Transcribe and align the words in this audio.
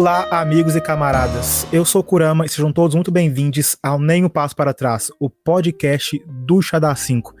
Olá, 0.00 0.26
amigos 0.30 0.74
e 0.74 0.80
camaradas. 0.80 1.66
Eu 1.70 1.84
sou 1.84 2.02
Kurama 2.02 2.46
e 2.46 2.48
sejam 2.48 2.72
todos 2.72 2.94
muito 2.94 3.10
bem-vindos 3.10 3.76
ao 3.82 3.98
Nem 3.98 4.24
um 4.24 4.30
Passo 4.30 4.56
para 4.56 4.72
Trás, 4.72 5.12
o 5.20 5.28
podcast 5.28 6.18
do 6.26 6.58
da 6.80 6.94
5. 6.94 7.34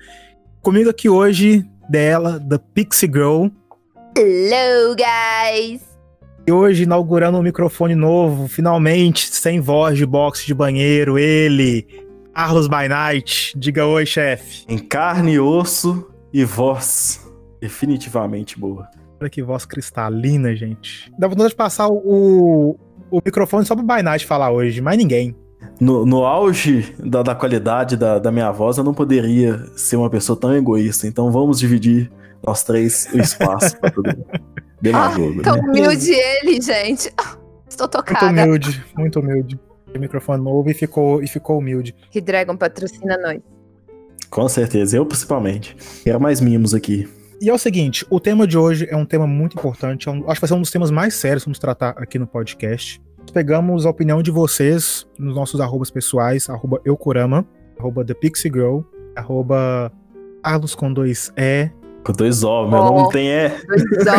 Comigo 0.60 0.90
aqui 0.90 1.08
hoje, 1.08 1.64
dela, 1.88 2.38
da 2.38 2.58
Pixie 2.58 3.10
Girl. 3.10 3.46
Hello, 4.14 4.94
guys! 4.94 5.80
E 6.46 6.52
hoje, 6.52 6.82
inaugurando 6.82 7.38
um 7.38 7.42
microfone 7.42 7.94
novo, 7.94 8.46
finalmente, 8.46 9.34
sem 9.34 9.58
voz 9.58 9.96
de 9.96 10.04
boxe 10.04 10.46
de 10.46 10.52
banheiro, 10.52 11.18
ele, 11.18 11.86
Carlos 12.34 12.68
by 12.68 12.88
Night. 12.90 13.58
Diga 13.58 13.86
oi, 13.86 14.04
chefe. 14.04 14.66
Em 14.68 14.76
carne, 14.76 15.40
osso 15.40 16.06
e 16.30 16.44
voz 16.44 17.26
definitivamente 17.58 18.60
boa. 18.60 18.99
Olha 19.20 19.28
que 19.28 19.42
voz 19.42 19.66
cristalina, 19.66 20.56
gente. 20.56 21.12
Dá 21.18 21.28
vontade 21.28 21.50
de 21.50 21.54
passar 21.54 21.88
o, 21.88 22.78
o 23.10 23.20
microfone 23.24 23.66
só 23.66 23.76
pro 23.76 23.84
Night 23.84 24.24
falar 24.24 24.50
hoje, 24.50 24.80
mais 24.80 24.96
ninguém. 24.96 25.36
No, 25.78 26.06
no 26.06 26.24
auge 26.24 26.94
da, 26.98 27.22
da 27.22 27.34
qualidade 27.34 27.98
da, 27.98 28.18
da, 28.18 28.32
minha 28.32 28.50
voz, 28.50 28.78
eu 28.78 28.84
não 28.84 28.94
poderia 28.94 29.62
ser 29.76 29.96
uma 29.96 30.08
pessoa 30.08 30.38
tão 30.38 30.56
egoísta. 30.56 31.06
Então 31.06 31.30
vamos 31.30 31.58
dividir 31.58 32.10
nós 32.42 32.62
três 32.64 33.10
o 33.12 33.18
espaço 33.18 33.78
pra 33.78 33.90
todo 33.90 34.06
mundo. 34.06 34.26
Demagogo. 34.80 35.40
Ah, 35.40 35.42
tão 35.42 35.56
né? 35.56 35.68
humilde 35.68 36.12
ele, 36.12 36.58
gente. 36.62 37.12
Estou 37.68 37.88
tocada. 37.88 38.26
Muito 38.26 38.40
humilde, 38.40 38.84
muito 38.96 39.20
humilde. 39.20 39.60
O 39.94 39.98
microfone 39.98 40.42
novo 40.42 40.70
e 40.70 40.74
ficou, 40.74 41.22
e 41.22 41.26
ficou 41.26 41.58
humilde. 41.58 41.94
Redragon 42.10 42.56
patrocina 42.56 43.18
nós. 43.18 43.40
Com 44.30 44.48
certeza, 44.48 44.96
eu 44.96 45.04
principalmente. 45.04 45.76
Quero 46.04 46.20
mais 46.20 46.40
mimos 46.40 46.72
aqui. 46.72 47.06
E 47.40 47.48
é 47.48 47.54
o 47.54 47.58
seguinte, 47.58 48.04
o 48.10 48.20
tema 48.20 48.46
de 48.46 48.58
hoje 48.58 48.86
é 48.90 48.94
um 48.94 49.06
tema 49.06 49.26
muito 49.26 49.58
importante, 49.58 50.10
é 50.10 50.12
um, 50.12 50.24
acho 50.26 50.34
que 50.34 50.40
vai 50.42 50.48
ser 50.48 50.52
um 50.52 50.60
dos 50.60 50.70
temas 50.70 50.90
mais 50.90 51.14
sérios 51.14 51.42
que 51.42 51.48
vamos 51.48 51.58
tratar 51.58 51.94
aqui 51.96 52.18
no 52.18 52.26
podcast. 52.26 53.00
Pegamos 53.32 53.86
a 53.86 53.90
opinião 53.90 54.22
de 54.22 54.30
vocês 54.30 55.06
nos 55.18 55.34
nossos 55.34 55.58
arrobas 55.58 55.90
pessoais, 55.90 56.50
arroba 56.50 56.82
eucorama, 56.84 57.46
arroba 57.78 58.04
thepixigirl, 58.04 58.80
arroba 59.16 59.90
Carlos 60.44 60.74
com 60.74 60.92
dois 60.92 61.32
E. 61.34 61.70
Com 62.04 62.12
dois 62.12 62.44
O, 62.44 62.68
meu 62.68 62.78
oh, 62.78 62.92
nome 62.92 63.10
tem 63.10 63.28
E. 63.28 63.48
Dois 63.48 63.84
O. 64.06 64.10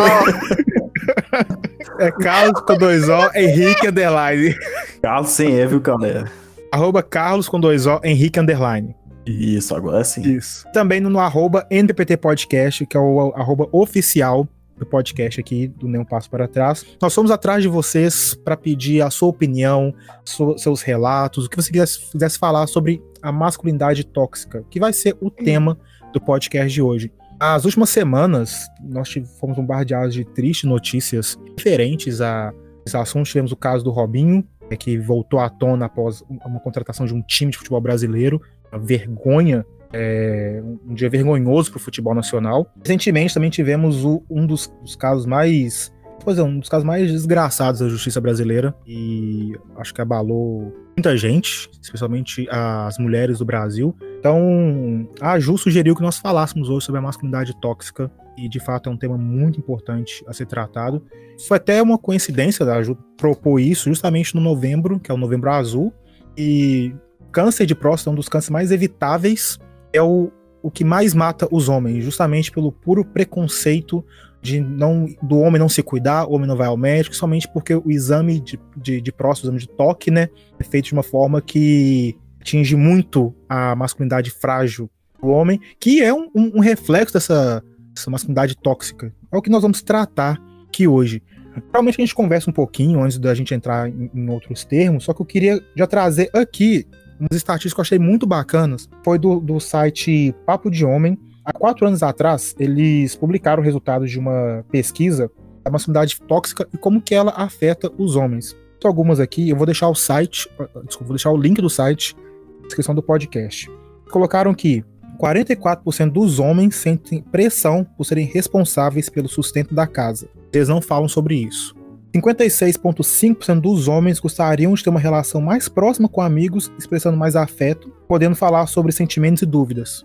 é 2.02 2.10
Carlos 2.10 2.60
com 2.62 2.76
dois 2.76 3.08
O, 3.08 3.30
Henrique 3.36 3.86
Underline. 3.86 4.56
Carlos 5.00 5.30
sem 5.30 5.54
E, 5.54 5.64
viu, 5.64 5.80
galera? 5.80 6.24
Arroba 6.72 7.04
Carlos 7.04 7.48
com 7.48 7.60
dois 7.60 7.86
O, 7.86 8.00
Henrique 8.02 8.40
Underline. 8.40 8.96
Isso, 9.26 9.74
agora 9.74 10.02
sim. 10.04 10.22
Isso. 10.22 10.66
Também 10.72 11.00
no, 11.00 11.08
no 11.08 11.18
arroba 11.18 11.66
NPT 11.70 12.16
Podcast, 12.16 12.86
que 12.86 12.96
é 12.96 13.00
o 13.00 13.32
arroba 13.34 13.68
oficial 13.72 14.48
do 14.76 14.86
podcast 14.86 15.38
aqui 15.40 15.68
do 15.68 15.86
Nenhum 15.86 16.04
Passo 16.04 16.28
para 16.28 16.48
Trás. 16.48 16.84
Nós 17.00 17.14
fomos 17.14 17.30
atrás 17.30 17.62
de 17.62 17.68
vocês 17.68 18.34
para 18.34 18.56
pedir 18.56 19.00
a 19.00 19.10
sua 19.10 19.28
opinião, 19.28 19.94
so, 20.24 20.56
seus 20.58 20.82
relatos, 20.82 21.46
o 21.46 21.50
que 21.50 21.56
você 21.56 21.70
quisesse, 21.70 22.10
quisesse 22.10 22.38
falar 22.38 22.66
sobre 22.66 23.02
a 23.22 23.30
masculinidade 23.30 24.04
tóxica, 24.04 24.64
que 24.68 24.80
vai 24.80 24.92
ser 24.92 25.16
o 25.20 25.30
tema 25.30 25.78
do 26.12 26.20
podcast 26.20 26.72
de 26.72 26.82
hoje. 26.82 27.12
As 27.38 27.64
últimas 27.64 27.90
semanas, 27.90 28.68
nós 28.80 29.12
fomos 29.38 29.56
bombardeados 29.56 30.14
de 30.14 30.24
tristes 30.24 30.68
notícias 30.68 31.38
diferentes 31.56 32.20
a 32.20 32.52
esse 32.86 32.96
assunto. 32.96 33.26
Tivemos 33.26 33.52
o 33.52 33.56
caso 33.56 33.84
do 33.84 33.90
Robinho, 33.90 34.46
é, 34.70 34.76
que 34.76 34.96
voltou 34.96 35.40
à 35.40 35.48
tona 35.48 35.86
após 35.86 36.22
uma 36.28 36.60
contratação 36.60 37.04
de 37.04 37.14
um 37.14 37.22
time 37.22 37.50
de 37.50 37.58
futebol 37.58 37.80
brasileiro 37.80 38.40
vergonha, 38.78 39.64
é, 39.92 40.62
um 40.86 40.94
dia 40.94 41.10
vergonhoso 41.10 41.70
para 41.70 41.78
o 41.78 41.80
futebol 41.80 42.14
nacional. 42.14 42.72
Recentemente 42.82 43.34
também 43.34 43.50
tivemos 43.50 44.04
o, 44.04 44.22
um 44.30 44.46
dos, 44.46 44.72
dos 44.82 44.96
casos 44.96 45.26
mais 45.26 45.92
pois 46.24 46.38
é, 46.38 46.42
um 46.42 46.58
dos 46.58 46.68
casos 46.68 46.84
mais 46.84 47.10
desgraçados 47.10 47.80
da 47.80 47.88
justiça 47.88 48.20
brasileira 48.20 48.74
e 48.86 49.52
acho 49.76 49.92
que 49.92 50.00
abalou 50.00 50.72
muita 50.96 51.16
gente, 51.16 51.68
especialmente 51.80 52.46
as 52.50 52.98
mulheres 52.98 53.38
do 53.38 53.44
Brasil. 53.44 53.96
Então, 54.18 55.08
a 55.20 55.38
Ju 55.38 55.58
sugeriu 55.58 55.96
que 55.96 56.02
nós 56.02 56.18
falássemos 56.18 56.68
hoje 56.68 56.86
sobre 56.86 56.98
a 56.98 57.02
masculinidade 57.02 57.58
tóxica 57.60 58.10
e 58.36 58.48
de 58.48 58.60
fato 58.60 58.88
é 58.88 58.92
um 58.92 58.96
tema 58.96 59.18
muito 59.18 59.58
importante 59.58 60.24
a 60.26 60.32
ser 60.32 60.46
tratado. 60.46 61.04
Foi 61.48 61.56
até 61.56 61.82
uma 61.82 61.98
coincidência 61.98 62.64
da 62.64 62.82
Ju 62.82 62.96
propor 63.16 63.58
isso 63.58 63.88
justamente 63.88 64.34
no 64.34 64.40
novembro, 64.40 65.00
que 65.00 65.10
é 65.10 65.14
o 65.14 65.18
Novembro 65.18 65.50
Azul, 65.50 65.92
e 66.36 66.94
câncer 67.32 67.66
de 67.66 67.74
próstata 67.74 68.10
um 68.10 68.14
dos 68.14 68.28
cânceres 68.28 68.50
mais 68.50 68.70
evitáveis, 68.70 69.58
é 69.92 70.02
o, 70.02 70.30
o 70.62 70.70
que 70.70 70.84
mais 70.84 71.14
mata 71.14 71.48
os 71.50 71.68
homens, 71.68 72.04
justamente 72.04 72.52
pelo 72.52 72.70
puro 72.70 73.04
preconceito 73.04 74.04
de 74.40 74.60
não 74.60 75.06
do 75.22 75.38
homem 75.38 75.60
não 75.60 75.68
se 75.68 75.82
cuidar, 75.82 76.26
o 76.26 76.32
homem 76.32 76.48
não 76.48 76.56
vai 76.56 76.66
ao 76.66 76.76
médico, 76.76 77.14
somente 77.14 77.48
porque 77.52 77.74
o 77.74 77.90
exame 77.90 78.40
de, 78.40 78.58
de, 78.76 79.00
de 79.00 79.12
próstata, 79.12 79.46
o 79.46 79.48
exame 79.48 79.60
de 79.60 79.68
toque, 79.68 80.10
né, 80.10 80.28
é 80.58 80.64
feito 80.64 80.86
de 80.86 80.92
uma 80.92 81.02
forma 81.02 81.40
que 81.40 82.16
atinge 82.40 82.74
muito 82.74 83.32
a 83.48 83.74
masculinidade 83.76 84.30
frágil 84.30 84.90
do 85.20 85.28
homem, 85.28 85.60
que 85.78 86.02
é 86.02 86.12
um, 86.12 86.28
um, 86.34 86.56
um 86.56 86.60
reflexo 86.60 87.14
dessa, 87.14 87.62
dessa 87.94 88.10
masculinidade 88.10 88.56
tóxica. 88.56 89.14
É 89.30 89.36
o 89.36 89.40
que 89.40 89.48
nós 89.50 89.62
vamos 89.62 89.80
tratar 89.80 90.42
aqui 90.66 90.88
hoje. 90.88 91.22
Provavelmente 91.52 92.00
a 92.00 92.04
gente 92.04 92.14
conversa 92.14 92.50
um 92.50 92.52
pouquinho 92.52 93.02
antes 93.02 93.18
da 93.18 93.32
gente 93.34 93.54
entrar 93.54 93.88
em, 93.88 94.10
em, 94.12 94.28
outros 94.28 94.64
termos, 94.64 95.04
só 95.04 95.14
que 95.14 95.22
eu 95.22 95.26
queria 95.26 95.60
já 95.76 95.86
trazer 95.86 96.30
aqui 96.32 96.86
umas 97.22 97.36
estatísticas 97.36 97.74
que 97.74 97.80
eu 97.80 97.82
achei 97.82 97.98
muito 97.98 98.26
bacanas. 98.26 98.88
Foi 99.04 99.18
do, 99.18 99.38
do 99.40 99.60
site 99.60 100.34
Papo 100.44 100.70
de 100.70 100.84
Homem. 100.84 101.18
Há 101.44 101.52
quatro 101.52 101.86
anos 101.86 102.02
atrás, 102.02 102.54
eles 102.58 103.14
publicaram 103.14 103.62
resultados 103.62 104.10
de 104.10 104.18
uma 104.18 104.64
pesquisa 104.70 105.30
da 105.64 105.70
masculinidade 105.70 106.20
tóxica 106.22 106.68
e 106.72 106.76
como 106.76 107.00
que 107.00 107.14
ela 107.14 107.32
afeta 107.36 107.90
os 107.96 108.16
homens. 108.16 108.56
Então, 108.76 108.88
algumas 108.88 109.20
aqui, 109.20 109.48
eu 109.48 109.56
vou 109.56 109.66
deixar 109.66 109.88
o 109.88 109.94
site, 109.94 110.48
desculpa, 110.84 111.04
vou 111.04 111.14
deixar 111.14 111.30
o 111.30 111.36
link 111.36 111.60
do 111.60 111.70
site 111.70 112.16
na 112.60 112.66
descrição 112.66 112.94
do 112.94 113.02
podcast. 113.02 113.70
Colocaram 114.10 114.52
que 114.54 114.84
44% 115.20 116.10
dos 116.10 116.40
homens 116.40 116.74
sentem 116.74 117.22
pressão 117.22 117.84
por 117.96 118.04
serem 118.04 118.26
responsáveis 118.26 119.08
pelo 119.08 119.28
sustento 119.28 119.72
da 119.72 119.86
casa. 119.86 120.28
Eles 120.52 120.68
não 120.68 120.82
falam 120.82 121.08
sobre 121.08 121.36
isso. 121.36 121.74
56,5% 122.14 123.60
dos 123.60 123.88
homens 123.88 124.20
gostariam 124.20 124.74
de 124.74 124.84
ter 124.84 124.90
uma 124.90 125.00
relação 125.00 125.40
mais 125.40 125.66
próxima 125.68 126.08
com 126.08 126.20
amigos, 126.20 126.70
expressando 126.78 127.16
mais 127.16 127.34
afeto, 127.34 127.90
podendo 128.06 128.36
falar 128.36 128.66
sobre 128.66 128.92
sentimentos 128.92 129.42
e 129.42 129.46
dúvidas. 129.46 130.04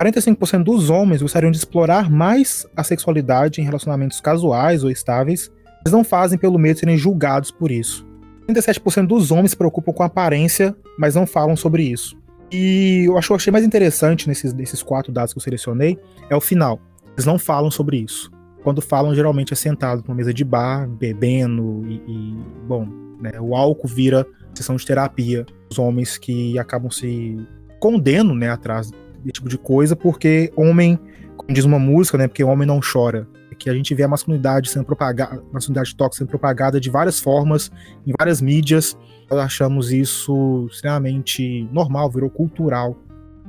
45% 0.00 0.64
dos 0.64 0.90
homens 0.90 1.22
gostariam 1.22 1.52
de 1.52 1.56
explorar 1.56 2.10
mais 2.10 2.66
a 2.76 2.82
sexualidade 2.82 3.60
em 3.60 3.64
relacionamentos 3.64 4.20
casuais 4.20 4.82
ou 4.82 4.90
estáveis, 4.90 5.52
mas 5.84 5.92
não 5.92 6.02
fazem 6.02 6.36
pelo 6.36 6.58
medo 6.58 6.74
de 6.74 6.80
serem 6.80 6.98
julgados 6.98 7.52
por 7.52 7.70
isso. 7.70 8.04
37% 8.48 9.06
dos 9.06 9.30
homens 9.30 9.52
se 9.52 9.56
preocupam 9.56 9.92
com 9.92 10.02
aparência, 10.02 10.74
mas 10.98 11.14
não 11.14 11.24
falam 11.24 11.54
sobre 11.54 11.84
isso. 11.84 12.16
E 12.50 13.04
eu 13.06 13.16
acho 13.16 13.28
que 13.28 13.32
eu 13.32 13.36
achei 13.36 13.52
mais 13.52 13.64
interessante 13.64 14.26
nesses, 14.26 14.52
nesses 14.52 14.82
quatro 14.82 15.12
dados 15.12 15.32
que 15.32 15.38
eu 15.38 15.42
selecionei 15.42 15.96
é 16.28 16.34
o 16.34 16.40
final. 16.40 16.80
Eles 17.12 17.24
não 17.24 17.38
falam 17.38 17.70
sobre 17.70 17.98
isso 17.98 18.33
quando 18.64 18.80
falam, 18.80 19.14
geralmente 19.14 19.52
é 19.52 19.56
sentado 19.56 20.02
numa 20.08 20.16
mesa 20.16 20.32
de 20.32 20.42
bar, 20.42 20.88
bebendo 20.88 21.84
e, 21.86 21.96
e 22.08 22.34
bom, 22.66 22.88
né, 23.20 23.32
o 23.38 23.54
álcool 23.54 23.86
vira 23.86 24.26
sessão 24.54 24.74
de 24.74 24.86
terapia. 24.86 25.44
Os 25.70 25.78
homens 25.78 26.16
que 26.16 26.58
acabam 26.58 26.90
se 26.90 27.36
condenam, 27.78 28.34
né, 28.34 28.48
atrás 28.48 28.90
desse 28.90 29.34
tipo 29.34 29.48
de 29.50 29.58
coisa, 29.58 29.94
porque 29.94 30.50
homem, 30.56 30.98
como 31.36 31.52
diz 31.52 31.64
uma 31.64 31.78
música, 31.78 32.16
né, 32.16 32.26
porque 32.26 32.42
homem 32.42 32.66
não 32.66 32.80
chora. 32.80 33.28
É 33.50 33.54
que 33.54 33.68
a 33.68 33.74
gente 33.74 33.94
vê 33.94 34.02
a 34.02 34.08
masculinidade 34.08 34.70
sendo 34.70 34.86
propagada, 34.86 35.42
masculinidade 35.52 35.94
tóxica 35.94 36.24
sendo 36.24 36.28
propagada 36.28 36.80
de 36.80 36.88
várias 36.88 37.20
formas, 37.20 37.70
em 38.06 38.12
várias 38.18 38.40
mídias. 38.40 38.96
Nós 39.30 39.40
achamos 39.40 39.92
isso 39.92 40.66
extremamente 40.70 41.68
normal, 41.70 42.10
virou 42.10 42.30
cultural. 42.30 42.96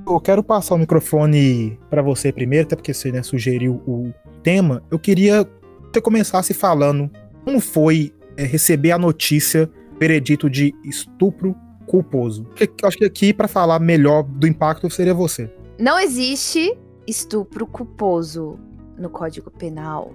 Eu 0.08 0.20
quero 0.20 0.44
passar 0.44 0.76
o 0.76 0.78
microfone 0.78 1.79
para 1.90 2.02
você 2.02 2.32
primeiro, 2.32 2.68
até 2.68 2.76
porque 2.76 2.94
você 2.94 3.12
né, 3.12 3.24
sugeriu 3.24 3.82
o 3.88 4.14
tema, 4.44 4.84
eu 4.91 5.00
queria 5.00 5.44
que 5.46 5.52
você 5.94 6.02
começasse 6.02 6.53
falando 6.53 7.09
como 7.44 7.59
foi 7.59 8.14
é, 8.38 8.44
receber 8.44 8.91
a 8.91 9.00
notícia, 9.00 9.70
veredito 10.00 10.47
de 10.47 10.76
estupro 10.84 11.56
culposo. 11.88 12.46
Eu 12.59 12.88
acho 12.88 12.97
que 12.97 13.06
aqui, 13.06 13.34
para 13.34 13.47
falar 13.47 13.79
melhor 13.79 14.24
do 14.24 14.47
impacto, 14.47 14.90
seria 14.90 15.14
você. 15.14 15.52
Não 15.79 16.00
existe 16.00 16.78
estupro 17.08 17.66
culposo 17.66 18.59
no 18.97 19.09
Código 19.09 19.50
Penal. 19.50 20.14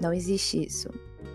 Não 0.00 0.12
existe 0.12 0.64
isso. 0.64 0.88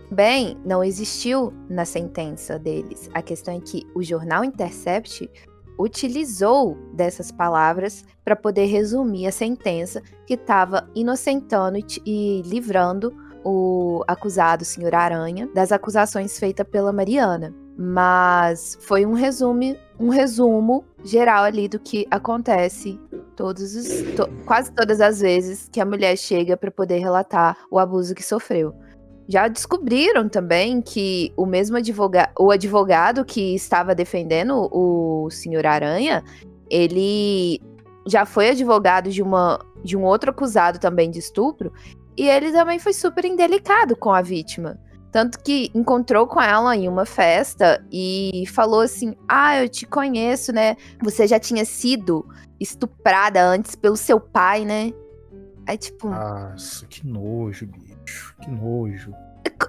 Bem, 0.10 0.58
não 0.66 0.82
existiu 0.82 1.54
na 1.70 1.84
sentença 1.84 2.58
deles. 2.58 3.10
A 3.14 3.22
questão 3.22 3.56
é 3.56 3.60
que 3.60 3.86
o 3.94 4.02
jornal 4.02 4.44
Intercept 4.44 5.30
utilizou 5.78 6.78
dessas 6.94 7.32
palavras 7.32 8.04
para 8.24 8.36
poder 8.36 8.66
resumir 8.66 9.28
a 9.28 9.32
sentença 9.32 10.02
que 10.26 10.34
estava 10.34 10.90
inocentando 10.96 11.78
e, 12.06 12.42
livrando 12.46 13.14
o 13.44 14.04
acusado, 14.08 14.64
o 14.64 14.66
senhor 14.66 14.94
Aranha, 14.94 15.48
das 15.54 15.72
acusações 15.72 16.38
feitas 16.38 16.68
pela 16.68 16.92
Mariana. 16.92 17.56
Mas 17.78 18.78
foi 18.82 19.06
um 19.06 19.14
resumo, 19.14 19.78
um 20.00 20.10
resumo 20.10 20.84
geral 21.04 21.44
ali 21.44 21.68
do 21.68 21.80
que 21.80 22.08
acontece 22.10 23.00
todos 23.36 23.76
os, 23.76 23.88
to, 24.16 24.28
quase 24.46 24.72
todas 24.72 25.00
as 25.00 25.22
vezes 25.22 25.70
que 25.72 25.80
a 25.80 25.86
mulher 25.86 26.18
chega 26.18 26.58
para 26.58 26.72
poder 26.72 26.98
relatar 26.98 27.56
o 27.70 27.78
abuso 27.78 28.16
que 28.16 28.24
sofreu. 28.24 28.74
Já 29.28 29.48
descobriram 29.48 30.30
também 30.30 30.82
que 30.82 31.34
o 31.36 31.46
mesmo 31.46 31.78
advogado, 31.78 32.32
o 32.40 32.50
advogado 32.50 33.26
que 33.26 33.56
estava 33.56 33.94
defendendo 33.94 34.70
o 34.72 35.30
senhor 35.30 35.66
Aranha, 35.66 36.24
ele 36.70 37.62
já 38.06 38.26
foi 38.26 38.50
advogado 38.50 39.10
de 39.10 39.22
uma 39.22 39.60
de 39.84 39.96
um 39.96 40.04
outro 40.04 40.32
acusado 40.32 40.80
também 40.80 41.12
de 41.12 41.20
estupro, 41.20 41.72
e 42.18 42.28
ele 42.28 42.52
também 42.52 42.80
foi 42.80 42.94
super 42.94 43.24
indelicado 43.26 43.96
com 43.96 44.12
a 44.12 44.22
vítima. 44.22 44.80
Tanto 45.12 45.40
que 45.40 45.72
encontrou 45.74 46.28
com 46.28 46.42
ela 46.42 46.76
em 46.76 46.88
uma 46.88 47.06
festa 47.06 47.84
e 47.92 48.44
falou 48.54 48.82
assim: 48.82 49.16
Ah, 49.28 49.62
eu 49.62 49.70
te 49.70 49.86
conheço, 49.86 50.52
né? 50.52 50.76
Você 51.02 51.28
já 51.28 51.40
tinha 51.40 51.64
sido 51.64 52.26
estuprada 52.60 53.44
antes 53.44 53.76
pelo 53.76 53.96
seu 53.96 54.20
pai, 54.20 54.66
né? 54.66 54.92
Aí, 55.66 55.78
tipo. 55.78 56.10
Nossa, 56.10 56.86
que 56.88 57.06
nojo, 57.06 57.68
bicho. 57.68 57.97
Que 58.42 58.50
nojo. 58.50 59.14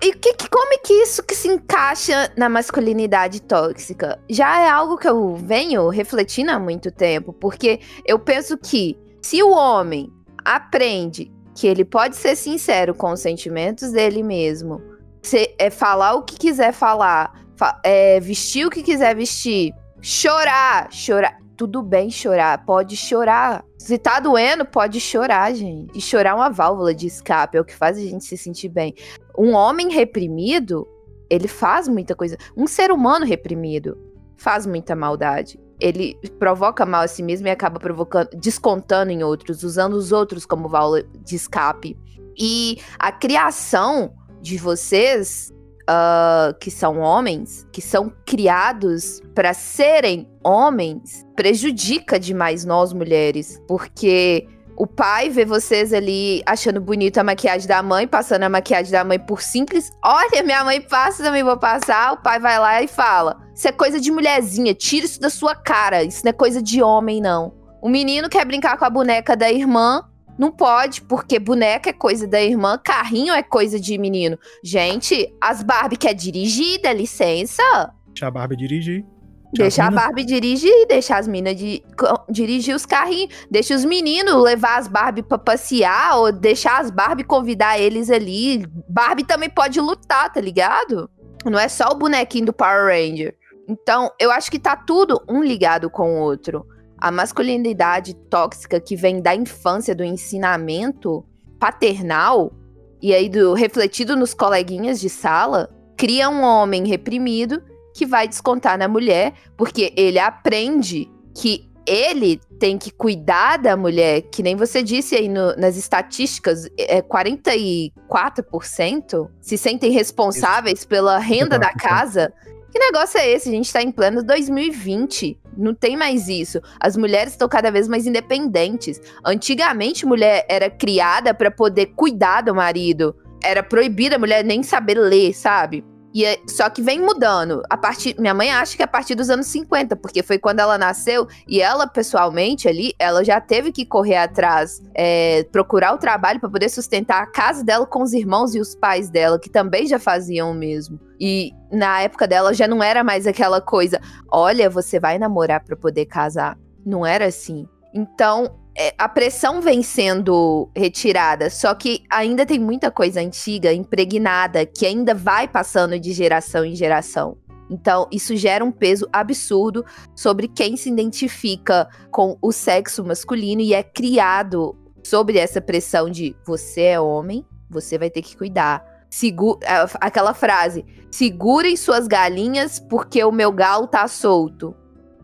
E 0.02 0.12
que, 0.12 0.34
que, 0.34 0.48
como 0.48 0.74
é 0.74 0.78
que 0.78 0.92
isso 0.92 1.22
que 1.22 1.34
se 1.34 1.48
encaixa 1.48 2.30
na 2.36 2.48
masculinidade 2.48 3.40
tóxica? 3.40 4.18
Já 4.28 4.60
é 4.60 4.68
algo 4.68 4.98
que 4.98 5.08
eu 5.08 5.34
venho 5.36 5.88
refletindo 5.88 6.50
há 6.50 6.58
muito 6.58 6.90
tempo, 6.90 7.32
porque 7.32 7.80
eu 8.04 8.18
penso 8.18 8.58
que 8.58 8.98
se 9.22 9.42
o 9.42 9.50
homem 9.50 10.12
aprende 10.44 11.32
que 11.54 11.66
ele 11.66 11.84
pode 11.84 12.16
ser 12.16 12.36
sincero 12.36 12.94
com 12.94 13.12
os 13.12 13.20
sentimentos 13.20 13.90
dele 13.90 14.22
mesmo, 14.22 14.80
se, 15.22 15.54
é, 15.58 15.70
falar 15.70 16.14
o 16.14 16.22
que 16.22 16.36
quiser 16.36 16.72
falar, 16.72 17.32
fa 17.56 17.80
é, 17.82 18.20
vestir 18.20 18.66
o 18.66 18.70
que 18.70 18.82
quiser 18.82 19.16
vestir, 19.16 19.72
chorar, 20.00 20.92
chorar. 20.92 21.38
Tudo 21.58 21.82
bem 21.82 22.08
chorar, 22.08 22.64
pode 22.64 22.96
chorar. 22.96 23.64
Se 23.76 23.98
tá 23.98 24.20
doendo, 24.20 24.64
pode 24.64 25.00
chorar, 25.00 25.52
gente. 25.52 25.90
E 25.92 26.00
chorar 26.00 26.30
é 26.30 26.34
uma 26.34 26.50
válvula 26.50 26.94
de 26.94 27.08
escape, 27.08 27.58
é 27.58 27.60
o 27.60 27.64
que 27.64 27.74
faz 27.74 27.98
a 27.98 28.00
gente 28.00 28.24
se 28.24 28.36
sentir 28.36 28.68
bem. 28.68 28.94
Um 29.36 29.54
homem 29.54 29.90
reprimido, 29.90 30.86
ele 31.28 31.48
faz 31.48 31.88
muita 31.88 32.14
coisa. 32.14 32.38
Um 32.56 32.68
ser 32.68 32.92
humano 32.92 33.26
reprimido 33.26 33.98
faz 34.36 34.66
muita 34.66 34.94
maldade. 34.94 35.58
Ele 35.80 36.16
provoca 36.38 36.86
mal 36.86 37.02
a 37.02 37.08
si 37.08 37.24
mesmo 37.24 37.48
e 37.48 37.50
acaba 37.50 37.80
provocando, 37.80 38.30
descontando 38.36 39.10
em 39.10 39.24
outros, 39.24 39.64
usando 39.64 39.94
os 39.94 40.12
outros 40.12 40.46
como 40.46 40.68
válvula 40.68 41.02
de 41.02 41.34
escape. 41.34 41.98
E 42.38 42.78
a 43.00 43.10
criação 43.10 44.14
de 44.40 44.56
vocês 44.58 45.52
uh, 45.88 46.54
que 46.60 46.70
são 46.70 46.98
homens, 46.98 47.66
que 47.72 47.80
são 47.80 48.12
criados 48.26 49.22
para 49.34 49.54
serem 49.54 50.28
homens, 50.44 51.26
prejudica 51.34 52.20
demais 52.20 52.64
nós 52.64 52.92
mulheres, 52.92 53.60
porque 53.66 54.46
o 54.76 54.86
pai 54.86 55.28
vê 55.28 55.44
vocês 55.44 55.92
ali 55.92 56.40
achando 56.46 56.80
bonito 56.80 57.18
a 57.18 57.24
maquiagem 57.24 57.66
da 57.66 57.82
mãe, 57.82 58.06
passando 58.06 58.44
a 58.44 58.48
maquiagem 58.48 58.92
da 58.92 59.02
mãe 59.02 59.18
por 59.18 59.42
simples. 59.42 59.90
Olha, 60.04 60.42
minha 60.44 60.62
mãe 60.62 60.80
passa, 60.80 61.24
também 61.24 61.42
vou 61.42 61.58
passar. 61.58 62.12
O 62.12 62.18
pai 62.18 62.38
vai 62.38 62.60
lá 62.60 62.80
e 62.80 62.86
fala: 62.86 63.40
Isso 63.52 63.66
é 63.66 63.72
coisa 63.72 63.98
de 63.98 64.12
mulherzinha, 64.12 64.72
tira 64.72 65.04
isso 65.04 65.20
da 65.20 65.30
sua 65.30 65.56
cara. 65.56 66.04
Isso 66.04 66.24
não 66.24 66.30
é 66.30 66.32
coisa 66.32 66.62
de 66.62 66.80
homem, 66.80 67.20
não. 67.20 67.52
O 67.82 67.88
menino 67.88 68.28
quer 68.28 68.44
brincar 68.44 68.76
com 68.76 68.84
a 68.84 68.90
boneca 68.90 69.36
da 69.36 69.50
irmã, 69.50 70.04
não 70.38 70.52
pode, 70.52 71.02
porque 71.02 71.38
boneca 71.38 71.90
é 71.90 71.92
coisa 71.92 72.26
da 72.26 72.40
irmã, 72.40 72.78
carrinho 72.78 73.34
é 73.34 73.42
coisa 73.42 73.78
de 73.80 73.98
menino. 73.98 74.38
Gente, 74.62 75.34
as 75.40 75.62
Barbie 75.62 75.96
quer 75.96 76.14
dirigir, 76.14 76.80
dá 76.80 76.92
licença. 76.92 77.62
Deixa 78.06 78.28
a 78.28 78.30
Barbie 78.30 78.56
dirigir. 78.56 79.04
Deixa 79.52 79.84
a 79.84 79.90
Barbie 79.90 80.24
dirigir, 80.24 80.86
deixa 80.86 81.16
as 81.16 81.26
minas 81.26 81.56
de, 81.56 81.82
dirigir 82.28 82.76
os 82.76 82.84
carrinhos, 82.84 83.34
deixa 83.50 83.74
os 83.74 83.82
meninos 83.82 84.34
levar 84.42 84.78
as 84.78 84.86
Barbie 84.86 85.22
pra 85.22 85.38
passear, 85.38 86.18
ou 86.18 86.30
deixar 86.30 86.80
as 86.80 86.90
Barbie 86.90 87.24
convidar 87.24 87.80
eles 87.80 88.10
ali. 88.10 88.66
Barbie 88.88 89.24
também 89.24 89.48
pode 89.48 89.80
lutar, 89.80 90.30
tá 90.30 90.40
ligado? 90.40 91.10
Não 91.46 91.58
é 91.58 91.66
só 91.66 91.88
o 91.92 91.94
bonequinho 91.94 92.46
do 92.46 92.52
Power 92.52 92.88
Ranger. 92.88 93.34
Então, 93.66 94.12
eu 94.20 94.30
acho 94.30 94.50
que 94.50 94.58
tá 94.58 94.76
tudo 94.76 95.22
um 95.26 95.42
ligado 95.42 95.88
com 95.88 96.18
o 96.18 96.20
outro 96.20 96.66
a 96.98 97.10
masculinidade 97.10 98.14
tóxica 98.14 98.78
que 98.80 98.96
vem 98.96 99.22
da 99.22 99.34
infância, 99.34 99.94
do 99.94 100.04
ensinamento 100.04 101.24
paternal, 101.58 102.52
e 103.00 103.14
aí 103.14 103.28
do 103.28 103.54
refletido 103.54 104.16
nos 104.16 104.34
coleguinhas 104.34 105.00
de 105.00 105.08
sala, 105.08 105.70
cria 105.96 106.28
um 106.28 106.42
homem 106.42 106.84
reprimido 106.86 107.62
que 107.94 108.04
vai 108.04 108.28
descontar 108.28 108.76
na 108.78 108.88
mulher, 108.88 109.32
porque 109.56 109.92
ele 109.96 110.18
aprende 110.18 111.08
que 111.34 111.66
ele 111.86 112.38
tem 112.60 112.76
que 112.76 112.90
cuidar 112.90 113.56
da 113.56 113.76
mulher, 113.76 114.22
que 114.22 114.42
nem 114.42 114.54
você 114.54 114.82
disse 114.82 115.16
aí 115.16 115.28
no, 115.28 115.56
nas 115.56 115.76
estatísticas, 115.76 116.68
é 116.76 117.00
44% 117.00 119.30
se 119.40 119.56
sentem 119.56 119.90
responsáveis 119.90 120.84
pela 120.84 121.18
renda 121.18 121.58
da 121.58 121.72
casa. 121.72 122.30
Que 122.70 122.78
negócio 122.78 123.18
é 123.18 123.30
esse? 123.30 123.48
A 123.48 123.52
gente 123.52 123.72
tá 123.72 123.82
em 123.82 123.90
pleno 123.90 124.22
2020. 124.22 125.38
Não 125.56 125.74
tem 125.74 125.96
mais 125.96 126.28
isso. 126.28 126.60
As 126.78 126.96
mulheres 126.96 127.32
estão 127.32 127.48
cada 127.48 127.70
vez 127.70 127.88
mais 127.88 128.06
independentes. 128.06 129.00
Antigamente, 129.24 130.04
mulher 130.04 130.44
era 130.48 130.68
criada 130.68 131.32
para 131.32 131.50
poder 131.50 131.86
cuidar 131.96 132.42
do 132.42 132.54
marido. 132.54 133.16
Era 133.42 133.62
proibida 133.62 134.16
a 134.16 134.18
mulher 134.18 134.44
nem 134.44 134.62
saber 134.62 134.98
ler, 134.98 135.34
sabe? 135.34 135.84
E 136.14 136.24
é, 136.24 136.38
só 136.46 136.70
que 136.70 136.80
vem 136.80 137.00
mudando. 137.00 137.62
A 137.68 137.76
partir, 137.76 138.14
minha 138.18 138.32
mãe 138.32 138.50
acha 138.50 138.76
que 138.76 138.82
é 138.82 138.84
a 138.84 138.88
partir 138.88 139.14
dos 139.14 139.28
anos 139.28 139.46
50, 139.46 139.94
porque 139.96 140.22
foi 140.22 140.38
quando 140.38 140.60
ela 140.60 140.78
nasceu 140.78 141.26
e 141.46 141.60
ela 141.60 141.86
pessoalmente 141.86 142.66
ali, 142.66 142.94
ela 142.98 143.22
já 143.24 143.40
teve 143.40 143.70
que 143.70 143.84
correr 143.84 144.16
atrás, 144.16 144.82
é, 144.94 145.44
procurar 145.52 145.94
o 145.94 145.98
trabalho 145.98 146.40
para 146.40 146.48
poder 146.48 146.68
sustentar 146.70 147.22
a 147.22 147.26
casa 147.26 147.62
dela 147.62 147.86
com 147.86 148.02
os 148.02 148.12
irmãos 148.12 148.54
e 148.54 148.60
os 148.60 148.74
pais 148.74 149.10
dela, 149.10 149.38
que 149.38 149.50
também 149.50 149.86
já 149.86 149.98
faziam 149.98 150.50
o 150.50 150.54
mesmo. 150.54 150.98
E 151.20 151.52
na 151.70 152.00
época 152.00 152.26
dela 152.26 152.54
já 152.54 152.66
não 152.66 152.82
era 152.82 153.04
mais 153.04 153.26
aquela 153.26 153.60
coisa, 153.60 154.00
olha, 154.30 154.70
você 154.70 154.98
vai 154.98 155.18
namorar 155.18 155.62
para 155.62 155.76
poder 155.76 156.06
casar. 156.06 156.56
Não 156.86 157.04
era 157.04 157.26
assim. 157.26 157.66
Então, 157.92 158.56
a 158.96 159.08
pressão 159.08 159.60
vem 159.60 159.82
sendo 159.82 160.70
retirada, 160.76 161.50
só 161.50 161.74
que 161.74 162.04
ainda 162.08 162.46
tem 162.46 162.60
muita 162.60 162.90
coisa 162.92 163.20
antiga, 163.20 163.72
impregnada, 163.72 164.64
que 164.64 164.86
ainda 164.86 165.14
vai 165.14 165.48
passando 165.48 165.98
de 165.98 166.12
geração 166.12 166.64
em 166.64 166.76
geração. 166.76 167.36
Então, 167.68 168.06
isso 168.10 168.36
gera 168.36 168.64
um 168.64 168.70
peso 168.70 169.08
absurdo 169.12 169.84
sobre 170.14 170.48
quem 170.48 170.76
se 170.76 170.88
identifica 170.88 171.88
com 172.10 172.38
o 172.40 172.52
sexo 172.52 173.04
masculino 173.04 173.60
e 173.60 173.74
é 173.74 173.82
criado 173.82 174.76
sobre 175.04 175.38
essa 175.38 175.60
pressão 175.60 176.08
de 176.08 176.36
você 176.46 176.82
é 176.82 177.00
homem, 177.00 177.44
você 177.68 177.98
vai 177.98 178.10
ter 178.10 178.22
que 178.22 178.36
cuidar. 178.36 178.84
Segu 179.10 179.58
aquela 180.00 180.34
frase: 180.34 180.84
segurem 181.10 181.76
suas 181.76 182.06
galinhas 182.06 182.78
porque 182.78 183.24
o 183.24 183.32
meu 183.32 183.50
galo 183.50 183.86
tá 183.86 184.06
solto 184.06 184.74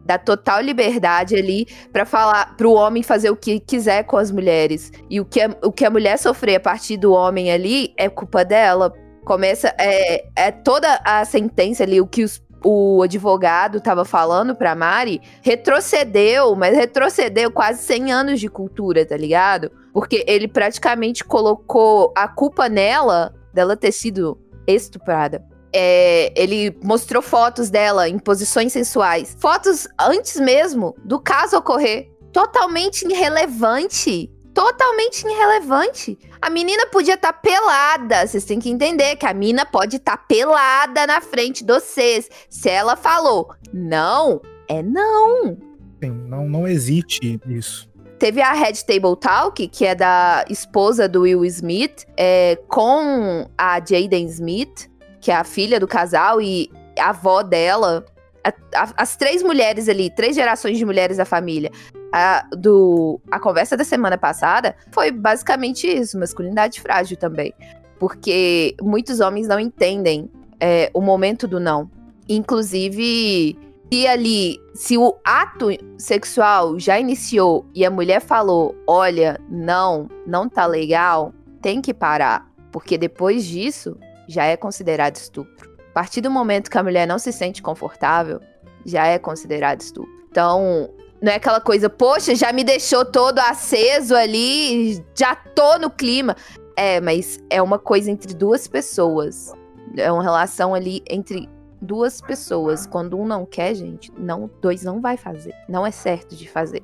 dá 0.05 0.19
total 0.19 0.61
liberdade 0.61 1.35
ali 1.35 1.67
para 1.93 2.05
falar 2.05 2.57
para 2.57 2.69
o 2.69 2.75
homem 2.75 3.03
fazer 3.03 3.31
o 3.31 3.37
que 3.37 3.59
quiser 3.59 4.05
com 4.05 4.17
as 4.17 4.31
mulheres. 4.31 4.93
E 5.09 5.21
o 5.21 5.25
que, 5.25 5.41
a, 5.41 5.51
o 5.63 5.73
que 5.73 5.85
a 5.85 5.91
mulher 5.91 6.19
sofrer 6.19 6.57
a 6.57 6.61
partir 6.61 6.97
do 6.97 7.13
homem 7.13 7.51
ali 7.51 7.95
é 7.97 8.09
culpa 8.09 8.45
dela. 8.45 8.93
Começa 9.25 9.75
é, 9.79 10.27
é 10.37 10.51
toda 10.51 11.01
a 11.03 11.25
sentença 11.25 11.83
ali 11.83 12.01
o 12.01 12.07
que 12.07 12.23
os, 12.23 12.43
o 12.63 13.03
advogado 13.03 13.79
estava 13.79 14.05
falando 14.05 14.55
para 14.55 14.75
Mari 14.75 15.21
retrocedeu, 15.41 16.55
mas 16.55 16.77
retrocedeu 16.77 17.51
quase 17.51 17.83
100 17.83 18.13
anos 18.13 18.41
de 18.41 18.49
cultura, 18.49 19.07
tá 19.07 19.17
ligado? 19.17 19.71
Porque 19.93 20.25
ele 20.27 20.47
praticamente 20.47 21.25
colocou 21.25 22.13
a 22.15 22.29
culpa 22.29 22.69
nela 22.69 23.35
dela 23.53 23.77
ter 23.77 23.93
sido 23.93 24.39
estuprada 24.67 25.54
é, 25.75 26.33
ele 26.37 26.79
mostrou 26.83 27.21
fotos 27.21 27.69
dela 27.69 28.09
em 28.09 28.17
posições 28.17 28.73
sensuais. 28.73 29.37
Fotos 29.41 29.89
antes 30.01 30.39
mesmo 30.39 30.95
do 31.05 31.19
caso 31.19 31.57
ocorrer. 31.57 32.09
Totalmente 32.33 33.03
irrelevante. 33.05 34.31
Totalmente 34.55 35.27
irrelevante. 35.27 36.17
A 36.41 36.49
menina 36.49 36.87
podia 36.87 37.15
estar 37.15 37.33
tá 37.33 37.39
pelada. 37.41 38.25
Vocês 38.25 38.45
têm 38.45 38.61
que 38.61 38.71
entender 38.71 39.17
que 39.17 39.27
a 39.27 39.35
menina 39.35 39.67
pode 39.67 39.97
estar 39.97 40.17
tá 40.17 40.25
pelada 40.29 41.09
na 41.09 41.21
frente 41.21 41.65
de 41.65 41.73
vocês. 41.73 42.29
Se 42.49 42.71
ela 42.71 42.95
falou 42.95 43.53
não, 43.73 44.41
é 44.69 44.81
não. 44.81 45.57
Sim, 46.01 46.11
não, 46.29 46.49
não 46.49 46.69
existe 46.69 47.41
isso. 47.49 47.93
Teve 48.17 48.41
a 48.41 48.53
Red 48.53 48.75
Table 48.87 49.17
Talk, 49.21 49.67
que 49.67 49.85
é 49.85 49.95
da 49.95 50.45
esposa 50.49 51.09
do 51.09 51.23
Will 51.23 51.45
Smith, 51.47 52.07
é, 52.17 52.57
com 52.69 53.49
a 53.59 53.81
Jaden 53.81 54.27
Smith 54.27 54.89
que 55.25 55.31
é 55.31 55.35
a 55.35 55.43
filha 55.43 55.81
do 55.81 55.89
casal 55.89 56.39
e 56.39 56.71
a 56.99 57.09
avó 57.09 57.43
dela. 57.43 58.05
A, 58.45 58.51
a, 58.79 58.93
as 58.99 59.17
três 59.17 59.43
mulheres 59.43 59.89
ali, 59.89 60.11
três 60.11 60.37
gerações 60.37 60.77
de 60.77 60.85
mulheres 60.85 61.17
da 61.17 61.25
família. 61.25 61.71
A, 62.13 62.47
do, 62.55 63.19
a 63.31 63.41
conversa 63.41 63.75
da 63.75 63.85
semana 63.85 64.19
passada 64.19 64.77
foi 64.93 65.11
basicamente 65.11 65.87
isso, 65.87 66.19
masculinidade 66.19 66.79
frágil 66.79 67.17
também. 67.17 67.55
Porque 67.99 68.77
muitos 68.83 69.19
homens 69.19 69.49
não 69.49 69.59
entendem 69.59 70.31
é, 70.61 70.91
o 70.93 71.01
momento 71.01 71.49
do 71.49 71.59
não. 71.59 71.91
Inclusive, 72.29 73.59
se 73.91 74.07
ali, 74.07 74.61
se 74.75 74.99
o 74.99 75.17
ato 75.25 75.69
sexual 75.97 76.79
já 76.79 77.01
iniciou 77.01 77.65
e 77.75 77.83
a 77.87 77.91
mulher 77.91 78.21
falou: 78.21 78.77
olha, 78.87 79.41
não, 79.49 80.07
não 80.27 80.51
tá 80.51 80.67
legal, 80.67 81.33
tem 81.63 81.81
que 81.81 81.95
parar. 81.95 82.47
Porque 82.71 82.99
depois 82.99 83.47
disso, 83.47 83.97
já 84.29 84.45
é 84.45 84.57
considerado 84.57 85.17
estupro. 85.17 85.75
A 85.91 85.93
partir 85.95 86.21
do 86.21 86.31
momento 86.31 86.71
que 86.71 86.79
a 86.79 86.83
mulher 86.83 87.07
não 87.07 87.19
se 87.19 87.33
sente 87.33 87.63
confortável, 87.63 88.41
já 88.85 89.07
é 89.07 89.19
considerado 89.19 89.81
estupro. 89.81 90.13
Então, 90.31 90.91
não 91.23 91.33
é 91.33 91.37
aquela 91.37 91.61
coisa, 91.61 91.89
poxa, 91.89 92.35
já 92.35 92.53
me 92.53 92.65
deixou 92.65 93.05
todo 93.05 93.39
aceso 93.39 94.15
ali, 94.15 95.03
já 95.15 95.35
tô 95.35 95.79
no 95.79 95.89
clima. 95.89 96.37
É, 96.77 97.01
mas 97.01 97.39
é 97.49 97.63
uma 97.63 97.79
coisa 97.79 98.11
entre 98.11 98.35
duas 98.35 98.67
pessoas. 98.67 99.53
É 99.97 100.11
uma 100.11 100.23
relação 100.23 100.75
ali 100.75 101.03
entre 101.09 101.49
duas 101.81 102.21
pessoas. 102.21 102.87
Quando 102.87 103.19
um 103.19 103.25
não 103.25 103.47
quer, 103.47 103.75
gente, 103.75 104.13
não, 104.19 104.51
dois 104.61 104.83
não 104.83 105.01
vai 105.01 105.17
fazer. 105.17 105.55
Não 105.69 105.87
é 105.87 105.91
certo 105.91 106.35
de 106.35 106.49
fazer. 106.49 106.83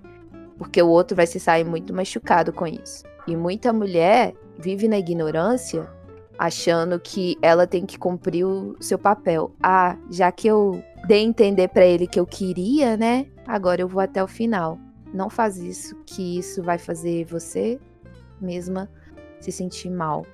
Porque 0.57 0.81
o 0.81 0.89
outro 0.89 1.17
vai 1.17 1.27
se 1.27 1.41
sair 1.41 1.65
muito 1.65 1.93
machucado 1.93 2.53
com 2.53 2.67
isso. 2.67 3.05
E 3.27 3.37
muita 3.37 3.73
mulher 3.73 4.33
vive 4.59 4.89
na 4.89 4.99
ignorância 4.99 5.89
achando 6.41 6.99
que 6.99 7.37
ela 7.43 7.67
tem 7.67 7.85
que 7.85 7.99
cumprir 7.99 8.47
o 8.47 8.75
seu 8.81 8.99
papel. 8.99 9.55
Ah, 9.63 9.99
já 10.11 10.33
que 10.33 10.49
eu 10.49 10.83
dei 11.07 11.21
a 11.21 11.23
entender 11.23 11.69
para 11.69 11.85
ele 11.85 12.07
que 12.07 12.19
eu 12.19 12.25
queria, 12.25 12.97
né? 12.97 13.27
Agora 13.47 13.83
eu 13.83 13.87
vou 13.87 14.01
até 14.01 14.25
o 14.25 14.27
final. 14.27 14.79
Não 15.13 15.29
faz 15.29 15.59
isso, 15.59 15.95
que 16.07 16.39
isso 16.39 16.63
vai 16.63 16.79
fazer 16.79 17.27
você 17.27 17.79
mesma 18.41 18.89
se 19.39 19.53
sentir 19.53 19.91
mal 19.91 20.25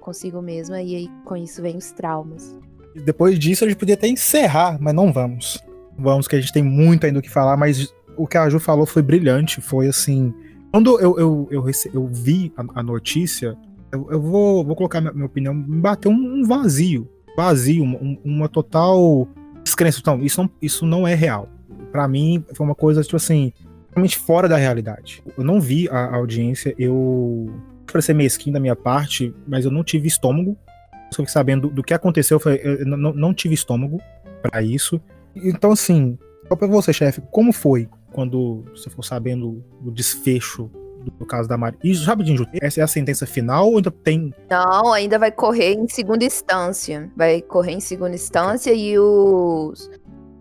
consigo 0.00 0.40
mesma 0.40 0.80
e 0.80 0.96
aí 0.96 1.08
com 1.22 1.36
isso 1.36 1.60
vem 1.60 1.76
os 1.76 1.92
traumas. 1.92 2.56
Depois 3.04 3.38
disso 3.38 3.64
a 3.64 3.68
gente 3.68 3.76
podia 3.76 3.94
até 3.94 4.08
encerrar, 4.08 4.78
mas 4.80 4.94
não 4.94 5.12
vamos. 5.12 5.62
Vamos 5.98 6.26
que 6.26 6.34
a 6.34 6.40
gente 6.40 6.52
tem 6.52 6.62
muito 6.62 7.04
ainda 7.04 7.18
o 7.18 7.22
que 7.22 7.28
falar, 7.30 7.58
mas 7.58 7.94
o 8.16 8.26
que 8.26 8.38
a 8.38 8.48
Ju 8.48 8.58
falou 8.58 8.86
foi 8.86 9.02
brilhante, 9.02 9.60
foi 9.60 9.86
assim, 9.86 10.32
quando 10.72 10.98
eu, 10.98 11.18
eu, 11.18 11.48
eu, 11.50 11.70
eu 11.92 12.06
vi 12.06 12.52
a, 12.56 12.80
a 12.80 12.82
notícia, 12.82 13.54
eu, 13.92 14.08
eu, 14.10 14.20
vou, 14.20 14.64
vou 14.64 14.74
colocar 14.74 15.00
minha, 15.00 15.12
minha 15.12 15.26
opinião, 15.26 15.52
me 15.52 15.80
bateu 15.80 16.10
um 16.10 16.44
vazio. 16.44 17.08
Vazio, 17.36 17.84
uma, 18.24 18.48
total 18.48 19.28
descrença. 19.62 19.98
Então, 20.00 20.22
isso 20.22 20.42
não, 20.42 20.50
isso 20.60 20.86
não 20.86 21.06
é 21.06 21.14
real. 21.14 21.48
Para 21.90 22.08
mim, 22.08 22.44
foi 22.54 22.66
uma 22.66 22.74
coisa, 22.74 23.02
tipo 23.02 23.16
assim, 23.16 23.52
totalmente 23.88 24.18
fora 24.18 24.48
da 24.48 24.56
realidade. 24.56 25.22
Eu 25.36 25.44
não 25.44 25.60
vi 25.60 25.88
a, 25.88 26.06
a 26.06 26.16
audiência, 26.16 26.74
eu. 26.78 27.52
Pra 27.86 28.00
ser 28.00 28.14
mesquinho 28.14 28.54
da 28.54 28.60
minha 28.60 28.74
parte, 28.74 29.34
mas 29.46 29.66
eu 29.66 29.70
não 29.70 29.84
tive 29.84 30.08
estômago. 30.08 30.56
Eu 30.92 31.16
fiquei 31.16 31.28
sabendo 31.28 31.68
do, 31.68 31.74
do 31.74 31.82
que 31.82 31.92
aconteceu, 31.92 32.36
eu, 32.36 32.40
falei, 32.40 32.60
eu 32.64 32.86
não, 32.86 33.12
não 33.12 33.34
tive 33.34 33.54
estômago 33.54 34.00
para 34.40 34.62
isso. 34.62 34.98
Então, 35.36 35.72
assim, 35.72 36.18
só 36.48 36.56
pra 36.56 36.66
você, 36.66 36.90
chefe, 36.92 37.20
como 37.30 37.52
foi 37.52 37.88
quando 38.10 38.64
você 38.74 38.88
ficou 38.88 39.04
sabendo 39.04 39.62
do 39.80 39.90
desfecho 39.90 40.70
do 41.10 41.26
caso 41.26 41.48
da 41.48 41.56
Mari. 41.56 41.76
E 41.82 41.92
rapidinho, 42.04 42.46
essa 42.60 42.80
é 42.80 42.82
a 42.82 42.86
sentença 42.86 43.26
final 43.26 43.68
ou 43.68 43.76
ainda 43.76 43.90
tem. 43.90 44.32
Não, 44.50 44.92
ainda 44.92 45.18
vai 45.18 45.30
correr 45.30 45.74
em 45.74 45.88
segunda 45.88 46.24
instância. 46.24 47.10
Vai 47.16 47.40
correr 47.42 47.72
em 47.72 47.80
segunda 47.80 48.14
instância 48.14 48.72
e 48.72 48.98
os. 48.98 49.90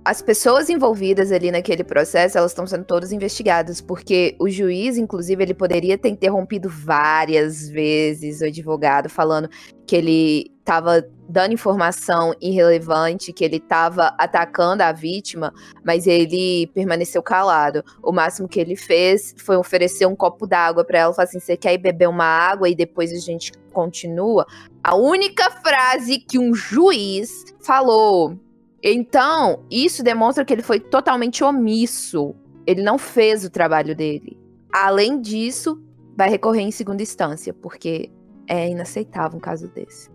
As 0.04 0.20
pessoas 0.20 0.68
envolvidas 0.68 1.32
ali 1.32 1.52
naquele 1.52 1.84
processo, 1.84 2.36
elas 2.36 2.52
estão 2.52 2.66
sendo 2.66 2.84
todas 2.84 3.12
investigadas, 3.12 3.80
porque 3.80 4.36
o 4.40 4.50
juiz, 4.50 4.98
inclusive, 4.98 5.44
ele 5.44 5.54
poderia 5.54 5.96
ter 5.96 6.10
interrompido 6.10 6.68
várias 6.68 7.70
vezes 7.70 8.42
o 8.42 8.46
advogado, 8.46 9.10
falando 9.10 9.48
que 9.86 9.96
ele 9.96 10.52
estava 10.72 11.06
dando 11.28 11.54
informação 11.54 12.34
irrelevante, 12.40 13.34
que 13.34 13.44
ele 13.44 13.58
estava 13.58 14.16
atacando 14.18 14.82
a 14.84 14.94
vítima, 14.94 15.54
mas 15.84 16.08
ele 16.08 16.68
permaneceu 16.68 17.22
calado. 17.22 17.84
O 18.02 18.14
máximo 18.14 18.48
que 18.48 18.60
ele 18.60 18.78
fez 18.78 19.36
foi 19.38 19.58
oferecer 19.58 20.06
um 20.06 20.16
copo 20.16 20.48
d'água 20.48 20.86
para 20.86 21.00
ela, 21.00 21.14
falar 21.14 21.28
assim: 21.28 21.42
"Você 21.42 21.58
quer 21.58 21.74
ir 21.74 21.78
beber 21.78 22.08
uma 22.08 22.24
água 22.24 22.70
e 22.70 22.76
depois 22.76 23.12
a 23.12 23.20
gente 23.20 23.52
continua?". 23.74 24.46
A 24.82 24.96
única 24.96 25.52
frase 25.52 26.20
que 26.20 26.40
um 26.40 26.54
juiz 26.54 27.44
falou. 27.60 28.40
Então, 28.82 29.66
isso 29.70 30.02
demonstra 30.02 30.46
que 30.46 30.54
ele 30.54 30.64
foi 30.64 30.80
totalmente 30.80 31.44
omisso. 31.44 32.34
Ele 32.66 32.82
não 32.82 32.98
fez 32.98 33.44
o 33.44 33.50
trabalho 33.50 33.96
dele. 33.96 34.40
Além 34.74 35.20
disso, 35.22 35.80
vai 36.16 36.30
recorrer 36.30 36.62
em 36.62 36.72
segunda 36.72 37.04
instância, 37.04 37.54
porque 37.54 38.10
é 38.48 38.70
inaceitável 38.70 39.38
um 39.38 39.42
caso 39.42 39.68
desse 39.68 40.10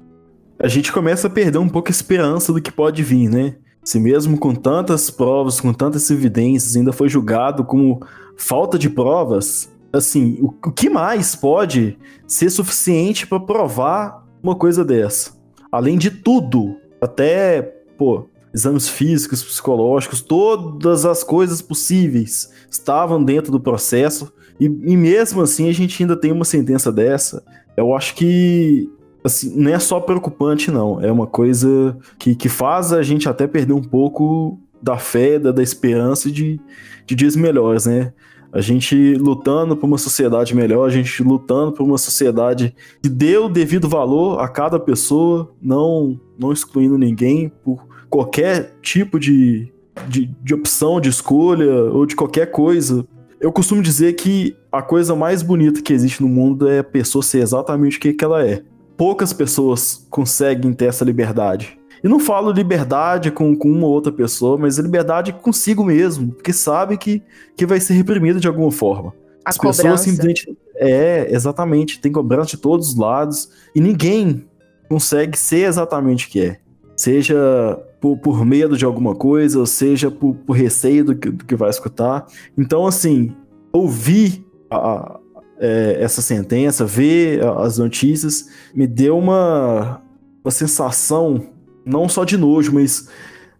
a 0.58 0.68
gente 0.68 0.92
começa 0.92 1.26
a 1.26 1.30
perder 1.30 1.58
um 1.58 1.68
pouco 1.68 1.88
a 1.88 1.90
esperança 1.90 2.52
do 2.52 2.60
que 2.60 2.72
pode 2.72 3.02
vir, 3.02 3.28
né? 3.28 3.56
Se 3.84 4.00
mesmo 4.00 4.38
com 4.38 4.54
tantas 4.54 5.10
provas, 5.10 5.60
com 5.60 5.72
tantas 5.72 6.10
evidências, 6.10 6.76
ainda 6.76 6.92
foi 6.92 7.08
julgado 7.08 7.64
como 7.64 8.00
falta 8.36 8.78
de 8.78 8.90
provas, 8.90 9.70
assim, 9.92 10.38
o, 10.40 10.46
o 10.46 10.72
que 10.72 10.90
mais 10.90 11.36
pode 11.36 11.98
ser 12.26 12.50
suficiente 12.50 13.26
para 13.26 13.38
provar 13.38 14.26
uma 14.42 14.56
coisa 14.56 14.84
dessa? 14.84 15.32
Além 15.70 15.96
de 15.98 16.10
tudo, 16.10 16.76
até, 17.00 17.62
pô, 17.96 18.28
exames 18.52 18.88
físicos, 18.88 19.44
psicológicos, 19.44 20.20
todas 20.20 21.04
as 21.04 21.22
coisas 21.22 21.60
possíveis 21.60 22.50
estavam 22.70 23.22
dentro 23.22 23.52
do 23.52 23.60
processo, 23.60 24.32
e, 24.58 24.64
e 24.64 24.96
mesmo 24.96 25.42
assim 25.42 25.68
a 25.68 25.72
gente 25.72 26.02
ainda 26.02 26.16
tem 26.16 26.32
uma 26.32 26.44
sentença 26.44 26.90
dessa. 26.90 27.44
Eu 27.76 27.94
acho 27.94 28.14
que 28.14 28.90
assim, 29.26 29.52
não 29.54 29.70
é 29.70 29.78
só 29.78 30.00
preocupante, 30.00 30.70
não. 30.70 31.00
É 31.00 31.10
uma 31.10 31.26
coisa 31.26 31.96
que, 32.18 32.34
que 32.34 32.48
faz 32.48 32.92
a 32.92 33.02
gente 33.02 33.28
até 33.28 33.46
perder 33.46 33.72
um 33.72 33.82
pouco 33.82 34.58
da 34.80 34.96
fé, 34.96 35.38
da, 35.38 35.52
da 35.52 35.62
esperança 35.62 36.30
de, 36.30 36.60
de 37.04 37.14
dias 37.14 37.36
melhores, 37.36 37.86
né? 37.86 38.12
A 38.52 38.60
gente 38.60 39.14
lutando 39.16 39.76
por 39.76 39.86
uma 39.86 39.98
sociedade 39.98 40.54
melhor, 40.54 40.86
a 40.86 40.90
gente 40.90 41.22
lutando 41.22 41.72
por 41.72 41.82
uma 41.82 41.98
sociedade 41.98 42.74
que 43.02 43.08
dê 43.08 43.36
o 43.36 43.48
devido 43.48 43.88
valor 43.88 44.40
a 44.40 44.48
cada 44.48 44.78
pessoa, 44.78 45.52
não, 45.60 46.18
não 46.38 46.52
excluindo 46.52 46.96
ninguém 46.96 47.50
por 47.62 47.84
qualquer 48.08 48.76
tipo 48.80 49.18
de, 49.18 49.70
de, 50.08 50.26
de 50.42 50.54
opção, 50.54 51.00
de 51.00 51.08
escolha 51.08 51.70
ou 51.92 52.06
de 52.06 52.14
qualquer 52.14 52.50
coisa. 52.50 53.06
Eu 53.40 53.52
costumo 53.52 53.82
dizer 53.82 54.14
que 54.14 54.56
a 54.72 54.80
coisa 54.80 55.14
mais 55.14 55.42
bonita 55.42 55.82
que 55.82 55.92
existe 55.92 56.22
no 56.22 56.28
mundo 56.28 56.68
é 56.68 56.78
a 56.78 56.84
pessoa 56.84 57.22
ser 57.22 57.40
exatamente 57.40 57.98
o 57.98 58.00
que, 58.00 58.14
que 58.14 58.24
ela 58.24 58.46
é 58.46 58.62
poucas 58.96 59.32
pessoas 59.32 60.06
conseguem 60.10 60.72
ter 60.72 60.86
essa 60.86 61.04
liberdade. 61.04 61.78
E 62.02 62.08
não 62.08 62.20
falo 62.20 62.52
liberdade 62.52 63.30
com, 63.30 63.56
com 63.56 63.70
uma 63.70 63.86
ou 63.86 63.92
outra 63.92 64.12
pessoa, 64.12 64.56
mas 64.56 64.78
liberdade 64.78 65.32
consigo 65.32 65.84
mesmo, 65.84 66.32
porque 66.32 66.52
sabe 66.52 66.96
que, 66.96 67.22
que 67.56 67.66
vai 67.66 67.80
ser 67.80 67.94
reprimido 67.94 68.38
de 68.38 68.46
alguma 68.46 68.70
forma. 68.70 69.12
A 69.44 69.50
As 69.50 69.56
cobrança. 69.56 69.82
pessoas 69.82 70.00
simplesmente. 70.00 70.56
É, 70.76 71.26
exatamente. 71.30 72.00
Tem 72.00 72.12
cobrança 72.12 72.50
de 72.50 72.56
todos 72.58 72.90
os 72.90 72.96
lados. 72.96 73.48
E 73.74 73.80
ninguém 73.80 74.44
consegue 74.88 75.38
ser 75.38 75.68
exatamente 75.68 76.26
o 76.26 76.30
que 76.30 76.40
é. 76.40 76.58
Seja 76.96 77.78
por, 78.00 78.18
por 78.18 78.44
medo 78.44 78.76
de 78.76 78.84
alguma 78.84 79.14
coisa, 79.14 79.58
ou 79.58 79.66
seja 79.66 80.10
por, 80.10 80.34
por 80.34 80.52
receio 80.56 81.04
do 81.04 81.14
que, 81.16 81.30
do 81.30 81.44
que 81.44 81.54
vai 81.54 81.70
escutar. 81.70 82.26
Então, 82.58 82.86
assim, 82.86 83.34
ouvir 83.72 84.44
a, 84.70 85.18
é, 85.58 85.96
essa 86.00 86.20
sentença, 86.20 86.84
ver 86.84 87.44
as 87.44 87.78
notícias, 87.78 88.48
me 88.74 88.86
deu 88.86 89.18
uma, 89.18 90.00
uma 90.44 90.50
sensação, 90.50 91.46
não 91.84 92.08
só 92.08 92.24
de 92.24 92.36
nojo, 92.36 92.72
mas 92.72 93.08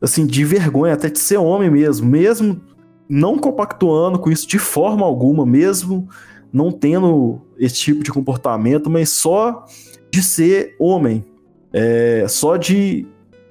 assim, 0.00 0.26
de 0.26 0.44
vergonha, 0.44 0.94
até 0.94 1.08
de 1.08 1.18
ser 1.18 1.38
homem 1.38 1.70
mesmo, 1.70 2.06
mesmo 2.08 2.60
não 3.08 3.38
compactuando 3.38 4.18
com 4.18 4.30
isso 4.30 4.46
de 4.46 4.58
forma 4.58 5.06
alguma, 5.06 5.46
mesmo 5.46 6.08
não 6.52 6.70
tendo 6.70 7.40
esse 7.58 7.76
tipo 7.76 8.02
de 8.02 8.10
comportamento, 8.10 8.90
mas 8.90 9.10
só 9.10 9.64
de 10.10 10.22
ser 10.22 10.74
homem, 10.78 11.24
é, 11.72 12.26
só 12.28 12.56
de, 12.56 13.06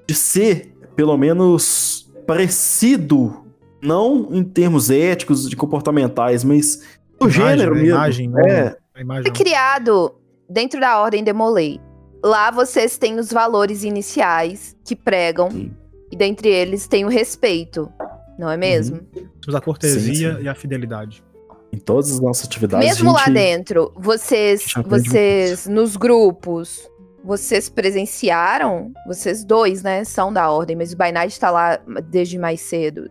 de 0.08 0.14
ser, 0.14 0.74
pelo 0.96 1.18
menos, 1.18 2.12
parecido, 2.26 3.44
não 3.82 4.30
em 4.32 4.44
termos 4.44 4.90
éticos, 4.90 5.50
de 5.50 5.56
comportamentais, 5.56 6.44
mas 6.44 6.82
o 7.20 7.30
gênero 7.30 7.74
mesmo. 7.76 7.90
Imagem, 7.90 8.32
é. 8.48 8.76
Foi 8.94 9.32
criado 9.32 10.16
dentro 10.50 10.80
da 10.80 11.00
ordem 11.00 11.24
Demolei. 11.24 11.80
Lá 12.24 12.50
vocês 12.50 12.98
têm 12.98 13.20
os 13.20 13.32
valores 13.32 13.84
iniciais 13.84 14.76
que 14.84 14.96
pregam. 14.96 15.52
Sim. 15.52 15.72
E 16.12 16.16
dentre 16.16 16.50
eles 16.50 16.88
tem 16.88 17.06
o 17.06 17.10
respeito. 17.10 17.92
Não 18.38 18.50
é 18.50 18.58
mesmo? 18.58 19.02
Uhum. 19.16 19.56
A 19.56 19.62
cortesia 19.62 20.32
sim, 20.32 20.38
sim. 20.38 20.44
e 20.44 20.48
a 20.48 20.56
fidelidade. 20.56 21.24
Em 21.72 21.78
todas 21.78 22.12
as 22.12 22.20
nossas 22.20 22.46
atividades. 22.46 22.88
Mesmo 22.88 23.12
gente... 23.12 23.20
lá 23.20 23.34
dentro, 23.34 23.92
vocês, 23.96 24.74
vocês 24.86 25.68
nos 25.68 25.98
grupos, 25.98 26.90
vocês 27.24 27.70
presenciaram, 27.70 28.94
vocês 29.06 29.44
dois, 29.44 29.84
né, 29.84 30.04
são 30.04 30.32
da 30.32 30.50
ordem, 30.50 30.76
mas 30.76 30.94
o 30.94 30.98
Bainite 30.98 31.28
está 31.28 31.50
lá 31.50 31.78
desde 32.10 32.38
mais 32.38 32.62
cedo, 32.62 33.10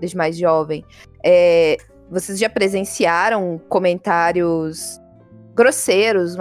desde 0.00 0.16
mais 0.16 0.36
jovem. 0.36 0.84
É, 1.24 1.76
vocês 2.10 2.38
já 2.38 2.50
presenciaram 2.50 3.60
comentários 3.68 5.00
grosseiros, 5.54 6.36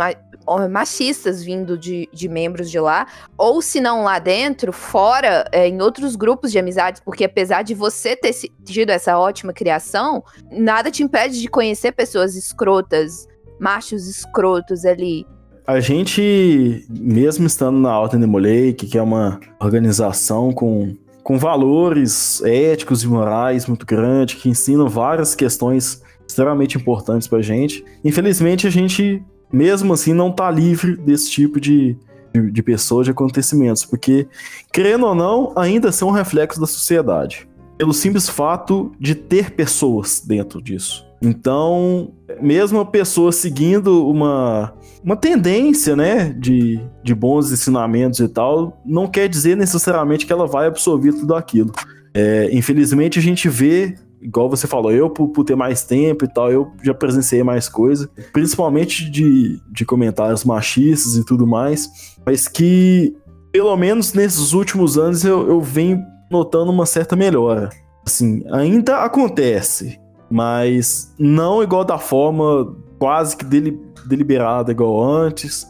machistas 0.70 1.44
vindo 1.44 1.78
de, 1.78 2.10
de 2.12 2.28
membros 2.28 2.72
de 2.72 2.80
lá, 2.80 3.06
ou 3.38 3.62
se 3.62 3.80
não 3.80 4.04
lá 4.04 4.18
dentro, 4.18 4.74
fora, 4.74 5.48
é, 5.52 5.68
em 5.68 5.82
outros 5.82 6.16
grupos 6.16 6.52
de 6.52 6.58
amizades, 6.58 7.02
porque 7.04 7.24
apesar 7.24 7.62
de 7.62 7.76
você 7.76 8.16
ter 8.16 8.34
tido 8.66 8.90
essa 8.90 9.18
ótima 9.18 9.54
criação, 9.54 10.24
nada 10.52 10.90
te 10.90 11.04
impede 11.04 11.40
de 11.40 11.48
conhecer 11.48 11.92
pessoas 11.92 12.36
escrotas, 12.36 13.28
machos 13.60 14.08
escrotos 14.08 14.86
ali. 14.86 15.26
a 15.68 15.80
gente, 15.80 16.86
mesmo 16.90 17.46
estando 17.46 17.78
na 17.78 18.00
de 18.00 18.26
Moleque, 18.26 18.88
que 18.88 18.98
é 18.98 19.02
uma 19.02 19.40
organização 19.60 20.52
com, 20.52 20.96
com 21.24 21.38
valores 21.38 22.42
éticos 22.44 23.04
e 23.04 23.08
morais 23.08 23.66
muito 23.66 23.86
grandes, 23.86 24.42
que 24.42 24.50
ensinam 24.50 24.88
várias 24.88 25.36
questões 25.36 26.02
extremamente 26.28 26.78
importantes 26.78 27.28
pra 27.28 27.42
gente, 27.42 27.84
infelizmente 28.04 28.68
a 28.68 28.70
gente, 28.70 29.24
mesmo 29.52 29.94
assim, 29.94 30.14
não 30.14 30.32
tá 30.32 30.50
livre 30.52 30.96
desse 30.96 31.30
tipo 31.32 31.60
de, 31.60 31.98
de, 32.34 32.52
de 32.52 32.64
pessoas, 32.64 33.06
de 33.06 33.12
acontecimentos, 33.12 33.84
porque, 33.84 34.28
querendo 34.72 35.08
ou 35.08 35.16
não, 35.16 35.54
ainda 35.56 35.92
são 35.92 36.10
um 36.10 36.12
reflexo 36.12 36.60
da 36.60 36.68
sociedade. 36.68 37.48
Pelo 37.78 37.94
simples 37.94 38.30
fato 38.30 38.92
de 39.00 39.16
ter 39.16 39.52
pessoas 39.52 40.22
dentro 40.26 40.62
disso. 40.62 41.09
Então, 41.22 42.14
mesmo 42.42 42.80
a 42.80 42.86
pessoa 42.86 43.32
seguindo 43.32 44.08
uma, 44.08 44.74
uma 45.04 45.16
tendência, 45.16 45.96
né, 45.96 46.30
de, 46.30 46.80
de 47.04 47.14
bons 47.14 47.52
ensinamentos 47.52 48.20
e 48.20 48.28
tal, 48.28 48.82
não 48.86 49.08
quer 49.08 49.28
dizer 49.28 49.58
necessariamente 49.58 50.26
que 50.26 50.32
ela 50.32 50.48
vai 50.48 50.68
absorver 50.68 51.14
tudo 51.14 51.36
aquilo. 51.36 51.72
É, 52.14 52.50
infelizmente, 52.54 53.20
a 53.20 53.22
gente 53.22 53.50
vê, 53.50 53.96
igual 54.22 54.50
você 54.50 54.66
falou, 54.66 54.92
eu 54.92 55.10
por, 55.10 55.28
por, 55.30 55.44
ter 55.44 55.56
mais 55.56 55.84
tempo 55.84 56.24
e 56.24 56.28
tal, 56.28 56.52
eu 56.52 56.72
já 56.82 56.94
presenciei 56.94 57.44
mais 57.44 57.68
coisa, 57.68 58.10
principalmente 58.32 59.10
de, 59.10 59.60
de 59.72 59.86
comentários 59.86 60.46
machistas 60.46 61.16
e 61.16 61.26
tudo 61.26 61.46
mais, 61.46 62.18
mas 62.26 62.48
que, 62.48 63.14
pelo 63.52 63.76
menos 63.76 64.14
nesses 64.14 64.54
últimos 64.54 64.98
anos, 64.98 65.26
eu, 65.26 65.48
eu 65.48 65.62
venho 65.62 66.02
notando 66.32 66.72
uma 66.72 66.86
certa 66.86 67.16
melhora. 67.16 67.70
Assim, 68.06 68.44
ainda 68.52 69.04
acontece, 69.04 70.00
mas 70.30 71.14
não 71.18 71.64
igual 71.64 71.84
da 71.84 71.98
forma 71.98 72.76
quase 72.98 73.36
que 73.36 73.46
dele, 73.46 73.80
deliberada 74.06 74.72
igual 74.72 75.04
antes. 75.04 75.68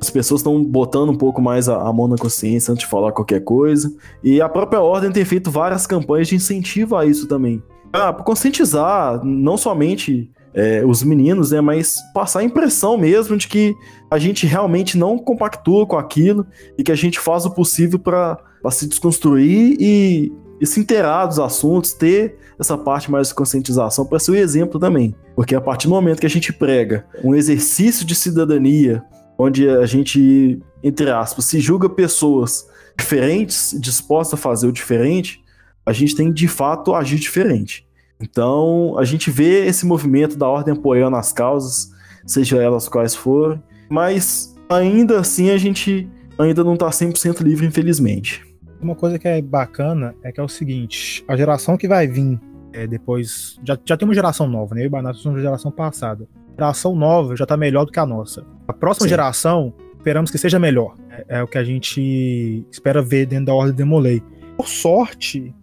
As 0.00 0.10
pessoas 0.10 0.40
estão 0.40 0.62
botando 0.64 1.10
um 1.10 1.16
pouco 1.16 1.40
mais 1.40 1.68
a, 1.68 1.80
a, 1.80 1.92
mão 1.92 2.08
na 2.08 2.16
consciência 2.16 2.72
antes 2.72 2.84
de 2.84 2.90
falar 2.90 3.12
qualquer 3.12 3.40
coisa. 3.40 3.94
E 4.22 4.40
a 4.40 4.48
própria 4.48 4.80
ordem 4.80 5.12
tem 5.12 5.24
feito 5.24 5.50
várias 5.50 5.86
campanhas 5.86 6.26
de 6.26 6.34
incentivo 6.34 6.96
a 6.96 7.06
isso 7.06 7.28
também. 7.28 7.62
Ah, 7.92 8.12
para 8.12 8.24
conscientizar 8.24 9.24
não 9.24 9.56
somente 9.56 10.30
é, 10.54 10.84
os 10.84 11.02
meninos, 11.02 11.50
né, 11.50 11.60
mas 11.60 11.96
passar 12.12 12.40
a 12.40 12.44
impressão 12.44 12.98
mesmo 12.98 13.36
de 13.36 13.48
que 13.48 13.74
a 14.10 14.18
gente 14.18 14.46
realmente 14.46 14.98
não 14.98 15.18
compactua 15.18 15.86
com 15.86 15.96
aquilo 15.96 16.46
e 16.76 16.82
que 16.82 16.92
a 16.92 16.96
gente 16.96 17.18
faz 17.18 17.46
o 17.46 17.50
possível 17.50 17.98
para 17.98 18.38
se 18.70 18.88
desconstruir 18.88 19.76
e 19.80 20.32
e 20.62 20.66
se 20.66 20.78
inteirar 20.78 21.26
dos 21.26 21.40
assuntos, 21.40 21.92
ter 21.92 22.38
essa 22.56 22.78
parte 22.78 23.10
mais 23.10 23.28
de 23.28 23.34
conscientização 23.34 24.06
para 24.06 24.20
ser 24.20 24.30
o 24.30 24.36
exemplo 24.36 24.78
também. 24.78 25.12
Porque 25.34 25.56
a 25.56 25.60
partir 25.60 25.88
do 25.88 25.90
momento 25.90 26.20
que 26.20 26.26
a 26.26 26.30
gente 26.30 26.52
prega 26.52 27.04
um 27.24 27.34
exercício 27.34 28.06
de 28.06 28.14
cidadania, 28.14 29.02
onde 29.36 29.68
a 29.68 29.84
gente, 29.86 30.62
entre 30.80 31.10
aspas, 31.10 31.46
se 31.46 31.58
julga 31.58 31.88
pessoas 31.88 32.64
diferentes, 32.96 33.76
dispostas 33.80 34.38
a 34.38 34.40
fazer 34.40 34.68
o 34.68 34.72
diferente, 34.72 35.42
a 35.84 35.92
gente 35.92 36.14
tem 36.14 36.32
de 36.32 36.46
fato 36.46 36.94
agir 36.94 37.18
diferente. 37.18 37.84
Então, 38.20 38.96
a 38.96 39.04
gente 39.04 39.32
vê 39.32 39.66
esse 39.66 39.84
movimento 39.84 40.36
da 40.36 40.48
ordem 40.48 40.74
apoiando 40.74 41.16
as 41.16 41.32
causas, 41.32 41.90
seja 42.24 42.62
elas 42.62 42.88
quais 42.88 43.16
forem, 43.16 43.60
mas 43.90 44.54
ainda 44.68 45.18
assim 45.18 45.50
a 45.50 45.58
gente 45.58 46.08
ainda 46.38 46.62
não 46.62 46.74
está 46.74 46.88
100% 46.88 47.40
livre, 47.40 47.66
infelizmente. 47.66 48.51
Uma 48.82 48.96
coisa 48.96 49.16
que 49.16 49.28
é 49.28 49.40
bacana 49.40 50.14
é 50.24 50.32
que 50.32 50.40
é 50.40 50.42
o 50.42 50.48
seguinte: 50.48 51.24
a 51.28 51.36
geração 51.36 51.76
que 51.76 51.86
vai 51.86 52.08
vir 52.08 52.40
é, 52.72 52.86
depois. 52.86 53.58
Já, 53.64 53.78
já 53.84 53.96
tem 53.96 54.06
uma 54.06 54.14
geração 54.14 54.48
nova, 54.48 54.74
né? 54.74 54.80
Eu 54.80 54.84
e 54.84 54.88
o 54.88 54.90
Banato 54.90 55.18
somos 55.18 55.36
uma 55.36 55.42
geração 55.42 55.70
passada. 55.70 56.26
A 56.48 56.60
geração 56.60 56.96
nova 56.96 57.36
já 57.36 57.46
tá 57.46 57.56
melhor 57.56 57.84
do 57.84 57.92
que 57.92 58.00
a 58.00 58.06
nossa. 58.06 58.44
A 58.66 58.72
próxima 58.72 59.04
Sim. 59.04 59.10
geração, 59.10 59.72
esperamos 59.96 60.30
que 60.30 60.38
seja 60.38 60.58
melhor. 60.58 60.94
É, 61.10 61.38
é, 61.38 61.42
o 61.42 61.46
que 61.46 61.58
a 61.58 61.64
gente 61.64 62.66
espera 62.70 63.00
ver 63.00 63.26
dentro 63.26 63.46
da 63.46 63.54
Ordem 63.54 63.74
Demolei. 63.74 64.22
Por 64.56 64.68
sorte, 64.68 65.54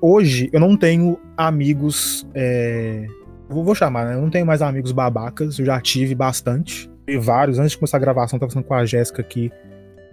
hoje 0.00 0.48
eu 0.52 0.60
não 0.60 0.76
tenho 0.76 1.18
amigos. 1.36 2.26
É, 2.34 3.06
vou 3.48 3.74
chamar, 3.74 4.06
né? 4.06 4.14
Eu 4.14 4.22
não 4.22 4.30
tenho 4.30 4.46
mais 4.46 4.62
amigos 4.62 4.92
babacas, 4.92 5.58
eu 5.58 5.66
já 5.66 5.80
tive 5.80 6.14
bastante. 6.14 6.90
E 7.06 7.16
vários. 7.16 7.58
Antes 7.58 7.72
de 7.72 7.78
começar 7.78 7.96
a 7.96 8.00
gravação, 8.00 8.36
eu 8.36 8.40
tava 8.40 8.52
falando 8.52 8.66
com 8.66 8.74
a 8.74 8.84
Jéssica 8.84 9.20
aqui 9.22 9.50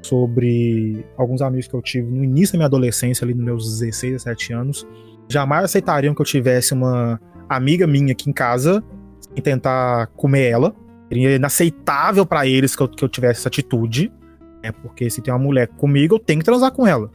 sobre 0.05 1.05
alguns 1.17 1.41
amigos 1.41 1.67
que 1.67 1.73
eu 1.73 1.81
tive 1.81 2.09
no 2.09 2.23
início 2.23 2.53
da 2.53 2.59
minha 2.59 2.67
adolescência, 2.67 3.25
ali 3.25 3.33
nos 3.33 3.43
meus 3.43 3.79
16, 3.79 4.13
17 4.13 4.53
anos. 4.53 4.87
Jamais 5.27 5.65
aceitariam 5.65 6.13
que 6.13 6.21
eu 6.21 6.25
tivesse 6.25 6.73
uma 6.73 7.19
amiga 7.49 7.87
minha 7.87 8.11
aqui 8.11 8.29
em 8.29 8.33
casa 8.33 8.83
e 9.35 9.41
tentar 9.41 10.07
comer 10.15 10.49
ela. 10.49 10.75
Seria 11.09 11.35
inaceitável 11.35 12.25
para 12.25 12.45
eles 12.47 12.75
que 12.75 12.81
eu, 12.81 12.87
que 12.87 13.03
eu 13.03 13.09
tivesse 13.09 13.39
essa 13.39 13.49
atitude. 13.49 14.11
É 14.61 14.71
porque 14.71 15.09
se 15.09 15.21
tem 15.21 15.33
uma 15.33 15.39
mulher 15.39 15.67
comigo, 15.67 16.15
eu 16.15 16.19
tenho 16.19 16.39
que 16.39 16.45
transar 16.45 16.71
com 16.71 16.87
ela. 16.87 17.09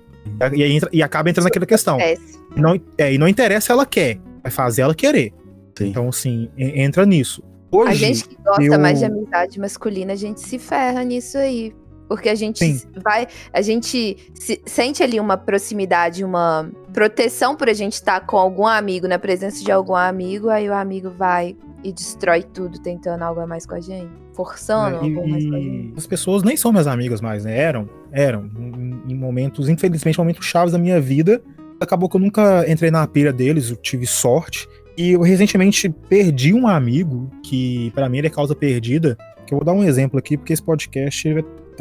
E, 0.52 0.62
e, 0.62 0.80
e 0.92 1.02
acaba 1.02 1.30
entrando 1.30 1.44
naquela 1.44 1.66
questão. 1.66 1.98
E 2.00 2.60
não, 2.60 2.80
é, 2.98 3.12
e 3.12 3.18
não 3.18 3.28
interessa 3.28 3.66
se 3.66 3.72
ela 3.72 3.86
quer, 3.86 4.18
vai 4.42 4.50
fazer 4.50 4.82
ela 4.82 4.94
querer. 4.94 5.32
Sim. 5.76 5.88
Então, 5.88 6.08
assim, 6.08 6.50
entra 6.56 7.06
nisso. 7.06 7.42
Hoje, 7.72 7.90
a 7.90 7.94
gente 7.94 8.28
que 8.28 8.36
gosta 8.42 8.62
eu... 8.62 8.78
mais 8.78 8.98
de 8.98 9.04
amizade 9.04 9.60
masculina, 9.60 10.12
a 10.12 10.16
gente 10.16 10.40
se 10.40 10.58
ferra 10.58 11.04
nisso 11.04 11.38
aí. 11.38 11.72
Porque 12.10 12.28
a 12.28 12.34
gente 12.34 12.58
Sim. 12.58 12.82
vai. 13.04 13.28
A 13.52 13.62
gente 13.62 14.16
se, 14.34 14.60
sente 14.66 15.00
ali 15.00 15.20
uma 15.20 15.36
proximidade, 15.36 16.24
uma 16.24 16.68
proteção 16.92 17.54
por 17.54 17.68
a 17.68 17.72
gente 17.72 17.92
estar 17.92 18.18
tá 18.18 18.26
com 18.26 18.36
algum 18.36 18.66
amigo, 18.66 19.06
na 19.06 19.16
presença 19.16 19.62
de 19.62 19.70
algum 19.70 19.94
amigo, 19.94 20.48
aí 20.48 20.68
o 20.68 20.74
amigo 20.74 21.08
vai 21.08 21.56
e 21.84 21.92
destrói 21.92 22.42
tudo 22.42 22.80
tentando 22.80 23.22
algo 23.22 23.40
a 23.40 23.46
mais 23.46 23.64
com 23.64 23.76
a 23.76 23.80
gente. 23.80 24.10
Forçando 24.34 24.96
é, 24.96 25.08
e, 25.08 25.16
algo 25.16 25.30
mais 25.30 25.46
com 25.46 25.54
a 25.54 25.60
gente. 25.60 25.92
As 25.96 26.06
pessoas 26.08 26.42
nem 26.42 26.56
são 26.56 26.72
minhas 26.72 26.88
amigas 26.88 27.20
mais, 27.20 27.44
né? 27.44 27.56
Eram. 27.56 27.88
Eram. 28.10 28.50
Em, 28.58 29.12
em 29.12 29.14
momentos, 29.14 29.68
infelizmente, 29.68 30.18
momentos 30.18 30.44
chaves 30.44 30.72
da 30.72 30.78
minha 30.80 31.00
vida. 31.00 31.40
Acabou 31.78 32.08
que 32.08 32.16
eu 32.16 32.20
nunca 32.20 32.68
entrei 32.68 32.90
na 32.90 33.06
pira 33.06 33.32
deles, 33.32 33.70
eu 33.70 33.76
tive 33.76 34.04
sorte. 34.04 34.68
E 34.98 35.12
eu 35.12 35.20
recentemente 35.20 35.88
perdi 36.08 36.52
um 36.52 36.66
amigo 36.66 37.30
que, 37.40 37.92
para 37.94 38.08
mim, 38.08 38.18
ele 38.18 38.26
é 38.26 38.30
causa 38.30 38.52
perdida. 38.52 39.16
Que 39.46 39.54
eu 39.54 39.58
vou 39.58 39.64
dar 39.64 39.74
um 39.74 39.84
exemplo 39.84 40.18
aqui, 40.18 40.36
porque 40.36 40.52
esse 40.52 40.62
podcast 40.62 41.28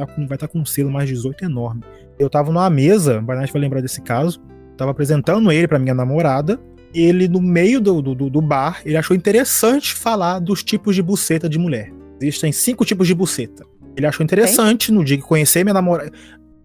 tá 0.05 0.13
com, 0.13 0.27
vai 0.27 0.35
estar 0.35 0.47
tá 0.47 0.53
com 0.53 0.59
um 0.59 0.65
selo 0.65 0.91
mais 0.91 1.07
18 1.07 1.45
enorme. 1.45 1.83
Eu 2.17 2.29
tava 2.29 2.51
numa 2.51 2.69
mesa, 2.69 3.19
o 3.19 3.21
Barnett 3.21 3.51
vai 3.51 3.61
lembrar 3.61 3.81
desse 3.81 4.01
caso, 4.01 4.41
tava 4.77 4.91
apresentando 4.91 5.51
ele 5.51 5.67
para 5.67 5.79
minha 5.79 5.93
namorada, 5.93 6.59
e 6.93 7.01
ele, 7.01 7.27
no 7.27 7.41
meio 7.41 7.79
do, 7.79 8.01
do, 8.01 8.29
do, 8.29 8.41
bar, 8.41 8.81
ele 8.83 8.97
achou 8.97 9.15
interessante 9.15 9.93
falar 9.93 10.39
dos 10.39 10.63
tipos 10.63 10.95
de 10.95 11.03
buceta 11.03 11.47
de 11.47 11.59
mulher. 11.59 11.91
Existem 12.19 12.51
cinco 12.51 12.83
tipos 12.83 13.07
de 13.07 13.13
buceta. 13.13 13.63
Ele 13.95 14.07
achou 14.07 14.23
interessante, 14.23 14.91
no 14.91 15.03
dia 15.03 15.17
que 15.17 15.23
conhecer 15.23 15.63
minha 15.63 15.73
namorada. 15.73 16.11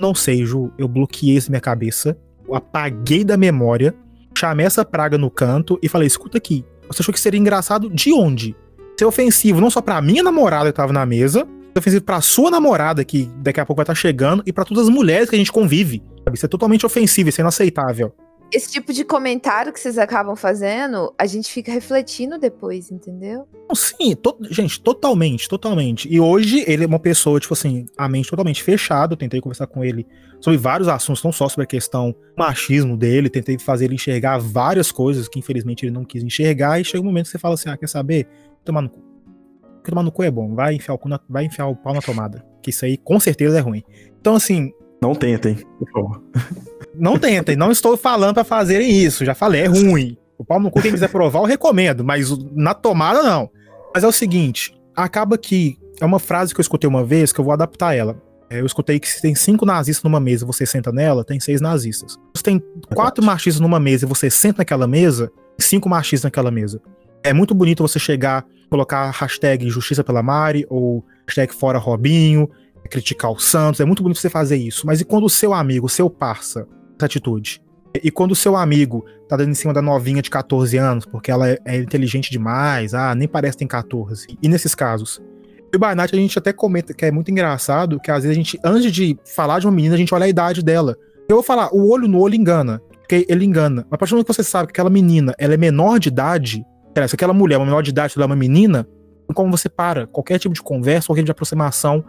Não 0.00 0.14
sei, 0.14 0.44
Ju, 0.44 0.72
eu 0.78 0.88
bloqueei 0.88 1.36
isso 1.36 1.48
na 1.48 1.54
minha 1.54 1.60
cabeça, 1.60 2.16
eu 2.46 2.54
apaguei 2.54 3.22
da 3.24 3.36
memória, 3.36 3.94
chamei 4.36 4.66
essa 4.66 4.84
praga 4.84 5.18
no 5.18 5.30
canto 5.30 5.78
e 5.82 5.88
falei: 5.88 6.06
escuta 6.06 6.38
aqui, 6.38 6.64
você 6.88 7.02
achou 7.02 7.12
que 7.12 7.20
seria 7.20 7.38
engraçado 7.38 7.90
de 7.90 8.12
onde? 8.12 8.56
Ser 8.98 9.04
ofensivo 9.04 9.60
não 9.60 9.70
só 9.70 9.80
pra 9.80 10.00
minha 10.00 10.22
namorada 10.22 10.70
que 10.70 10.76
tava 10.76 10.92
na 10.92 11.04
mesa, 11.04 11.46
ofensivo 11.78 12.04
pra 12.04 12.20
sua 12.20 12.50
namorada, 12.50 13.04
que 13.04 13.30
daqui 13.38 13.60
a 13.60 13.66
pouco 13.66 13.78
vai 13.78 13.84
estar 13.84 13.94
tá 13.94 14.00
chegando, 14.00 14.42
e 14.46 14.52
para 14.52 14.64
todas 14.64 14.84
as 14.84 14.88
mulheres 14.88 15.28
que 15.28 15.36
a 15.36 15.38
gente 15.38 15.52
convive. 15.52 16.02
Sabe? 16.24 16.36
Isso 16.36 16.46
é 16.46 16.48
totalmente 16.48 16.86
ofensivo, 16.86 17.28
isso 17.28 17.40
é 17.40 17.42
inaceitável. 17.42 18.14
Esse 18.52 18.70
tipo 18.70 18.92
de 18.92 19.04
comentário 19.04 19.72
que 19.72 19.80
vocês 19.80 19.98
acabam 19.98 20.36
fazendo, 20.36 21.12
a 21.18 21.26
gente 21.26 21.50
fica 21.50 21.72
refletindo 21.72 22.38
depois, 22.38 22.90
entendeu? 22.90 23.48
Sim, 23.74 24.14
to 24.14 24.36
gente, 24.48 24.80
totalmente, 24.80 25.48
totalmente. 25.48 26.08
E 26.08 26.20
hoje 26.20 26.62
ele 26.66 26.84
é 26.84 26.86
uma 26.86 27.00
pessoa, 27.00 27.40
tipo 27.40 27.52
assim, 27.52 27.86
a 27.96 28.08
mente 28.08 28.30
totalmente 28.30 28.62
fechada. 28.62 29.14
Eu 29.14 29.16
tentei 29.16 29.40
conversar 29.40 29.66
com 29.66 29.82
ele 29.84 30.06
sobre 30.40 30.56
vários 30.56 30.86
assuntos, 30.86 31.22
não 31.24 31.32
só 31.32 31.48
sobre 31.48 31.64
a 31.64 31.66
questão 31.66 32.14
machismo 32.38 32.96
dele, 32.96 33.28
tentei 33.28 33.58
fazer 33.58 33.86
ele 33.86 33.94
enxergar 33.94 34.38
várias 34.38 34.92
coisas 34.92 35.26
que 35.26 35.40
infelizmente 35.40 35.84
ele 35.84 35.92
não 35.92 36.04
quis 36.04 36.22
enxergar. 36.22 36.80
E 36.80 36.84
chega 36.84 37.02
um 37.02 37.06
momento 37.06 37.24
que 37.24 37.32
você 37.32 37.38
fala 37.38 37.54
assim: 37.54 37.70
ah, 37.70 37.76
quer 37.76 37.88
saber? 37.88 38.28
Tomar 38.64 38.82
no 38.82 38.90
cu 38.90 39.13
que 39.84 39.90
tomar 39.90 40.02
no 40.02 40.10
cu 40.10 40.22
é 40.22 40.30
bom. 40.30 40.54
Vai 40.54 40.74
enfiar, 40.74 40.94
o 40.94 41.08
na, 41.08 41.20
vai 41.28 41.44
enfiar 41.44 41.66
o 41.66 41.76
pau 41.76 41.94
na 41.94 42.00
tomada. 42.00 42.44
Que 42.62 42.70
isso 42.70 42.84
aí 42.84 42.96
com 42.96 43.20
certeza 43.20 43.58
é 43.58 43.60
ruim. 43.60 43.82
Então, 44.20 44.34
assim. 44.34 44.72
Não 45.00 45.14
tentem, 45.14 45.56
por 45.78 45.90
favor. 45.92 46.22
Não 46.94 47.18
tentem, 47.18 47.56
não 47.56 47.72
estou 47.72 47.96
falando 47.96 48.34
para 48.34 48.44
fazerem 48.44 48.88
isso. 48.90 49.24
Já 49.24 49.34
falei, 49.34 49.62
é 49.62 49.66
ruim. 49.66 50.16
O 50.38 50.44
pau 50.44 50.60
no 50.60 50.70
cu, 50.70 50.80
quem 50.80 50.92
quiser 50.92 51.08
provar, 51.08 51.40
eu 51.40 51.44
recomendo, 51.44 52.04
mas 52.04 52.30
na 52.54 52.72
tomada 52.72 53.22
não. 53.22 53.50
Mas 53.94 54.04
é 54.04 54.06
o 54.06 54.12
seguinte: 54.12 54.74
acaba 54.96 55.36
que. 55.36 55.78
É 56.00 56.04
uma 56.04 56.18
frase 56.18 56.52
que 56.52 56.60
eu 56.60 56.62
escutei 56.62 56.88
uma 56.88 57.04
vez 57.04 57.32
que 57.32 57.40
eu 57.40 57.44
vou 57.44 57.52
adaptar 57.52 57.94
ela. 57.94 58.20
É, 58.50 58.60
eu 58.60 58.66
escutei 58.66 58.98
que 58.98 59.08
se 59.08 59.22
tem 59.22 59.34
cinco 59.34 59.64
nazistas 59.64 60.02
numa 60.02 60.18
mesa 60.18 60.44
e 60.44 60.46
você 60.46 60.66
senta 60.66 60.90
nela, 60.90 61.24
tem 61.24 61.38
seis 61.38 61.60
nazistas. 61.60 62.16
Se 62.36 62.42
tem 62.42 62.60
quatro 62.94 63.24
machistas 63.24 63.60
numa 63.60 63.78
mesa 63.78 64.04
e 64.04 64.08
você 64.08 64.28
senta 64.28 64.58
naquela 64.58 64.86
mesa, 64.86 65.30
cinco 65.58 65.88
machistas 65.88 66.24
naquela 66.24 66.50
mesa. 66.50 66.80
É 67.22 67.32
muito 67.32 67.54
bonito 67.54 67.82
você 67.82 67.98
chegar 67.98 68.44
colocar 68.74 69.08
hashtag 69.12 69.70
Justiça 69.70 70.02
pela 70.02 70.20
Mari 70.20 70.66
ou 70.68 71.04
hashtag 71.28 71.54
Fora 71.54 71.78
Robinho, 71.78 72.50
criticar 72.90 73.30
o 73.30 73.38
Santos. 73.38 73.80
É 73.80 73.84
muito 73.84 74.02
bonito 74.02 74.18
você 74.18 74.28
fazer 74.28 74.56
isso. 74.56 74.84
Mas 74.84 75.00
e 75.00 75.04
quando 75.04 75.24
o 75.24 75.30
seu 75.30 75.54
amigo, 75.54 75.86
o 75.86 75.88
seu 75.88 76.10
parça, 76.10 76.66
essa 76.96 77.06
atitude? 77.06 77.62
E 78.02 78.10
quando 78.10 78.32
o 78.32 78.36
seu 78.36 78.56
amigo 78.56 79.04
tá 79.28 79.36
dando 79.36 79.50
em 79.50 79.54
cima 79.54 79.72
da 79.72 79.80
novinha 79.80 80.20
de 80.20 80.28
14 80.28 80.76
anos, 80.76 81.06
porque 81.06 81.30
ela 81.30 81.48
é, 81.48 81.58
é 81.64 81.76
inteligente 81.76 82.32
demais, 82.32 82.92
ah, 82.94 83.14
nem 83.14 83.28
parece 83.28 83.52
que 83.52 83.58
tem 83.58 83.68
14. 83.68 84.26
E 84.42 84.48
nesses 84.48 84.74
casos, 84.74 85.22
E 85.72 85.76
o 85.76 85.94
Night 85.94 86.12
a 86.12 86.18
gente 86.18 86.36
até 86.36 86.52
comenta 86.52 86.92
que 86.92 87.04
é 87.04 87.12
muito 87.12 87.30
engraçado, 87.30 88.00
que 88.00 88.10
às 88.10 88.24
vezes 88.24 88.30
a 88.30 88.34
gente, 88.34 88.58
antes 88.64 88.90
de 88.90 89.16
falar 89.24 89.60
de 89.60 89.66
uma 89.66 89.72
menina, 89.72 89.94
a 89.94 89.98
gente 89.98 90.12
olha 90.12 90.24
a 90.24 90.28
idade 90.28 90.64
dela. 90.64 90.96
Eu 91.28 91.36
vou 91.36 91.44
falar, 91.44 91.72
o 91.72 91.88
olho 91.88 92.08
no 92.08 92.18
olho 92.18 92.34
engana. 92.34 92.82
Porque 92.98 93.24
ele 93.28 93.44
engana. 93.44 93.86
Mas 93.88 93.92
a 93.92 93.98
partir 93.98 94.10
do 94.10 94.16
momento 94.16 94.26
que 94.26 94.34
você 94.34 94.42
sabe 94.42 94.66
que 94.66 94.72
aquela 94.72 94.90
menina 94.90 95.32
ela 95.38 95.54
é 95.54 95.56
menor 95.56 96.00
de 96.00 96.08
idade, 96.08 96.64
se 97.08 97.14
aquela 97.14 97.32
mulher 97.32 97.56
é 97.56 97.58
uma 97.58 97.66
menor 97.66 97.82
de 97.82 97.90
idade, 97.90 98.14
ela 98.16 98.24
é 98.24 98.26
uma 98.26 98.36
menina, 98.36 98.86
como 99.34 99.50
você 99.50 99.68
para, 99.68 100.06
qualquer 100.06 100.38
tipo 100.38 100.54
de 100.54 100.62
conversa, 100.62 101.08
qualquer 101.08 101.22
tipo 101.22 101.26
de 101.26 101.32
aproximação, 101.32 102.04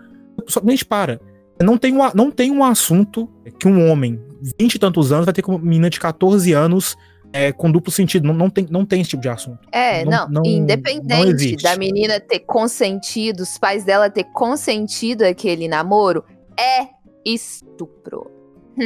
somente 0.47 0.85
para. 0.85 1.19
Não 1.61 1.77
tem, 1.77 1.93
um, 1.93 2.11
não 2.13 2.29
tem 2.31 2.51
um 2.51 2.63
assunto 2.63 3.29
que 3.59 3.67
um 3.67 3.89
homem, 3.89 4.19
20 4.59 4.75
e 4.75 4.79
tantos 4.79 5.11
anos, 5.11 5.25
vai 5.25 5.33
ter 5.33 5.41
com 5.41 5.53
uma 5.53 5.59
menina 5.59 5.89
de 5.89 5.99
14 5.99 6.51
anos 6.51 6.95
é, 7.31 7.51
com 7.51 7.71
duplo 7.71 7.91
sentido. 7.91 8.27
Não, 8.27 8.33
não, 8.33 8.49
tem, 8.49 8.67
não 8.69 8.85
tem 8.85 9.01
esse 9.01 9.11
tipo 9.11 9.21
de 9.21 9.29
assunto. 9.29 9.59
É, 9.71 10.03
não. 10.05 10.27
não, 10.27 10.41
não 10.41 10.45
independente 10.45 11.51
não 11.51 11.57
da 11.61 11.77
menina 11.77 12.19
ter 12.19 12.39
consentido, 12.39 13.41
os 13.41 13.57
pais 13.57 13.83
dela 13.83 14.09
ter 14.09 14.25
consentido 14.25 15.23
aquele 15.23 15.67
namoro, 15.67 16.23
é 16.59 16.87
estupro. 17.25 18.34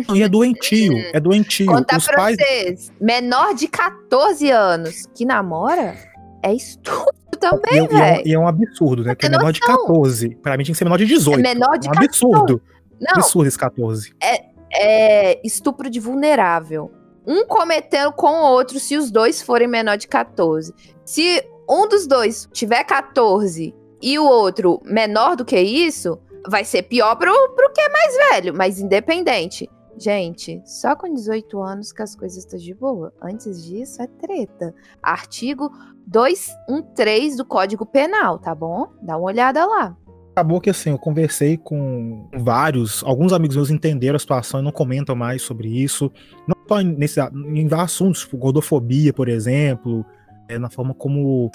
Não, 0.08 0.16
e 0.16 0.24
é 0.24 0.30
doentio, 0.30 0.94
é 1.14 1.20
doentio. 1.20 1.68
Contar 1.68 1.98
os 1.98 2.06
pra 2.06 2.18
pais... 2.18 2.38
vocês, 2.38 2.92
menor 3.00 3.54
de 3.54 3.68
14 3.68 4.50
anos 4.52 5.06
que 5.16 5.26
namora 5.26 5.96
é 6.44 6.54
estupro 6.54 7.14
também, 7.40 7.88
velho. 7.88 8.22
E, 8.26 8.34
é 8.34 8.40
um 8.40 8.48
absurdo, 8.48 9.04
né? 9.04 9.16
Porque 9.16 9.26
é 9.26 9.30
menor 9.30 9.52
de 9.52 9.60
14. 9.62 10.36
Pra 10.36 10.58
mim 10.58 10.64
tinha 10.64 10.74
que 10.74 10.78
ser 10.78 10.84
menor 10.84 10.98
de 10.98 11.06
18. 11.06 11.40
É 11.40 11.42
menor 11.42 11.78
de 11.78 11.88
é 11.88 11.92
um 11.92 11.94
14. 11.94 12.06
absurdo. 12.06 12.62
Não, 13.00 13.14
absurdo 13.16 13.48
esse 13.48 13.58
14. 13.58 14.14
É, 14.22 14.46
é 14.74 15.42
estupro 15.46 15.90
de 15.90 16.00
vulnerável. 16.00 16.92
Um 17.26 17.46
cometendo 17.46 18.12
com 18.12 18.28
o 18.28 18.52
outro 18.52 18.80
se 18.80 18.98
os 18.98 19.12
dois 19.12 19.42
forem 19.42 19.68
menor 19.68 19.98
de 19.98 20.08
14. 20.08 20.74
Se 21.06 21.44
um 21.70 21.88
dos 21.88 22.08
dois 22.08 22.48
tiver 22.52 22.84
14 22.84 23.74
e 24.02 24.20
o 24.20 24.26
outro 24.26 24.82
menor 24.84 25.36
do 25.36 25.46
que 25.46 25.60
isso, 25.60 26.20
vai 26.48 26.64
ser 26.64 26.84
pior 26.84 27.16
pro, 27.16 27.32
pro 27.56 27.72
que 27.72 27.82
é 27.82 27.90
mais 27.90 28.16
velho, 28.32 28.54
mas 28.56 28.80
independente. 28.80 29.70
Gente, 30.00 30.62
só 30.66 30.96
com 30.96 31.14
18 31.14 31.62
anos 31.62 31.92
que 31.92 32.02
as 32.02 32.16
coisas 32.16 32.38
estão 32.38 32.58
de 32.58 32.74
boa. 32.74 33.14
Antes 33.22 33.66
disso, 33.66 34.02
é 34.02 34.08
treta. 34.08 34.74
Artigo 35.04 35.70
213 36.08 37.36
do 37.36 37.44
Código 37.44 37.86
Penal, 37.86 38.40
tá 38.40 38.56
bom? 38.56 38.88
Dá 39.02 39.18
uma 39.18 39.26
olhada 39.26 39.66
lá. 39.66 39.98
Acabou 40.32 40.62
que 40.62 40.70
assim, 40.70 40.92
eu 40.92 40.98
conversei 40.98 41.58
com 41.58 42.30
vários, 42.34 43.04
alguns 43.04 43.34
amigos 43.34 43.58
meus 43.58 43.70
entenderam 43.70 44.16
a 44.16 44.20
situação 44.20 44.62
e 44.62 44.64
não 44.64 44.72
comentam 44.72 45.18
mais 45.18 45.42
sobre 45.42 45.68
isso. 45.68 46.10
Não 46.48 46.56
só 46.66 46.80
nesse, 46.80 47.20
em 47.20 47.68
assuntos, 47.74 48.22
tipo 48.22 48.38
gordofobia, 48.38 49.12
por 49.12 49.28
exemplo, 49.28 50.06
é, 50.48 50.58
na 50.58 50.70
forma 50.70 50.94
como 50.94 51.52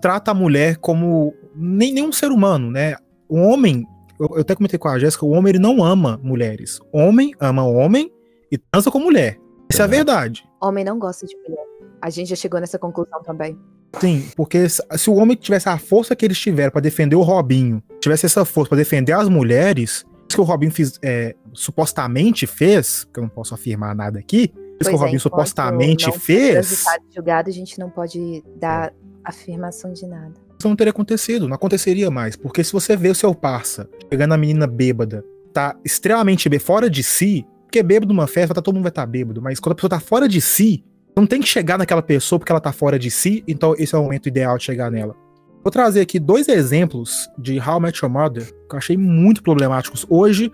trata 0.00 0.30
a 0.30 0.34
mulher 0.34 0.78
como 0.78 1.34
nem 1.54 1.92
nenhum 1.92 2.10
ser 2.10 2.30
humano, 2.30 2.70
né? 2.70 2.96
O 3.28 3.36
homem 3.36 3.84
eu, 4.18 4.28
eu 4.34 4.40
até 4.40 4.54
comentei 4.54 4.78
com 4.78 4.88
a 4.88 4.98
Jéssica, 4.98 5.24
o 5.24 5.30
homem 5.30 5.50
ele 5.50 5.58
não 5.58 5.82
ama 5.82 6.20
mulheres. 6.22 6.80
Homem 6.92 7.32
ama 7.40 7.64
homem 7.64 8.12
e 8.50 8.58
transa 8.58 8.90
com 8.90 8.98
mulher. 8.98 9.38
Isso 9.70 9.80
é 9.80 9.84
a 9.84 9.88
verdade. 9.88 10.46
Homem 10.60 10.84
não 10.84 10.98
gosta 10.98 11.26
de 11.26 11.36
mulher. 11.36 11.64
A 12.00 12.10
gente 12.10 12.28
já 12.28 12.36
chegou 12.36 12.60
nessa 12.60 12.78
conclusão 12.78 13.22
também. 13.22 13.58
Sim, 14.00 14.28
porque 14.36 14.68
se 14.68 15.10
o 15.10 15.14
homem 15.14 15.36
tivesse 15.36 15.68
a 15.68 15.78
força 15.78 16.16
que 16.16 16.24
eles 16.24 16.38
tiveram 16.38 16.70
para 16.70 16.80
defender 16.80 17.16
o 17.16 17.22
Robinho, 17.22 17.82
tivesse 18.00 18.26
essa 18.26 18.44
força 18.44 18.70
para 18.70 18.78
defender 18.78 19.12
as 19.12 19.28
mulheres, 19.28 20.04
isso 20.28 20.36
que 20.36 20.40
o 20.40 20.44
Robinho 20.44 20.72
fiz, 20.72 20.98
é, 21.02 21.34
supostamente 21.52 22.46
fez, 22.46 23.04
que 23.04 23.18
eu 23.18 23.22
não 23.22 23.28
posso 23.28 23.54
afirmar 23.54 23.94
nada 23.94 24.18
aqui, 24.18 24.52
isso 24.80 24.88
que 24.88 24.96
o 24.96 24.98
é, 24.98 25.00
Robinho 25.00 25.20
supostamente 25.20 26.10
fez. 26.18 26.84
julgado, 27.14 27.50
a 27.50 27.52
gente 27.52 27.78
não 27.78 27.90
pode 27.90 28.42
dar 28.56 28.92
afirmação 29.24 29.92
de 29.92 30.06
nada 30.06 30.41
não 30.68 30.76
teria 30.76 30.90
acontecido, 30.90 31.48
não 31.48 31.54
aconteceria 31.54 32.10
mais. 32.10 32.36
Porque 32.36 32.62
se 32.62 32.72
você 32.72 32.96
vê 32.96 33.08
o 33.08 33.14
seu 33.14 33.34
parça 33.34 33.88
pegando 34.08 34.34
a 34.34 34.36
menina 34.36 34.66
bêbada, 34.66 35.24
tá 35.52 35.76
extremamente 35.84 36.48
fora 36.58 36.88
de 36.88 37.02
si, 37.02 37.46
porque 37.64 37.82
bêbado 37.82 38.12
numa 38.12 38.26
festa, 38.26 38.54
tá, 38.54 38.62
todo 38.62 38.74
mundo 38.74 38.84
vai 38.84 38.90
estar 38.90 39.02
tá 39.02 39.06
bêbado, 39.06 39.40
mas 39.40 39.60
quando 39.60 39.72
a 39.72 39.74
pessoa 39.76 39.90
tá 39.90 40.00
fora 40.00 40.28
de 40.28 40.40
si, 40.40 40.84
não 41.16 41.26
tem 41.26 41.40
que 41.40 41.48
chegar 41.48 41.78
naquela 41.78 42.02
pessoa 42.02 42.38
porque 42.38 42.52
ela 42.52 42.60
tá 42.60 42.72
fora 42.72 42.98
de 42.98 43.10
si, 43.10 43.44
então 43.46 43.74
esse 43.78 43.94
é 43.94 43.98
o 43.98 44.02
momento 44.02 44.28
ideal 44.28 44.56
de 44.56 44.64
chegar 44.64 44.90
nela. 44.90 45.14
Vou 45.62 45.70
trazer 45.70 46.00
aqui 46.00 46.18
dois 46.18 46.48
exemplos 46.48 47.28
de 47.38 47.60
How 47.60 47.78
I 47.78 47.80
Met 47.80 48.04
Your 48.04 48.12
Mother 48.12 48.46
que 48.46 48.74
eu 48.74 48.78
achei 48.78 48.96
muito 48.96 49.42
problemáticos. 49.42 50.04
Hoje, 50.08 50.50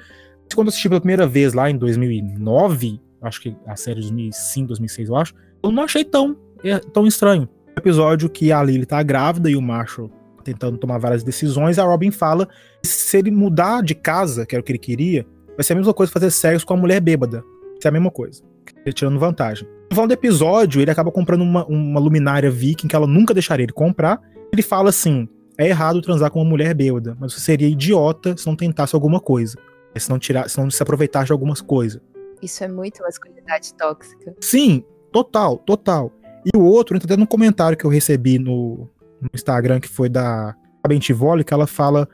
quando 0.54 0.66
eu 0.66 0.70
assisti 0.70 0.88
pela 0.88 1.00
primeira 1.00 1.26
vez 1.26 1.54
lá 1.54 1.70
em 1.70 1.78
2009, 1.78 3.00
acho 3.22 3.40
que 3.40 3.56
a 3.66 3.74
série 3.74 4.00
de 4.00 4.08
2005, 4.08 4.68
2006, 4.68 5.08
eu 5.08 5.16
acho, 5.16 5.34
eu 5.62 5.72
não 5.72 5.82
achei 5.84 6.04
tão, 6.04 6.36
é, 6.62 6.78
tão 6.78 7.06
estranho 7.06 7.48
episódio 7.78 8.28
que 8.28 8.52
a 8.52 8.62
Lily 8.62 8.86
tá 8.86 9.02
grávida 9.02 9.50
e 9.50 9.56
o 9.56 9.62
Marshall 9.62 10.10
tentando 10.44 10.78
tomar 10.78 10.98
várias 10.98 11.22
decisões, 11.22 11.78
a 11.78 11.84
Robin 11.84 12.10
fala 12.10 12.46
que 12.82 12.88
se 12.88 13.18
ele 13.18 13.30
mudar 13.30 13.82
de 13.82 13.94
casa, 13.94 14.46
que 14.46 14.54
era 14.54 14.60
o 14.60 14.64
que 14.64 14.72
ele 14.72 14.78
queria, 14.78 15.26
vai 15.56 15.62
ser 15.62 15.74
a 15.74 15.76
mesma 15.76 15.92
coisa 15.92 16.10
fazer 16.10 16.30
sexo 16.30 16.66
com 16.66 16.74
a 16.74 16.76
mulher 16.76 17.00
bêbada. 17.00 17.44
Isso 17.78 17.86
é 17.86 17.88
a 17.88 17.92
mesma 17.92 18.10
coisa. 18.10 18.42
Ele 18.84 18.92
tirando 18.92 19.18
vantagem. 19.18 19.68
No 19.90 19.94
final 19.94 20.06
do 20.06 20.12
episódio, 20.12 20.80
ele 20.80 20.90
acaba 20.90 21.10
comprando 21.10 21.42
uma, 21.42 21.66
uma 21.66 22.00
luminária 22.00 22.50
viking 22.50 22.88
que 22.88 22.96
ela 22.96 23.06
nunca 23.06 23.34
deixaria 23.34 23.64
ele 23.64 23.72
comprar. 23.72 24.20
Ele 24.52 24.62
fala 24.62 24.88
assim: 24.88 25.28
é 25.56 25.68
errado 25.68 26.00
transar 26.00 26.30
com 26.30 26.40
uma 26.40 26.48
mulher 26.48 26.74
bêbada, 26.74 27.16
mas 27.18 27.34
você 27.34 27.40
seria 27.40 27.68
idiota 27.68 28.36
se 28.36 28.46
não 28.46 28.56
tentasse 28.56 28.94
alguma 28.94 29.20
coisa. 29.20 29.58
Se 29.96 30.08
não, 30.08 30.18
tirar, 30.18 30.48
se 30.48 30.56
não 30.58 30.70
se 30.70 30.80
aproveitasse 30.80 31.26
de 31.26 31.32
algumas 31.32 31.60
coisas. 31.60 32.00
Isso 32.40 32.62
é 32.62 32.68
muito 32.68 33.02
masculinidade 33.02 33.74
tóxica. 33.74 34.32
Sim, 34.40 34.84
total, 35.10 35.58
total. 35.58 36.12
E 36.54 36.56
o 36.56 36.62
outro, 36.62 36.96
até 36.96 37.16
no 37.16 37.26
comentário 37.26 37.76
que 37.76 37.84
eu 37.84 37.90
recebi 37.90 38.38
no, 38.38 38.88
no 39.20 39.28
Instagram, 39.34 39.80
que 39.80 39.88
foi 39.88 40.08
da 40.08 40.54
Bentivoli, 40.86 41.44
que 41.44 41.52
ela 41.52 41.66
fala 41.66 42.08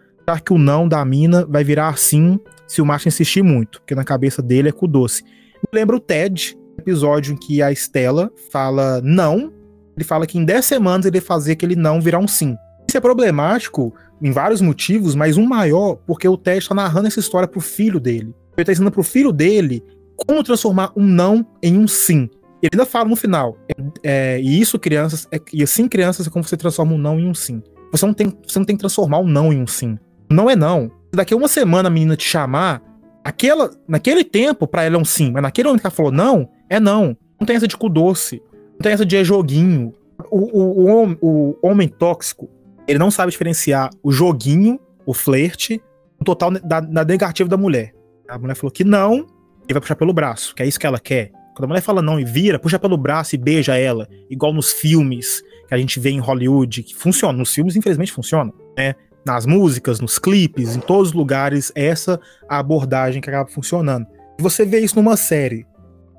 que 0.45 0.53
o 0.53 0.59
não 0.59 0.89
da 0.89 1.05
mina 1.05 1.47
vai 1.47 1.63
virar 1.63 1.97
sim 1.99 2.41
se 2.67 2.81
o 2.83 2.87
macho 2.87 3.09
insistir 3.09 3.43
muito, 3.43 3.81
porque 3.81 3.95
na 3.95 4.05
cabeça 4.05 4.43
dele 4.43 4.71
é 4.71 4.73
com 4.73 4.89
doce. 4.89 5.23
Me 5.23 5.79
lembra 5.79 5.97
o 5.97 6.01
Ted, 6.01 6.59
episódio 6.79 7.35
em 7.35 7.37
que 7.37 7.63
a 7.63 7.71
Estela 7.71 8.33
fala 8.51 9.01
não, 9.03 9.53
ele 9.97 10.05
fala 10.05 10.27
que 10.27 10.39
em 10.39 10.45
10 10.45 10.65
semanas 10.65 11.07
ele 11.07 11.21
vai 11.21 11.27
fazer 11.27 11.53
aquele 11.53 11.77
não 11.77 12.01
virar 12.01 12.19
um 12.19 12.27
sim. 12.27 12.57
Isso 12.89 12.97
é 12.97 13.01
problemático 13.01 13.95
em 14.21 14.33
vários 14.33 14.61
motivos, 14.61 15.15
mas 15.15 15.37
um 15.37 15.47
maior, 15.47 15.97
porque 16.07 16.27
o 16.27 16.37
Ted 16.37 16.59
está 16.59 16.75
narrando 16.75 17.07
essa 17.07 17.21
história 17.21 17.47
pro 17.47 17.61
filho 17.61 18.01
dele. 18.01 18.35
Ele 18.57 18.63
está 18.63 18.73
ensinando 18.73 18.93
pro 18.93 19.03
filho 19.03 19.31
dele 19.31 19.83
como 20.17 20.43
transformar 20.43 20.93
um 20.97 21.05
não 21.05 21.47
em 21.63 21.79
um 21.79 21.87
sim. 21.87 22.29
Ele 22.65 22.71
ainda 22.73 22.87
fala 22.87 23.11
no 23.11 23.15
final. 23.15 23.59
É, 24.03 24.41
e 24.41 24.59
isso, 24.59 24.79
crianças, 24.79 25.29
é, 25.31 25.39
e 25.53 25.63
assim, 25.63 25.87
crianças, 25.87 26.27
é 26.27 26.31
como 26.31 26.43
você 26.43 26.57
transforma 26.57 26.95
um 26.95 26.99
não 26.99 27.21
em 27.21 27.29
um 27.29 27.35
sim. 27.35 27.63
Você 27.93 28.07
não 28.07 28.15
tem, 28.15 28.33
você 28.43 28.59
não 28.59 28.65
tem 28.65 28.75
que 28.75 28.81
transformar 28.81 29.19
um 29.19 29.27
não 29.27 29.53
em 29.53 29.61
um 29.61 29.67
sim. 29.67 29.99
Não 30.31 30.49
é 30.49 30.57
não. 30.57 30.91
Se 31.11 31.17
daqui 31.17 31.35
a 31.35 31.37
uma 31.37 31.47
semana 31.47 31.89
a 31.89 31.91
menina 31.91 32.17
te 32.17 32.27
chamar, 32.27 32.83
aquela, 33.23 33.71
naquele 33.87 34.25
tempo, 34.25 34.67
para 34.67 34.83
ela 34.83 34.97
é 34.97 34.99
um 34.99 35.05
sim, 35.05 35.31
mas 35.31 35.43
naquele 35.43 35.69
momento 35.69 35.83
que 35.83 35.87
ela 35.87 35.95
falou 35.95 36.11
não, 36.11 36.49
é 36.71 36.81
não. 36.81 37.15
Não 37.39 37.47
tem 37.47 37.55
essa 37.55 37.69
de 37.69 37.77
cu 37.77 37.91
doce. 37.91 38.43
Não 38.73 38.79
tem 38.79 38.93
essa 38.93 39.05
de 39.05 39.15
é 39.15 39.23
joguinho. 39.23 39.93
O, 40.31 40.39
o, 40.39 41.17
o, 41.21 41.59
o 41.61 41.69
homem 41.69 41.87
tóxico, 41.87 42.49
ele 42.89 42.99
não 42.99 43.11
sabe 43.11 43.31
diferenciar 43.31 43.91
o 44.03 44.11
joguinho, 44.11 44.81
o 45.05 45.13
flerte, 45.13 45.83
o 46.19 46.25
total 46.25 46.51
da, 46.51 46.81
da 46.81 47.05
negativa 47.05 47.47
da 47.47 47.59
mulher. 47.59 47.93
A 48.27 48.39
mulher 48.39 48.55
falou 48.55 48.71
que 48.71 48.85
não, 48.85 49.27
ele 49.65 49.75
vai 49.75 49.83
puxar 49.83 49.97
pelo 49.97 50.15
braço, 50.15 50.55
que 50.55 50.63
é 50.63 50.67
isso 50.67 50.81
que 50.81 50.87
ela 50.87 50.99
quer. 50.99 51.31
Quando 51.55 51.65
a 51.65 51.69
mulher 51.69 51.81
fala 51.81 52.03
não 52.03 52.19
e 52.19 52.25
vira, 52.25 52.59
puxa 52.59 52.79
pelo 52.79 52.97
braço 52.97 53.35
e 53.35 53.39
beija 53.39 53.77
ela, 53.77 54.09
igual 54.29 54.53
nos 54.53 54.73
filmes 54.73 55.41
que 55.69 55.75
a 55.75 55.79
gente 55.79 56.01
vê 56.01 56.11
em 56.11 56.19
Hollywood, 56.19 56.83
que 56.83 56.95
funciona. 56.95 57.39
Nos 57.39 57.55
filmes, 57.55 57.77
infelizmente, 57.77 58.13
funciona, 58.13 58.53
né? 58.77 58.95
Nas 59.25 59.47
músicas, 59.47 60.01
nos 60.01 60.19
clipes, 60.19 60.77
em 60.77 60.81
todos 60.81 61.09
os 61.09 61.15
lugares, 61.15 61.73
essa 61.75 62.21
a 62.49 62.59
abordagem 62.59 63.23
que 63.23 63.31
acaba 63.31 63.49
funcionando. 63.49 64.07
E 64.39 64.43
você 64.43 64.67
vê 64.67 64.81
isso 64.81 64.97
numa 64.97 65.17
série. 65.17 65.65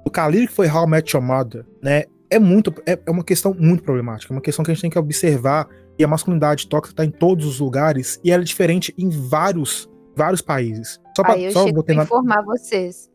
O 0.06 0.10
calibre 0.10 0.48
que 0.48 0.54
foi 0.54 0.70
How 0.70 0.86
I 0.86 0.90
Met 0.90 1.16
Your 1.16 1.24
Mother, 1.24 1.66
né? 1.84 2.06
É 2.30 2.40
muito, 2.40 2.74
é, 2.86 2.98
é 3.06 3.12
uma 3.12 3.24
questão 3.24 3.54
muito 3.54 3.84
problemática, 3.84 4.34
é 4.34 4.36
uma 4.36 4.42
questão 4.42 4.64
que 4.64 4.72
a 4.72 4.74
gente 4.74 4.82
tem 4.82 4.90
que 4.90 4.98
observar. 4.98 5.68
E 5.98 6.04
a 6.04 6.08
masculinidade 6.08 6.68
tóxica 6.68 6.94
está 6.94 7.06
em 7.06 7.12
todos 7.12 7.46
os 7.46 7.60
lugares 7.60 8.20
e 8.24 8.32
ela 8.32 8.42
é 8.42 8.46
diferente 8.46 8.94
em 8.98 9.10
vários, 9.10 9.90
vários 10.16 10.42
países. 10.42 11.00
Só 11.16 11.24
para 11.24 11.40
informar 11.40 12.42
vocês 12.44 13.10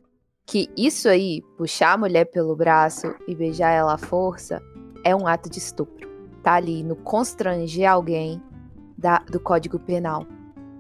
que 0.51 0.69
isso 0.77 1.09
aí, 1.09 1.43
puxar 1.57 1.93
a 1.93 1.97
mulher 1.97 2.25
pelo 2.25 2.57
braço 2.57 3.15
e 3.29 3.37
beijar 3.37 3.71
ela 3.71 3.95
à 3.95 3.97
força, 3.99 4.61
é 5.05 5.15
um 5.15 5.29
ato 5.29 5.49
de 5.49 5.61
estupro. 5.61 6.11
Tá 6.43 6.55
ali 6.55 6.83
no 6.83 6.97
constranger 6.97 7.89
alguém 7.89 8.43
da, 8.99 9.21
do 9.21 9.39
Código 9.39 9.79
Penal. 9.79 10.27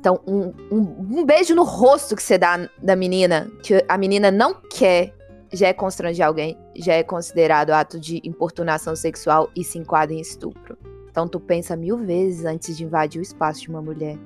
Então, 0.01 0.21
um, 0.27 0.53
um, 0.73 1.21
um, 1.21 1.25
beijo 1.25 1.55
no 1.55 1.63
rosto 1.63 2.17
que 2.17 2.23
você 2.23 2.37
dá 2.37 2.69
da 2.83 2.97
menina, 2.97 3.49
que 3.63 3.85
a 3.89 3.97
menina 3.97 4.29
não 4.29 4.55
quer, 4.55 5.15
já 5.53 5.69
é 5.69 5.73
constranger 5.73 6.27
alguém, 6.27 6.59
já 6.75 6.95
é 6.95 7.05
considerado 7.05 7.71
ato 7.71 8.01
de 8.01 8.21
importunação 8.25 8.97
sexual 8.97 9.51
e 9.55 9.63
se 9.63 9.79
enquadra 9.79 10.13
em 10.13 10.21
estupro. 10.21 10.77
Então, 11.09 11.29
tu 11.29 11.39
pensa 11.39 11.77
mil 11.77 11.97
vezes 11.97 12.45
antes 12.45 12.77
de 12.77 12.83
invadir 12.83 13.21
o 13.21 13.23
espaço 13.23 13.61
de 13.61 13.69
uma 13.69 13.81
mulher. 13.81 14.19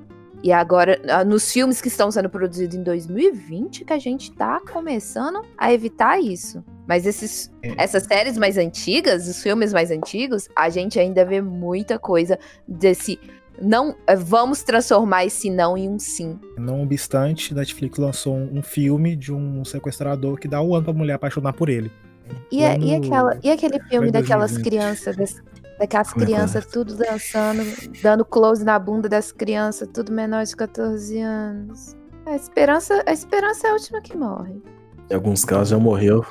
E 0.45 0.53
agora, 0.53 1.01
ah, 1.09 1.25
nos 1.25 1.51
filmes 1.51 1.81
que 1.81 1.89
estão 1.89 2.11
sendo 2.11 2.29
produzidos 2.29 2.77
em 2.77 2.83
2020, 2.83 3.83
que 3.83 3.93
a 3.95 3.99
gente 3.99 4.31
tá 4.31 4.61
começando 4.61 5.41
a 5.57 5.73
evitar 5.73 6.21
isso. 6.21 6.63
Mas 6.87 7.07
esses, 7.07 7.51
é. 7.63 7.83
essas 7.83 8.03
séries 8.03 8.37
mais 8.37 8.59
antigas, 8.59 9.27
os 9.27 9.43
filmes 9.43 9.73
mais 9.73 9.91
antigos, 9.91 10.47
a 10.55 10.69
gente 10.69 11.01
ainda 11.01 11.25
vê 11.25 11.41
muita 11.41 11.99
coisa 11.99 12.39
desse 12.69 13.19
Não 13.59 13.97
é, 14.07 14.15
vamos 14.15 14.63
transformar 14.63 15.25
esse 15.25 15.49
não 15.49 15.79
em 15.79 15.89
um 15.89 15.99
sim. 15.99 16.39
Não 16.59 16.83
obstante, 16.83 17.55
Netflix 17.55 17.97
lançou 17.99 18.37
um, 18.37 18.63
filme 18.63 19.17
de 19.17 19.33
um 19.33 19.65
sequestrador 19.65 20.39
que 20.39 20.47
dá 20.47 20.61
um 20.61 20.75
ano 20.75 20.85
pra 20.85 20.93
mulher 20.93 21.15
apaixonar 21.15 21.55
por 21.55 21.71
ele. 21.71 21.91
E, 22.53 22.63
é- 22.63 22.75
e 22.75 22.79
Plano- 22.79 23.07
aquela, 23.07 23.39
e 23.43 23.51
aquele 23.51 23.81
filme 23.85 24.11
daquelas 24.11 24.51
2020. 24.53 24.65
crianças, 24.71 25.43
daquelas 25.79 26.09
é 26.09 26.21
é? 26.21 26.25
crianças 26.25 26.67
tudo 26.67 26.97
dançando, 26.97 27.63
dando 28.03 28.25
close 28.25 28.65
na 28.65 28.79
bunda 28.79 29.09
das 29.09 29.33
crianças, 29.33 29.89
tudo 29.93 30.13
menor 30.13 30.45
de 30.45 30.55
14 30.57 31.19
anos. 31.21 31.97
A 32.27 32.35
esperança, 32.35 33.03
a 33.07 33.13
esperança 33.13 33.67
é 33.67 33.71
a 33.71 33.73
última 33.75 34.01
que 34.01 34.17
morre. 34.17 34.63
Em 35.11 35.15
alguns 35.15 35.45
casos 35.45 35.69
já 35.69 35.79
morreu. 35.79 36.25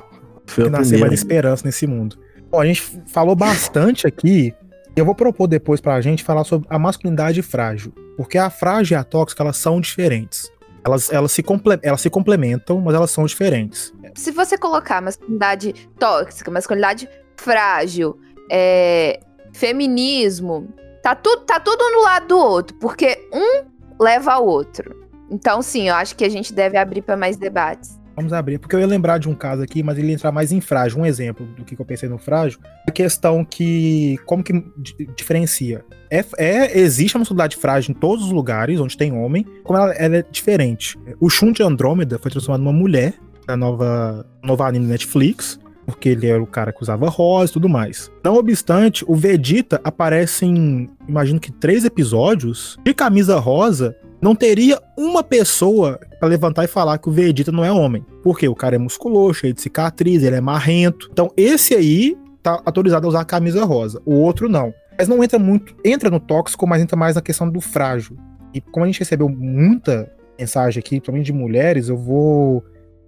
Foi 0.45 0.65
que 0.65 0.71
primeira. 0.71 0.99
mais 0.99 1.13
esperança 1.13 1.63
nesse 1.65 1.85
mundo. 1.85 2.17
Bom, 2.49 2.59
a 2.59 2.65
gente 2.65 2.81
falou 3.07 3.35
bastante 3.35 4.07
aqui. 4.07 4.53
e 4.95 4.99
Eu 4.99 5.05
vou 5.05 5.15
propor 5.15 5.47
depois 5.47 5.79
pra 5.79 6.01
gente 6.01 6.23
falar 6.23 6.43
sobre 6.43 6.67
a 6.69 6.79
masculinidade 6.79 7.41
frágil. 7.41 7.93
Porque 8.17 8.37
a 8.37 8.49
frágil 8.49 8.97
e 8.97 8.99
a 8.99 9.03
tóxica, 9.03 9.43
elas 9.43 9.57
são 9.57 9.79
diferentes. 9.79 10.51
Elas, 10.85 11.11
elas, 11.11 11.31
se, 11.31 11.41
comple 11.41 11.79
elas 11.81 12.01
se 12.01 12.09
complementam, 12.09 12.81
mas 12.81 12.93
elas 12.93 13.09
são 13.09 13.25
diferentes. 13.25 13.93
Se 14.15 14.31
você 14.31 14.57
colocar 14.57 15.01
masculinidade 15.01 15.73
tóxica, 15.97 16.51
masculinidade 16.51 17.07
frágil, 17.37 18.19
é, 18.51 19.19
feminismo, 19.53 20.67
tá 21.01 21.15
tudo, 21.15 21.41
tá 21.45 21.59
tudo 21.59 21.83
no 21.91 22.01
lado 22.03 22.27
do 22.27 22.37
outro, 22.37 22.75
porque 22.79 23.17
um 23.31 23.63
leva 24.03 24.33
ao 24.33 24.45
outro. 24.45 24.95
Então, 25.31 25.61
sim, 25.61 25.89
eu 25.89 25.95
acho 25.95 26.15
que 26.15 26.23
a 26.23 26.29
gente 26.29 26.53
deve 26.53 26.77
abrir 26.77 27.01
para 27.01 27.17
mais 27.17 27.37
debates. 27.37 27.99
Vamos 28.15 28.31
abrir, 28.31 28.59
porque 28.59 28.75
eu 28.75 28.79
ia 28.79 28.85
lembrar 28.85 29.17
de 29.17 29.27
um 29.27 29.33
caso 29.33 29.63
aqui, 29.63 29.81
mas 29.81 29.97
ele 29.97 30.09
ia 30.09 30.13
entrar 30.13 30.31
mais 30.31 30.51
em 30.51 30.61
frágil. 30.61 30.99
Um 30.99 31.05
exemplo 31.05 31.47
do 31.47 31.65
que 31.65 31.79
eu 31.79 31.83
pensei 31.85 32.07
no 32.07 32.19
frágil, 32.19 32.59
a 32.87 32.91
questão 32.91 33.43
que. 33.43 34.19
Como 34.27 34.43
que 34.43 34.53
di- 34.77 35.09
diferencia? 35.17 35.83
É, 36.11 36.23
é- 36.37 36.77
existe 36.79 37.15
a 37.17 37.19
masculinidade 37.19 37.55
frágil 37.57 37.89
em 37.91 37.99
todos 37.99 38.25
os 38.25 38.31
lugares 38.31 38.79
onde 38.79 38.95
tem 38.95 39.11
homem, 39.11 39.43
como 39.63 39.79
ela, 39.79 39.91
ela 39.93 40.17
é 40.17 40.25
diferente. 40.29 40.95
O 41.19 41.27
Shun 41.27 41.51
de 41.51 41.63
Andrômeda 41.63 42.19
foi 42.19 42.29
transformado 42.29 42.61
numa 42.61 42.71
mulher, 42.77 43.15
da 43.47 43.57
nova, 43.57 44.23
nova 44.43 44.67
anime 44.67 44.85
Netflix, 44.85 45.59
porque 45.85 46.09
ele 46.09 46.27
era 46.27 46.41
o 46.41 46.47
cara 46.47 46.71
que 46.71 46.81
usava 46.81 47.09
rosa 47.09 47.51
e 47.51 47.53
tudo 47.53 47.69
mais. 47.69 48.11
Não 48.23 48.35
obstante, 48.35 49.03
o 49.07 49.15
Vegeta 49.15 49.79
aparece 49.83 50.45
em, 50.45 50.89
imagino 51.07 51.39
que 51.39 51.51
três 51.51 51.85
episódios, 51.85 52.77
de 52.83 52.93
camisa 52.93 53.39
rosa, 53.39 53.95
não 54.21 54.35
teria 54.35 54.81
uma 54.97 55.21
pessoa 55.21 55.99
pra 56.19 56.29
levantar 56.29 56.63
e 56.63 56.67
falar 56.67 56.97
que 56.97 57.09
o 57.09 57.11
Vegeta 57.11 57.51
não 57.51 57.65
é 57.65 57.71
homem. 57.71 58.05
Porque 58.23 58.47
o 58.47 58.55
cara 58.55 58.75
é 58.75 58.79
musculoso, 58.79 59.33
cheio 59.33 59.53
de 59.53 59.61
cicatriz, 59.61 60.23
ele 60.23 60.37
é 60.37 60.41
marrento. 60.41 61.09
Então, 61.11 61.29
esse 61.35 61.73
aí 61.73 62.17
tá 62.41 62.61
autorizado 62.65 63.05
a 63.05 63.09
usar 63.09 63.21
a 63.21 63.25
camisa 63.25 63.65
rosa. 63.65 64.01
O 64.05 64.13
outro 64.15 64.47
não. 64.47 64.73
Mas 64.97 65.07
não 65.07 65.23
entra 65.23 65.37
muito. 65.37 65.75
Entra 65.83 66.09
no 66.09 66.19
tóxico, 66.19 66.65
mas 66.67 66.81
entra 66.81 66.95
mais 66.95 67.15
na 67.15 67.21
questão 67.21 67.49
do 67.49 67.59
frágil. 67.59 68.17
E 68.53 68.61
como 68.61 68.85
a 68.85 68.87
gente 68.87 68.99
recebeu 68.99 69.27
muita 69.27 70.09
mensagem 70.39 70.79
aqui, 70.79 70.91
principalmente 70.91 71.25
de 71.25 71.33
mulheres, 71.33 71.89
eu 71.89 71.97
vou. 71.97 72.63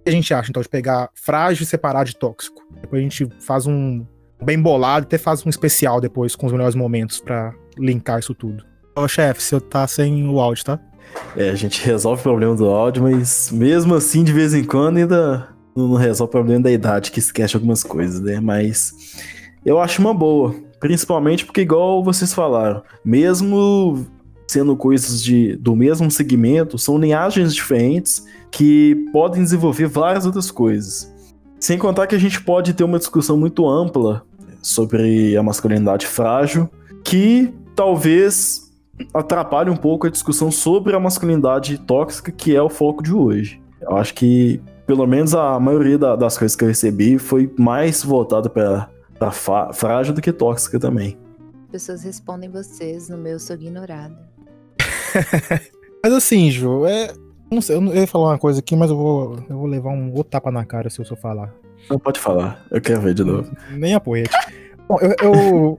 O 0.06 0.08
que 0.08 0.10
a 0.10 0.12
gente 0.12 0.32
acha, 0.32 0.50
então, 0.50 0.62
de 0.62 0.68
pegar 0.68 1.10
frágil 1.14 1.64
e 1.64 1.66
separar 1.66 2.04
de 2.04 2.14
tóxico? 2.14 2.62
Depois 2.80 3.00
a 3.00 3.02
gente 3.02 3.28
faz 3.40 3.66
um 3.66 4.06
bem 4.40 4.56
bolado, 4.62 5.04
até 5.04 5.18
faz 5.18 5.44
um 5.44 5.50
especial 5.50 6.00
depois 6.00 6.36
com 6.36 6.46
os 6.46 6.52
melhores 6.52 6.76
momentos 6.76 7.20
pra 7.20 7.52
linkar 7.76 8.20
isso 8.20 8.32
tudo. 8.32 8.64
Ô, 8.94 9.08
chefe, 9.08 9.42
você 9.42 9.58
tá 9.58 9.84
sem 9.88 10.28
o 10.28 10.38
áudio, 10.38 10.64
tá? 10.64 10.80
É, 11.36 11.50
a 11.50 11.56
gente 11.56 11.82
resolve 11.84 12.20
o 12.20 12.22
problema 12.22 12.54
do 12.54 12.66
áudio, 12.66 13.02
mas 13.02 13.50
mesmo 13.50 13.96
assim, 13.96 14.22
de 14.22 14.32
vez 14.32 14.54
em 14.54 14.62
quando, 14.62 14.98
ainda 14.98 15.48
não 15.74 15.88
não 15.88 15.96
resolve 15.96 16.28
o 16.28 16.30
problema 16.30 16.62
da 16.62 16.70
idade, 16.70 17.10
que 17.10 17.18
esquece 17.18 17.56
algumas 17.56 17.82
coisas, 17.82 18.20
né? 18.20 18.38
Mas 18.38 19.18
eu 19.64 19.80
acho 19.80 20.00
uma 20.00 20.14
boa. 20.14 20.54
Principalmente 20.78 21.44
porque, 21.44 21.62
igual 21.62 22.04
vocês 22.04 22.32
falaram, 22.32 22.80
mesmo 23.04 24.06
sendo 24.56 24.74
coisas 24.74 25.22
de, 25.22 25.54
do 25.56 25.76
mesmo 25.76 26.10
segmento, 26.10 26.78
são 26.78 26.96
linhagens 26.96 27.54
diferentes 27.54 28.24
que 28.50 29.06
podem 29.12 29.42
desenvolver 29.42 29.86
várias 29.86 30.24
outras 30.24 30.50
coisas. 30.50 31.12
Sem 31.60 31.76
contar 31.76 32.06
que 32.06 32.14
a 32.14 32.18
gente 32.18 32.40
pode 32.40 32.72
ter 32.72 32.82
uma 32.82 32.98
discussão 32.98 33.36
muito 33.36 33.68
ampla 33.68 34.22
sobre 34.62 35.36
a 35.36 35.42
masculinidade 35.42 36.06
frágil, 36.06 36.70
que 37.04 37.52
talvez 37.74 38.72
atrapalhe 39.12 39.68
um 39.68 39.76
pouco 39.76 40.06
a 40.06 40.10
discussão 40.10 40.50
sobre 40.50 40.96
a 40.96 40.98
masculinidade 41.00 41.76
tóxica, 41.76 42.32
que 42.32 42.56
é 42.56 42.62
o 42.62 42.70
foco 42.70 43.02
de 43.02 43.12
hoje. 43.12 43.60
Eu 43.82 43.94
acho 43.98 44.14
que, 44.14 44.58
pelo 44.86 45.06
menos, 45.06 45.34
a 45.34 45.60
maioria 45.60 45.98
da- 45.98 46.16
das 46.16 46.38
coisas 46.38 46.56
que 46.56 46.64
eu 46.64 46.68
recebi 46.68 47.18
foi 47.18 47.52
mais 47.58 48.02
voltada 48.02 48.48
para 48.48 48.88
frágil 49.74 50.14
do 50.14 50.22
que 50.22 50.32
tóxica 50.32 50.80
também. 50.80 51.18
As 51.66 51.72
pessoas 51.72 52.02
respondem 52.04 52.48
vocês 52.48 53.10
no 53.10 53.18
meu 53.18 53.38
sou 53.38 53.54
ignorada. 53.54 54.34
Mas 56.04 56.12
assim, 56.12 56.50
Ju, 56.50 56.86
é. 56.86 57.12
Não 57.50 57.60
sei, 57.60 57.76
eu 57.76 57.94
ia 57.94 58.06
falar 58.06 58.30
uma 58.30 58.38
coisa 58.38 58.58
aqui, 58.58 58.74
mas 58.74 58.90
eu 58.90 58.96
vou, 58.96 59.36
eu 59.48 59.56
vou 59.56 59.66
levar 59.66 59.90
um 59.90 60.08
outro 60.12 60.30
tapa 60.30 60.50
na 60.50 60.64
cara 60.64 60.90
se 60.90 61.00
eu 61.00 61.04
só 61.04 61.14
falar. 61.14 61.54
Não 61.88 61.96
pode 61.96 62.18
falar, 62.18 62.66
eu 62.72 62.80
quero 62.80 63.00
ver 63.00 63.14
de 63.14 63.22
novo. 63.22 63.48
Nem 63.70 63.94
a 63.94 64.00
poeta. 64.00 64.36
Bom, 64.88 64.98
eu, 65.00 65.14
eu- 65.22 65.78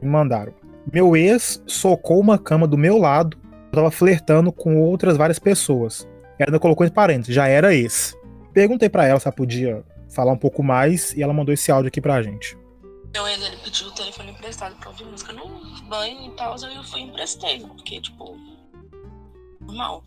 Me 0.00 0.08
mandaram. 0.08 0.54
Meu 0.90 1.14
ex 1.14 1.62
socou 1.66 2.18
uma 2.18 2.38
cama 2.38 2.66
do 2.66 2.78
meu 2.78 2.96
lado. 2.96 3.36
Eu 3.70 3.76
tava 3.76 3.90
flertando 3.90 4.50
com 4.50 4.80
outras 4.80 5.16
várias 5.18 5.38
pessoas. 5.38 6.08
Ela 6.38 6.48
ainda 6.48 6.58
colocou 6.58 6.84
entre 6.84 6.94
parênteses, 6.94 7.34
já 7.34 7.46
era 7.46 7.74
ex. 7.74 8.16
Perguntei 8.54 8.88
pra 8.88 9.06
ela 9.06 9.20
se 9.20 9.28
ela 9.28 9.34
podia 9.36 9.84
falar 10.08 10.32
um 10.32 10.38
pouco 10.38 10.62
mais 10.62 11.12
e 11.14 11.22
ela 11.22 11.32
mandou 11.34 11.52
esse 11.52 11.70
áudio 11.70 11.88
aqui 11.88 12.00
pra 12.00 12.22
gente. 12.22 12.56
Meu 13.14 13.26
ex, 13.28 13.42
ele 13.46 13.56
pediu 13.62 13.88
o 13.88 13.92
telefone 13.92 14.30
emprestado 14.30 14.74
pra 14.76 14.88
ouvir 14.88 15.04
música 15.04 15.32
no 15.34 15.44
banho 15.90 16.32
e 16.32 16.36
tal, 16.36 16.56
eu 16.56 16.82
fui 16.84 17.00
e 17.00 17.04
emprestei, 17.04 17.60
porque, 17.60 18.00
tipo, 18.00 18.34
normal. 19.66 20.04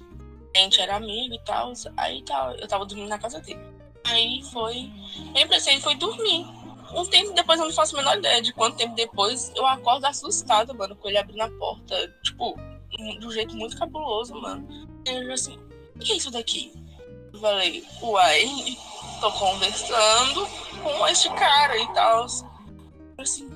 A 0.56 0.60
gente 0.60 0.80
era 0.80 0.96
amigo 0.96 1.34
e 1.34 1.40
tal, 1.40 1.74
aí 1.98 2.24
tal, 2.24 2.52
eu 2.54 2.68
tava 2.68 2.86
dormindo 2.86 3.10
na 3.10 3.20
casa 3.20 3.40
dele. 3.40 3.60
Aí 4.06 4.42
foi, 4.52 4.90
eu 5.36 5.52
e 5.52 5.82
foi 5.82 5.96
dormir. 5.96 6.46
Um 6.94 7.06
tempo 7.06 7.34
depois, 7.34 7.60
eu 7.60 7.66
não 7.66 7.74
faço 7.74 7.96
a 7.96 8.00
menor 8.00 8.18
ideia 8.18 8.42
de 8.42 8.54
quanto 8.54 8.78
tempo 8.78 8.96
depois, 8.96 9.52
eu 9.56 9.66
acordo 9.66 10.06
assustada, 10.06 10.74
mano, 10.74 10.96
com 10.96 11.10
ele 11.10 11.18
abrindo 11.18 11.42
a 11.42 11.50
porta, 11.50 12.08
tipo, 12.24 12.58
um 13.00 13.32
jeito 13.32 13.56
muito 13.56 13.78
cabuloso, 13.78 14.34
mano. 14.40 14.66
Eu 15.06 15.34
assim, 15.34 15.58
o 15.96 16.00
que 16.00 16.14
é 16.14 16.16
isso 16.16 16.32
daqui? 16.32 16.72
Eu 17.34 17.40
falei, 17.40 17.84
uai, 18.02 18.78
tô 19.20 19.32
conversando 19.32 20.48
com 20.82 21.08
este 21.08 21.30
cara 21.32 21.78
e 21.78 21.94
tal 21.94 22.28
assim, 23.18 23.50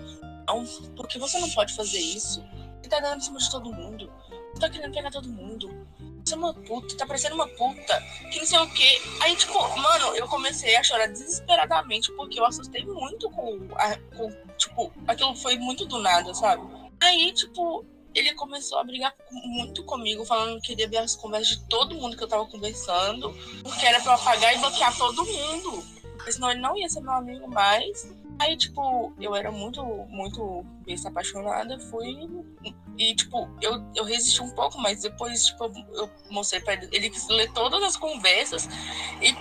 não, 0.48 0.66
porque 0.96 1.20
você 1.20 1.40
não 1.40 1.50
pode 1.52 1.76
fazer 1.76 2.00
isso. 2.00 2.44
Você 2.82 2.90
tá 2.90 3.00
dando 3.00 3.18
em 3.18 3.22
cima 3.22 3.40
de 3.40 3.52
todo 3.52 3.74
mundo. 3.74 4.12
Você 4.54 4.62
tá 4.62 4.70
querendo 4.70 4.94
pegar 4.94 5.12
todo 5.12 5.30
mundo. 5.30 5.88
É 6.32 6.38
uma 6.38 6.54
puta, 6.54 6.96
tá 6.96 7.06
parecendo 7.06 7.36
uma 7.36 7.48
puta. 7.48 8.02
Que 8.32 8.40
não 8.40 8.46
sei 8.46 8.60
o 8.60 8.70
quê. 8.70 9.02
Aí, 9.22 9.36
tipo, 9.36 9.54
mano, 9.78 10.16
eu 10.16 10.28
comecei 10.28 10.76
a 10.76 10.84
chorar 10.84 11.08
desesperadamente 11.08 12.12
porque 12.14 12.40
eu 12.40 12.46
assustei 12.46 12.86
muito 12.86 13.30
com, 13.32 13.60
a, 13.76 13.96
com 14.16 14.32
tipo, 14.58 14.92
aquilo 15.08 15.36
foi 15.36 15.58
muito 15.58 15.86
do 15.86 16.00
nada, 16.00 16.34
sabe? 16.34 16.62
Aí, 17.02 17.32
tipo, 17.34 17.86
ele 18.14 18.34
começou 18.34 18.80
a 18.80 18.84
brigar 18.84 19.14
muito 19.32 19.84
comigo, 19.84 20.26
falando 20.26 20.62
que 20.62 20.76
ver 20.76 20.98
as 20.98 21.16
conversas 21.16 21.58
de 21.58 21.68
todo 21.68 21.96
mundo 21.96 22.18
que 22.18 22.24
eu 22.24 22.28
tava 22.28 22.46
conversando, 22.46 23.34
porque 23.64 23.86
era 23.86 24.00
pra 24.02 24.14
eu 24.14 24.16
apagar 24.16 24.56
e 24.56 24.60
bloquear 24.60 24.98
todo 24.98 25.26
mundo. 25.26 25.84
Senão 26.30 26.52
ele 26.52 26.60
não 26.60 26.78
ia 26.78 26.90
ser 26.90 27.02
meu 27.02 27.14
amigo 27.14 27.48
mais. 27.48 28.08
Aí, 28.40 28.56
tipo, 28.56 29.14
eu 29.20 29.36
era 29.36 29.52
muito, 29.52 29.84
muito 30.08 30.64
besta 30.86 31.10
apaixonada, 31.10 31.78
fui. 31.78 32.28
E, 32.98 33.14
tipo, 33.14 33.50
eu, 33.62 33.84
eu 33.94 34.06
resisti 34.06 34.42
um 34.42 34.50
pouco, 34.52 34.80
mas 34.80 35.02
depois, 35.02 35.46
tipo, 35.48 35.66
eu, 35.94 36.10
mostrei 36.30 36.62
pra 36.62 36.74
ele. 36.74 36.88
Ele 36.92 37.10
quis 37.10 37.28
ler 37.28 37.52
todas 37.52 37.84
as 37.84 37.98
conversas 37.98 38.68
e 39.22 39.34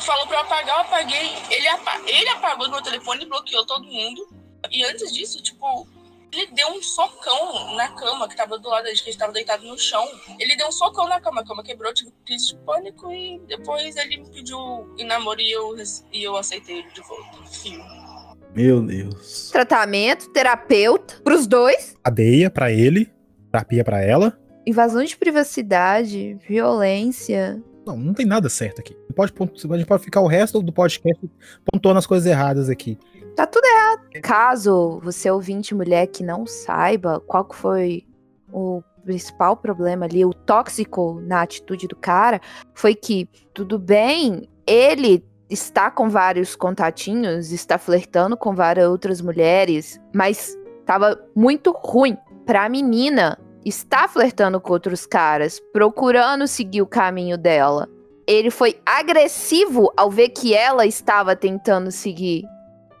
falou 0.00 0.26
pra 0.28 0.36
eu 0.36 0.42
apagar, 0.42 0.76
eu 0.76 0.80
apaguei. 0.82 1.32
Ele, 1.50 1.66
apa 1.66 2.00
ele 2.06 2.28
apagou 2.28 2.70
meu 2.70 2.80
telefone 2.80 3.24
e 3.24 3.28
bloqueou 3.28 3.66
todo 3.66 3.84
mundo. 3.84 4.28
E 4.70 4.84
antes 4.84 5.12
disso, 5.12 5.42
tipo, 5.42 5.88
ele 6.30 6.46
deu 6.52 6.68
um 6.68 6.82
socão 6.82 7.74
na 7.74 7.88
cama 7.88 8.28
que 8.28 8.36
tava 8.36 8.56
do 8.58 8.68
lado 8.68 8.84
da 8.84 8.90
que 8.90 9.00
a 9.00 9.04
gente 9.04 9.18
tava 9.18 9.32
deitado 9.32 9.66
no 9.66 9.76
chão. 9.76 10.06
Ele 10.38 10.54
deu 10.54 10.68
um 10.68 10.72
socão 10.72 11.08
na 11.08 11.20
cama, 11.20 11.40
a 11.40 11.44
cama 11.44 11.64
quebrou, 11.64 11.92
tive 11.92 12.12
crise 12.24 12.48
de 12.48 12.56
pânico 12.58 13.10
e 13.10 13.40
depois 13.48 13.96
ele 13.96 14.18
me 14.18 14.30
pediu 14.30 14.94
em 14.96 15.04
namoro 15.04 15.40
e 15.40 15.50
eu, 15.50 15.74
e 16.12 16.22
eu 16.22 16.36
aceitei 16.36 16.78
ele 16.78 16.90
de 16.92 17.00
volta. 17.00 17.44
Fim. 17.46 18.07
Meu 18.54 18.82
Deus. 18.82 19.50
Tratamento, 19.52 20.30
terapeuta, 20.30 21.14
pros 21.22 21.46
dois. 21.46 21.94
Cadeia 22.02 22.50
pra 22.50 22.72
ele, 22.72 23.10
terapia 23.50 23.84
pra 23.84 24.00
ela. 24.00 24.38
Invasão 24.66 25.04
de 25.04 25.16
privacidade, 25.16 26.36
violência. 26.46 27.62
Não, 27.86 27.96
não 27.96 28.12
tem 28.12 28.26
nada 28.26 28.48
certo 28.48 28.80
aqui. 28.80 28.94
Pode, 29.14 29.32
a 29.40 29.76
gente 29.76 29.86
pode 29.86 30.04
ficar 30.04 30.20
o 30.20 30.26
resto 30.26 30.62
do 30.62 30.72
podcast 30.72 31.30
pontuando 31.64 31.98
as 31.98 32.06
coisas 32.06 32.26
erradas 32.26 32.68
aqui. 32.68 32.98
Tá 33.34 33.46
tudo 33.46 33.64
errado. 33.64 34.02
Caso 34.22 35.00
você 35.02 35.30
ouvinte 35.30 35.74
mulher 35.74 36.06
que 36.08 36.22
não 36.22 36.46
saiba 36.46 37.20
qual 37.20 37.44
que 37.44 37.54
foi 37.54 38.04
o 38.52 38.82
principal 39.04 39.56
problema 39.56 40.04
ali, 40.04 40.24
o 40.24 40.34
tóxico 40.34 41.20
na 41.22 41.40
atitude 41.40 41.86
do 41.86 41.96
cara, 41.96 42.40
foi 42.74 42.94
que, 42.94 43.26
tudo 43.54 43.78
bem, 43.78 44.48
ele 44.66 45.24
está 45.48 45.90
com 45.90 46.08
vários 46.08 46.54
contatinhos, 46.54 47.52
está 47.52 47.78
flertando 47.78 48.36
com 48.36 48.54
várias 48.54 48.88
outras 48.88 49.20
mulheres, 49.20 50.00
mas 50.14 50.56
tava 50.84 51.18
muito 51.34 51.72
ruim 51.72 52.16
pra 52.44 52.68
menina 52.68 53.38
está 53.64 54.08
flertando 54.08 54.60
com 54.60 54.72
outros 54.72 55.06
caras, 55.06 55.60
procurando 55.72 56.46
seguir 56.46 56.82
o 56.82 56.86
caminho 56.86 57.36
dela. 57.36 57.88
Ele 58.26 58.50
foi 58.50 58.80
agressivo 58.84 59.92
ao 59.96 60.10
ver 60.10 60.30
que 60.30 60.54
ela 60.54 60.86
estava 60.86 61.34
tentando 61.34 61.90
seguir, 61.90 62.44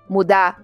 mudar 0.08 0.62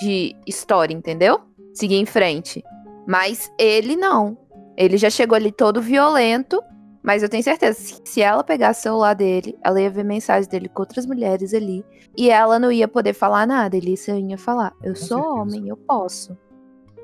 de 0.00 0.34
história, 0.46 0.94
entendeu? 0.94 1.40
Seguir 1.72 1.96
em 1.96 2.06
frente. 2.06 2.62
Mas 3.06 3.50
ele 3.58 3.96
não. 3.96 4.38
Ele 4.76 4.96
já 4.96 5.10
chegou 5.10 5.36
ali 5.36 5.52
todo 5.52 5.80
violento, 5.80 6.62
mas 7.04 7.22
eu 7.22 7.28
tenho 7.28 7.42
certeza 7.42 8.00
que 8.00 8.08
se 8.08 8.22
ela 8.22 8.42
pegasse 8.42 8.80
o 8.80 8.82
celular 8.84 9.12
dele, 9.12 9.54
ela 9.62 9.78
ia 9.78 9.90
ver 9.90 10.02
mensagens 10.02 10.46
dele 10.46 10.70
com 10.70 10.80
outras 10.80 11.04
mulheres 11.04 11.52
ali. 11.52 11.84
E 12.16 12.30
ela 12.30 12.58
não 12.58 12.72
ia 12.72 12.88
poder 12.88 13.12
falar 13.12 13.46
nada. 13.46 13.76
Ele 13.76 13.94
ia 14.26 14.38
falar: 14.38 14.72
Eu 14.82 14.94
Com 14.94 15.00
sou 15.00 15.18
certeza. 15.18 15.34
homem, 15.34 15.68
eu 15.68 15.76
posso. 15.76 16.34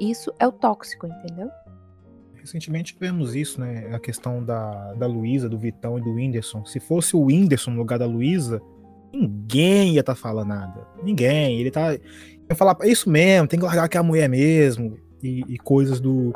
Isso 0.01 0.33
é 0.39 0.49
o 0.49 0.53
tóxico, 0.53 1.07
entendeu? 1.07 1.51
Recentemente 2.33 2.95
tivemos 2.95 3.35
isso, 3.35 3.61
né? 3.61 3.91
A 3.95 3.99
questão 3.99 4.43
da, 4.43 4.95
da 4.95 5.07
Luísa, 5.07 5.51
do 5.51 5.59
Vitão 5.59 5.99
e 5.99 6.01
do 6.01 6.15
Whindersson. 6.15 6.65
Se 6.65 6.81
fosse 6.81 7.15
o 7.15 7.27
Whindersson 7.27 7.73
no 7.73 7.81
lugar 7.81 7.99
da 7.99 8.07
Luísa, 8.07 8.59
ninguém 9.13 9.93
ia 9.93 10.01
estar 10.01 10.15
falando 10.15 10.49
nada. 10.49 10.87
Ninguém. 11.03 11.61
Ele 11.61 11.71
tá. 11.71 11.93
Ia 11.93 12.57
falar, 12.57 12.75
é 12.81 12.89
isso 12.89 13.11
mesmo, 13.11 13.47
tem 13.47 13.61
que 13.61 13.67
largar 13.67 13.87
que 13.87 13.99
é 13.99 14.01
a 14.01 14.03
mulher 14.03 14.31
mesmo. 14.31 14.97
E, 15.23 15.45
e 15.47 15.59
coisas 15.59 16.01
do, 16.01 16.33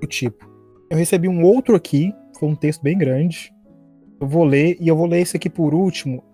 do 0.00 0.06
tipo. 0.06 0.50
Eu 0.88 0.96
recebi 0.96 1.28
um 1.28 1.42
outro 1.42 1.76
aqui, 1.76 2.14
foi 2.38 2.48
um 2.48 2.54
texto 2.54 2.82
bem 2.82 2.96
grande. 2.96 3.52
Eu 4.20 4.26
vou 4.26 4.44
ler, 4.44 4.76
e 4.80 4.88
eu 4.88 4.96
vou 4.96 5.06
ler 5.06 5.20
esse 5.20 5.36
aqui 5.36 5.50
por 5.50 5.74
último. 5.74 6.24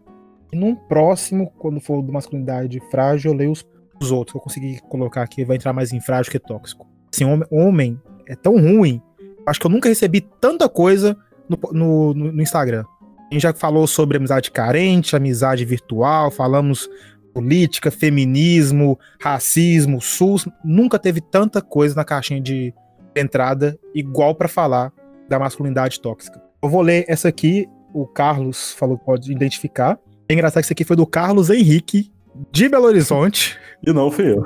E 0.52 0.56
num 0.56 0.74
próximo, 0.74 1.50
quando 1.58 1.80
for 1.80 2.02
do 2.02 2.12
masculinidade 2.12 2.80
frágil, 2.90 3.32
eu 3.32 3.36
leio 3.36 3.50
os, 3.50 3.66
os 4.00 4.12
outros. 4.12 4.34
Eu 4.34 4.40
consegui 4.40 4.80
colocar 4.88 5.22
aqui, 5.22 5.44
vai 5.44 5.56
entrar 5.56 5.72
mais 5.72 5.92
em 5.92 6.00
frágil 6.00 6.30
que 6.30 6.38
tóxico. 6.38 6.86
Assim, 7.12 7.24
homem, 7.24 7.46
homem 7.50 8.00
é 8.28 8.36
tão 8.36 8.54
ruim. 8.54 9.00
Acho 9.46 9.58
que 9.58 9.66
eu 9.66 9.70
nunca 9.70 9.88
recebi 9.88 10.20
tanta 10.20 10.68
coisa 10.68 11.16
no, 11.48 11.58
no, 11.72 12.14
no- 12.14 12.42
Instagram. 12.42 12.84
A 13.30 13.34
gente 13.34 13.42
já 13.42 13.52
falou 13.52 13.86
sobre 13.86 14.16
amizade 14.16 14.50
carente, 14.50 15.16
amizade 15.16 15.64
virtual, 15.64 16.30
falamos 16.30 16.88
política, 17.34 17.90
feminismo, 17.90 18.98
racismo, 19.20 20.00
SUS. 20.00 20.46
Nunca 20.62 20.98
teve 20.98 21.20
tanta 21.20 21.60
coisa 21.62 21.94
na 21.94 22.04
caixinha 22.04 22.40
de 22.40 22.74
entrada 23.16 23.78
igual 23.94 24.34
pra 24.34 24.48
falar 24.48 24.92
da 25.32 25.38
masculinidade 25.38 25.98
tóxica. 25.98 26.42
Eu 26.62 26.68
vou 26.68 26.82
ler 26.82 27.06
essa 27.08 27.26
aqui, 27.28 27.66
o 27.94 28.06
Carlos 28.06 28.74
falou 28.74 28.98
que 28.98 29.04
pode 29.04 29.32
identificar. 29.32 29.98
É 30.28 30.34
engraçado 30.34 30.60
que 30.60 30.66
isso 30.66 30.72
aqui 30.74 30.84
foi 30.84 30.94
do 30.94 31.06
Carlos 31.06 31.48
Henrique, 31.48 32.12
de 32.50 32.68
Belo 32.68 32.84
Horizonte 32.84 33.58
E 33.82 33.92
não 33.94 34.10
fui 34.10 34.30
eu. 34.30 34.44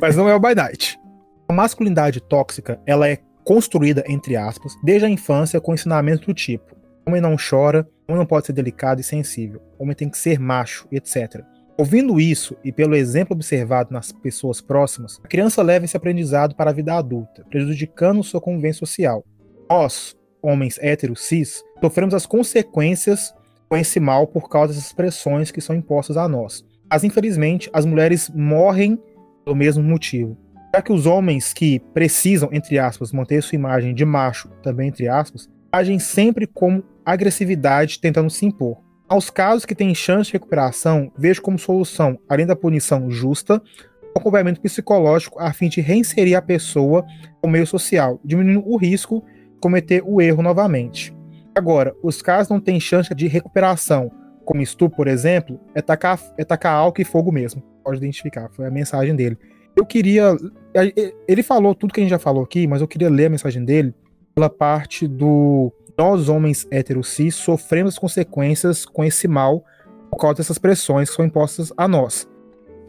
mas 0.00 0.16
não 0.16 0.26
é 0.26 0.34
o 0.34 0.40
by 0.40 0.54
night. 0.54 0.98
A 1.46 1.52
masculinidade 1.52 2.22
tóxica, 2.22 2.80
ela 2.86 3.06
é 3.06 3.18
construída, 3.44 4.02
entre 4.08 4.34
aspas, 4.34 4.72
desde 4.82 5.04
a 5.04 5.10
infância 5.10 5.60
com 5.60 5.74
ensinamento 5.74 6.26
do 6.26 6.32
tipo: 6.32 6.74
homem 7.06 7.20
não 7.20 7.36
chora, 7.36 7.86
homem 8.08 8.18
não 8.18 8.26
pode 8.26 8.46
ser 8.46 8.54
delicado 8.54 9.02
e 9.02 9.04
sensível, 9.04 9.60
homem 9.78 9.94
tem 9.94 10.08
que 10.08 10.16
ser 10.16 10.40
macho, 10.40 10.88
etc. 10.90 11.44
Ouvindo 11.76 12.18
isso 12.18 12.56
e 12.64 12.72
pelo 12.72 12.96
exemplo 12.96 13.34
observado 13.34 13.92
nas 13.92 14.10
pessoas 14.10 14.62
próximas, 14.62 15.20
a 15.22 15.28
criança 15.28 15.60
leva 15.62 15.84
esse 15.84 15.96
aprendizado 15.96 16.54
para 16.54 16.70
a 16.70 16.74
vida 16.74 16.94
adulta, 16.94 17.44
prejudicando 17.50 18.22
sua 18.22 18.40
convivência 18.40 18.78
social. 18.78 19.22
Nós, 19.68 20.16
homens 20.42 20.78
héteros 20.80 21.22
cis, 21.22 21.62
sofremos 21.80 22.14
as 22.14 22.26
consequências 22.26 23.34
com 23.68 23.76
esse 23.76 23.98
mal 23.98 24.26
por 24.26 24.48
causa 24.48 24.72
dessas 24.72 24.92
pressões 24.92 25.50
que 25.50 25.60
são 25.60 25.74
impostas 25.74 26.16
a 26.16 26.28
nós. 26.28 26.64
Mas 26.90 27.02
infelizmente, 27.02 27.70
as 27.72 27.84
mulheres 27.84 28.30
morrem 28.30 28.98
pelo 29.44 29.56
mesmo 29.56 29.82
motivo. 29.82 30.36
Já 30.74 30.82
que 30.82 30.92
os 30.92 31.06
homens 31.06 31.52
que 31.52 31.78
precisam, 31.92 32.48
entre 32.52 32.78
aspas, 32.78 33.12
manter 33.12 33.42
sua 33.42 33.56
imagem 33.56 33.94
de 33.94 34.04
macho, 34.04 34.48
também 34.62 34.88
entre 34.88 35.08
aspas, 35.08 35.48
agem 35.72 35.98
sempre 35.98 36.46
como 36.46 36.84
agressividade 37.04 38.00
tentando 38.00 38.30
se 38.30 38.46
impor. 38.46 38.82
Aos 39.08 39.28
casos 39.28 39.64
que 39.64 39.74
têm 39.74 39.94
chance 39.94 40.28
de 40.28 40.32
recuperação, 40.32 41.12
vejo 41.16 41.42
como 41.42 41.58
solução, 41.58 42.18
além 42.28 42.46
da 42.46 42.56
punição 42.56 43.10
justa, 43.10 43.62
o 44.14 44.18
acompanhamento 44.18 44.60
psicológico 44.60 45.38
a 45.38 45.52
fim 45.52 45.68
de 45.68 45.80
reinserir 45.80 46.36
a 46.36 46.42
pessoa 46.42 47.04
no 47.42 47.50
meio 47.50 47.66
social, 47.66 48.20
diminuindo 48.24 48.62
o 48.66 48.76
risco 48.76 49.24
cometer 49.60 50.02
o 50.04 50.20
erro 50.20 50.42
novamente. 50.42 51.14
Agora, 51.54 51.94
os 52.02 52.20
casos 52.20 52.50
não 52.50 52.60
têm 52.60 52.80
chance 52.80 53.14
de 53.14 53.26
recuperação, 53.26 54.10
como 54.44 54.62
estupro, 54.62 54.96
por 54.96 55.08
exemplo, 55.08 55.58
é 55.74 55.80
tacar, 55.80 56.20
é 56.36 56.44
tacar 56.44 56.74
álcool 56.74 57.00
e 57.00 57.04
fogo 57.04 57.32
mesmo. 57.32 57.62
Pode 57.82 57.98
identificar, 57.98 58.48
foi 58.50 58.66
a 58.66 58.70
mensagem 58.70 59.14
dele. 59.14 59.38
Eu 59.76 59.84
queria. 59.84 60.36
Ele 61.26 61.42
falou 61.42 61.74
tudo 61.74 61.92
que 61.92 62.00
a 62.00 62.02
gente 62.02 62.10
já 62.10 62.18
falou 62.18 62.44
aqui, 62.44 62.66
mas 62.66 62.80
eu 62.80 62.88
queria 62.88 63.10
ler 63.10 63.26
a 63.26 63.30
mensagem 63.30 63.64
dele 63.64 63.94
pela 64.34 64.48
parte 64.48 65.08
do. 65.08 65.72
Nós, 65.96 66.28
homens 66.28 66.66
héteros 66.70 67.08
cis, 67.08 67.44
as 67.86 67.98
consequências 67.98 68.84
com 68.84 69.04
esse 69.04 69.28
mal 69.28 69.64
por 70.10 70.18
causa 70.18 70.36
dessas 70.36 70.58
pressões 70.58 71.08
que 71.08 71.16
são 71.16 71.24
impostas 71.24 71.72
a 71.76 71.86
nós. 71.86 72.28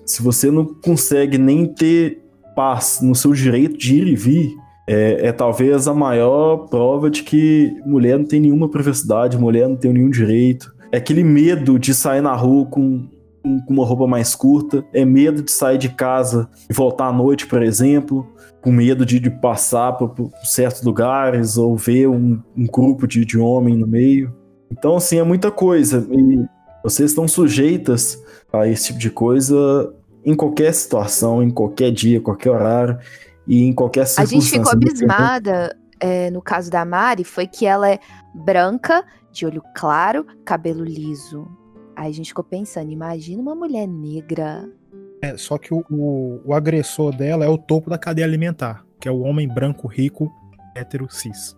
Se 0.05 0.21
você 0.21 0.51
não 0.51 0.65
consegue 0.65 1.37
nem 1.37 1.65
ter 1.65 2.23
paz 2.55 2.99
no 3.01 3.15
seu 3.15 3.33
direito 3.33 3.77
de 3.77 3.95
ir 3.95 4.07
e 4.07 4.15
vir, 4.15 4.55
é, 4.87 5.27
é 5.27 5.31
talvez 5.31 5.87
a 5.87 5.93
maior 5.93 6.67
prova 6.67 7.09
de 7.09 7.23
que 7.23 7.75
mulher 7.85 8.17
não 8.17 8.25
tem 8.25 8.39
nenhuma 8.39 8.69
privacidade, 8.69 9.37
mulher 9.37 9.67
não 9.67 9.75
tem 9.75 9.91
nenhum 9.91 10.09
direito. 10.09 10.73
É 10.91 10.97
aquele 10.97 11.23
medo 11.23 11.79
de 11.79 11.93
sair 11.93 12.21
na 12.21 12.35
rua 12.35 12.65
com, 12.65 13.07
com 13.43 13.73
uma 13.73 13.85
roupa 13.85 14.05
mais 14.05 14.35
curta, 14.35 14.85
é 14.93 15.03
medo 15.03 15.41
de 15.41 15.51
sair 15.51 15.77
de 15.77 15.89
casa 15.89 16.47
e 16.69 16.73
voltar 16.73 17.07
à 17.07 17.13
noite, 17.13 17.47
por 17.47 17.63
exemplo, 17.63 18.27
com 18.61 18.71
medo 18.71 19.05
de, 19.05 19.19
de 19.19 19.29
passar 19.29 19.93
por, 19.93 20.09
por 20.09 20.31
certos 20.43 20.83
lugares 20.83 21.57
ou 21.57 21.75
ver 21.75 22.07
um, 22.07 22.39
um 22.55 22.65
grupo 22.65 23.07
de, 23.07 23.25
de 23.25 23.37
homem 23.37 23.75
no 23.75 23.87
meio. 23.87 24.33
Então, 24.71 24.95
assim, 24.95 25.17
é 25.17 25.23
muita 25.23 25.49
coisa. 25.49 26.07
E 26.11 26.45
vocês 26.83 27.11
estão 27.11 27.27
sujeitas 27.27 28.21
a 28.53 28.67
esse 28.67 28.87
tipo 28.87 28.99
de 28.99 29.09
coisa 29.09 29.93
em 30.23 30.35
qualquer 30.35 30.73
situação, 30.73 31.41
em 31.43 31.51
qualquer 31.51 31.91
dia, 31.91 32.21
qualquer 32.21 32.49
horário 32.51 32.97
e 33.47 33.63
em 33.63 33.73
qualquer 33.73 34.01
A 34.01 34.05
circunstância. 34.05 34.41
gente 34.41 34.51
ficou 34.51 34.71
abismada 34.71 35.77
é, 35.99 36.29
no 36.29 36.41
caso 36.41 36.69
da 36.69 36.83
Mari, 36.85 37.23
foi 37.23 37.47
que 37.47 37.65
ela 37.65 37.89
é 37.89 37.99
branca, 38.33 39.03
de 39.31 39.45
olho 39.45 39.61
claro, 39.75 40.25
cabelo 40.43 40.83
liso. 40.83 41.47
Aí 41.95 42.09
a 42.09 42.13
gente 42.13 42.29
ficou 42.29 42.43
pensando, 42.43 42.91
imagina 42.91 43.41
uma 43.41 43.55
mulher 43.55 43.87
negra. 43.87 44.69
É, 45.21 45.37
só 45.37 45.57
que 45.57 45.73
o, 45.73 45.83
o, 45.89 46.41
o 46.45 46.53
agressor 46.53 47.15
dela 47.15 47.45
é 47.45 47.47
o 47.47 47.57
topo 47.57 47.89
da 47.89 47.97
cadeia 47.97 48.25
alimentar, 48.25 48.85
que 48.99 49.07
é 49.07 49.11
o 49.11 49.21
homem 49.21 49.47
branco, 49.47 49.87
rico, 49.87 50.31
hétero, 50.75 51.07
cis. 51.09 51.55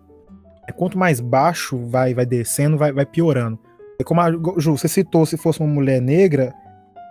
É, 0.68 0.72
quanto 0.72 0.98
mais 0.98 1.20
baixo 1.20 1.76
vai, 1.86 2.14
vai 2.14 2.24
descendo, 2.24 2.76
vai, 2.76 2.92
vai 2.92 3.04
piorando. 3.04 3.58
É 3.98 4.04
como 4.04 4.20
a 4.20 4.30
Ju, 4.30 4.76
você 4.76 4.86
citou, 4.86 5.26
se 5.26 5.36
fosse 5.36 5.58
uma 5.58 5.72
mulher 5.72 6.00
negra, 6.00 6.54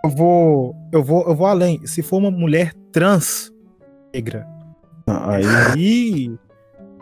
eu 0.05 0.09
vou, 0.09 0.75
eu 0.91 1.03
vou, 1.03 1.27
eu 1.27 1.35
vou 1.35 1.47
além. 1.47 1.85
Se 1.85 2.01
for 2.01 2.17
uma 2.17 2.31
mulher 2.31 2.73
trans 2.93 3.51
negra, 4.13 4.47
Aí, 5.07 6.31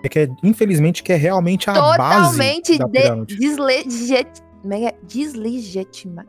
é 0.03 0.09
que 0.09 0.19
é, 0.19 0.29
infelizmente 0.43 1.01
que 1.03 1.11
é 1.11 1.15
realmente 1.15 1.69
a 1.69 1.73
Totalmente 1.73 2.77
base 2.77 2.77
da 2.77 2.87
pirâmide. 2.87 3.37
como 4.61 4.73
é 4.73 4.85
é? 4.85 4.95
deslegitima, 5.03 6.25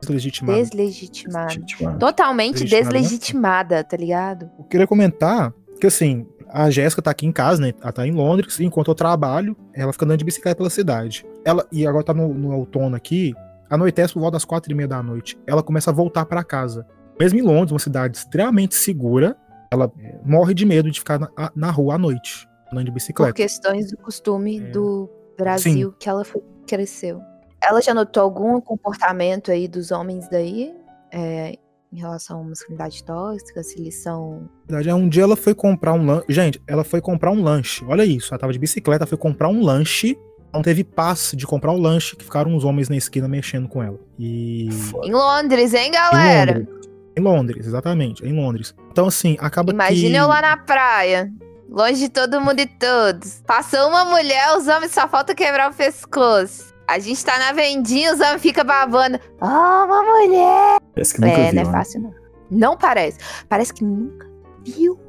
Deslegitimada. 0.00 0.58
deslegitimada. 0.60 1.48
mano. 1.84 1.98
Totalmente 1.98 2.52
Deslegitimada, 2.64 2.92
né? 2.94 3.00
deslegitimada, 3.00 3.84
tá 3.84 3.96
ligado? 3.96 4.50
Eu 4.58 4.64
queria 4.64 4.86
comentar 4.86 5.52
que 5.80 5.86
assim, 5.86 6.26
a 6.48 6.70
Jéssica 6.70 7.02
tá 7.02 7.10
aqui 7.10 7.26
em 7.26 7.32
casa, 7.32 7.60
né? 7.60 7.72
Ela 7.82 7.92
tá 7.92 8.06
em 8.06 8.12
Londres, 8.12 8.60
enquanto 8.60 8.88
eu 8.90 8.94
trabalho, 8.94 9.56
ela 9.74 9.92
fica 9.92 10.04
andando 10.04 10.18
de 10.18 10.24
bicicleta 10.24 10.56
pela 10.56 10.70
cidade. 10.70 11.26
Ela, 11.44 11.66
e 11.72 11.86
agora 11.86 12.04
tá 12.04 12.14
no, 12.14 12.32
no 12.32 12.54
outono 12.56 12.94
aqui, 12.94 13.34
anoitece 13.68 14.12
por 14.14 14.20
volta 14.20 14.36
das 14.36 14.44
quatro 14.44 14.70
e 14.70 14.74
meia 14.74 14.88
da 14.88 15.02
noite. 15.02 15.36
Ela 15.46 15.62
começa 15.62 15.90
a 15.90 15.92
voltar 15.94 16.24
para 16.26 16.44
casa. 16.44 16.86
Mesmo 17.18 17.38
em 17.38 17.42
Londres, 17.42 17.72
uma 17.72 17.78
cidade 17.78 18.16
extremamente 18.18 18.74
segura, 18.74 19.36
ela 19.72 19.90
é, 19.98 20.18
morre 20.24 20.54
de 20.54 20.64
medo 20.64 20.90
de 20.90 20.98
ficar 20.98 21.18
na, 21.18 21.30
na 21.54 21.70
rua 21.70 21.94
à 21.94 21.98
noite, 21.98 22.48
andando 22.72 22.84
de 22.86 22.90
Por 22.90 22.94
bicicleta. 22.94 23.32
questões 23.34 23.90
do 23.90 23.96
costume 23.98 24.58
É. 24.58 24.70
do 24.70 25.08
Brasil 25.38 25.92
que 25.98 26.08
ela 26.08 26.24
foi- 26.24 26.42
cresceu. 26.66 27.20
Ela 27.62 27.80
já 27.80 27.92
notou 27.94 28.22
algum 28.22 28.60
comportamento 28.60 29.50
aí 29.50 29.66
dos 29.68 29.90
homens 29.90 30.28
daí? 30.30 30.74
é, 31.12 31.56
em 31.92 31.98
relação 32.00 32.40
à 32.40 32.44
masculinidade 32.44 33.02
tóxica, 33.04 33.62
se 33.62 33.80
eles 33.80 34.02
são. 34.02 34.50
Na 34.68 34.76
verdade, 34.78 34.92
um 34.92 35.08
dia 35.08 35.22
ela 35.22 35.36
foi 35.36 35.54
comprar 35.54 35.94
um 35.94 36.04
lanche. 36.04 36.26
Gente, 36.28 36.60
ela 36.66 36.82
foi 36.84 37.00
comprar 37.00 37.30
um 37.30 37.42
lanche. 37.42 37.84
Olha 37.86 38.04
isso. 38.04 38.34
Ela 38.34 38.40
tava 38.40 38.52
de 38.52 38.58
bicicleta, 38.58 39.06
foi 39.06 39.16
comprar 39.16 39.48
um 39.48 39.62
lanche. 39.62 40.18
Não 40.52 40.62
teve 40.62 40.82
passe 40.82 41.36
de 41.36 41.46
comprar 41.46 41.72
o 41.72 41.78
lanche, 41.78 42.16
que 42.16 42.24
ficaram 42.24 42.50
uns 42.52 42.64
homens 42.64 42.88
na 42.88 42.96
esquina 42.96 43.28
mexendo 43.28 43.68
com 43.68 43.82
ela. 43.82 43.98
E. 44.18 44.68
Em 45.04 45.12
Londres, 45.12 45.72
hein, 45.74 45.88
Em 45.88 45.92
galera? 45.92 46.58
Londres. 46.58 46.88
Em 47.16 47.22
Londres, 47.22 47.66
exatamente, 47.66 48.24
em 48.24 48.34
Londres. 48.34 48.74
Então, 48.90 49.06
assim, 49.06 49.36
acaba 49.40 49.72
Imagina 49.72 50.18
que... 50.18 50.22
eu 50.22 50.28
lá 50.28 50.42
na 50.42 50.56
praia, 50.58 51.32
longe 51.68 52.00
de 52.00 52.08
todo 52.10 52.40
mundo 52.40 52.60
e 52.60 52.66
todos. 52.66 53.42
Passou 53.46 53.88
uma 53.88 54.04
mulher, 54.04 54.56
os 54.56 54.68
homens 54.68 54.92
só 54.92 55.08
falta 55.08 55.34
quebrar 55.34 55.70
o 55.70 55.74
pescoço. 55.74 56.74
A 56.86 56.98
gente 56.98 57.24
tá 57.24 57.38
na 57.38 57.52
vendinha, 57.52 58.12
os 58.12 58.20
homens 58.20 58.42
ficam 58.42 58.64
babando. 58.64 59.18
Ah, 59.40 59.84
uma 59.86 60.02
mulher! 60.02 60.78
Parece 60.94 61.14
que 61.14 61.20
nunca 61.20 61.32
é, 61.32 61.44
viu, 61.44 61.54
não 61.54 61.62
é 61.62 61.64
né? 61.64 61.72
fácil, 61.72 62.00
não. 62.02 62.14
Não 62.50 62.76
parece. 62.76 63.18
Parece 63.48 63.72
que 63.72 63.82
nunca 63.82 64.30
viu. 64.64 65.00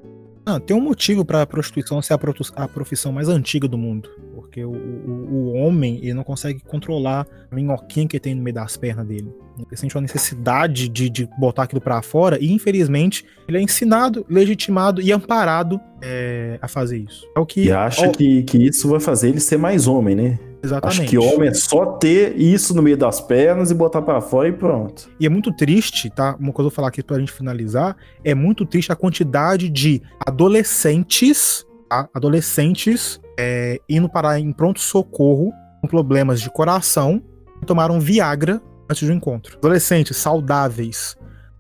Ah, 0.46 0.62
tem 0.62 0.76
um 0.76 0.82
motivo 0.82 1.26
para 1.26 1.42
a 1.42 1.46
prostituição 1.46 2.02
ser 2.02 2.18
a 2.56 2.68
profissão 2.68 3.12
mais 3.12 3.28
antiga 3.28 3.68
do 3.68 3.78
mundo. 3.78 4.10
Porque 4.58 4.66
o, 4.66 4.72
o, 4.72 5.28
o 5.34 5.54
homem 5.54 6.00
ele 6.02 6.16
não 6.16 6.24
consegue 6.24 6.60
controlar 6.62 7.28
a 7.52 7.56
minhoquinha 7.56 8.08
que 8.08 8.20
tem 8.20 8.34
no 8.34 8.42
meio 8.42 8.56
das 8.56 8.76
pernas 8.76 9.06
dele. 9.06 9.32
Ele 9.56 9.78
sente 9.78 9.96
uma 9.96 10.02
necessidade 10.02 10.90
de, 10.90 11.12
de 11.12 11.30
botar 11.38 11.64
aquilo 11.64 11.80
para 11.80 12.02
fora 12.02 12.40
e, 12.42 12.52
infelizmente, 12.52 13.24
ele 13.48 13.60
é 13.60 13.62
ensinado, 13.62 14.26
legitimado 14.28 15.00
e 15.00 15.12
amparado 15.12 15.80
é, 16.02 16.58
a 16.60 16.68
fazer 16.68 16.98
isso. 16.98 17.28
É 17.36 17.40
o 17.40 17.46
que. 17.46 17.66
E 17.66 17.72
acha 17.72 18.08
ó, 18.08 18.12
que, 18.12 18.42
que 18.44 18.58
isso 18.58 18.90
vai 18.90 19.00
fazer 19.00 19.30
ele 19.30 19.40
ser 19.40 19.58
mais 19.58 19.86
homem, 19.86 20.16
né? 20.16 20.40
Exatamente. 20.64 21.02
Acho 21.02 21.10
que 21.10 21.18
homem 21.20 21.50
é 21.50 21.54
só 21.54 21.86
ter 21.86 22.36
isso 22.36 22.76
no 22.76 22.82
meio 22.82 22.98
das 22.98 23.22
pernas 23.22 23.70
e 23.70 23.76
botar 23.76 24.02
pra 24.02 24.20
fora 24.22 24.48
e 24.48 24.52
pronto. 24.52 25.08
E 25.20 25.26
é 25.28 25.30
muito 25.30 25.52
triste, 25.52 26.10
tá? 26.10 26.36
Uma 26.40 26.52
coisa 26.52 26.68
eu 26.68 26.70
vou 26.70 26.72
falar 26.72 26.88
aqui 26.88 27.04
pra 27.04 27.20
gente 27.20 27.32
finalizar. 27.32 27.96
É 28.24 28.34
muito 28.34 28.66
triste 28.66 28.92
a 28.92 28.96
quantidade 28.96 29.70
de 29.70 30.02
adolescentes, 30.26 31.64
tá? 31.90 32.10
Adolescentes 32.14 33.20
é, 33.38 33.80
indo 33.88 34.10
parar 34.10 34.40
em 34.40 34.52
pronto-socorro 34.52 35.54
com 35.82 35.88
problemas 35.88 36.42
de 36.42 36.50
coração 36.50 37.22
e 37.62 37.66
tomaram 37.66 38.00
Viagra 38.00 38.62
antes 38.90 39.08
do 39.08 39.14
encontro. 39.14 39.58
Adolescentes 39.58 40.18
saudáveis. 40.18 41.16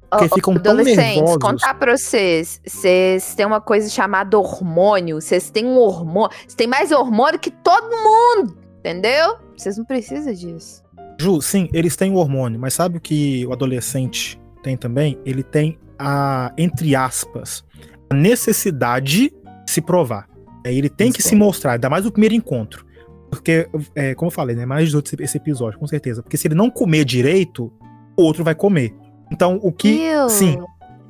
Porque 0.10 0.26
ó, 0.26 0.36
ficam 0.36 0.54
tão 0.54 0.72
Adolescentes, 0.72 1.16
nervosos. 1.16 1.38
contar 1.38 1.74
pra 1.74 1.98
vocês, 1.98 2.62
vocês 2.66 3.36
têm 3.36 3.46
uma 3.46 3.60
coisa 3.60 3.90
chamada 3.90 4.38
hormônio, 4.40 5.20
vocês 5.20 5.50
têm 5.50 5.66
um 5.66 5.78
hormônio, 5.78 6.36
vocês 6.38 6.56
têm 6.56 6.68
mais 6.68 6.92
hormônio 6.92 7.38
que 7.38 7.52
todo 7.52 7.90
mundo, 7.90 8.58
entendeu? 8.80 9.38
Vocês 9.58 9.78
não 9.78 9.84
precisam 9.84 10.34
disso. 10.34 10.82
Ju, 11.20 11.42
sim, 11.42 11.68
eles 11.74 11.96
têm 11.98 12.12
o 12.12 12.16
hormônio, 12.16 12.60
mas 12.60 12.74
sabe 12.74 12.98
o 12.98 13.02
que 13.02 13.46
o 13.48 13.52
adolescente 13.52 14.40
tem 14.64 14.78
também? 14.78 15.20
Ele 15.26 15.44
tem 15.44 15.78
a, 16.00 16.54
entre 16.58 16.96
aspas, 16.96 17.66
a 18.10 18.16
necessidade 18.16 19.30
de 19.30 19.34
se 19.68 19.82
provar. 19.82 20.28
É, 20.66 20.74
ele 20.74 20.90
tem 20.90 21.12
que 21.12 21.20
Isso. 21.20 21.30
se 21.30 21.36
mostrar, 21.36 21.74
ainda 21.74 21.90
mais 21.90 22.06
no 22.06 22.12
primeiro 22.12 22.34
encontro. 22.36 22.86
Porque, 23.30 23.68
é, 23.94 24.16
como 24.16 24.28
eu 24.28 24.34
falei, 24.34 24.56
né? 24.56 24.66
Mais 24.66 24.86
18 24.86 25.08
esse- 25.14 25.24
esse 25.24 25.38
episódio, 25.38 25.78
com 25.80 25.86
certeza. 25.88 26.24
Porque 26.24 26.38
se 26.38 26.48
ele 26.48 26.56
não 26.56 26.70
comer 26.70 27.04
direito, 27.06 27.72
o 28.18 28.24
outro 28.24 28.44
vai 28.44 28.56
comer. 28.56 28.96
Então, 29.32 29.60
o 29.62 29.72
que. 29.72 30.00
Sim. 30.30 30.60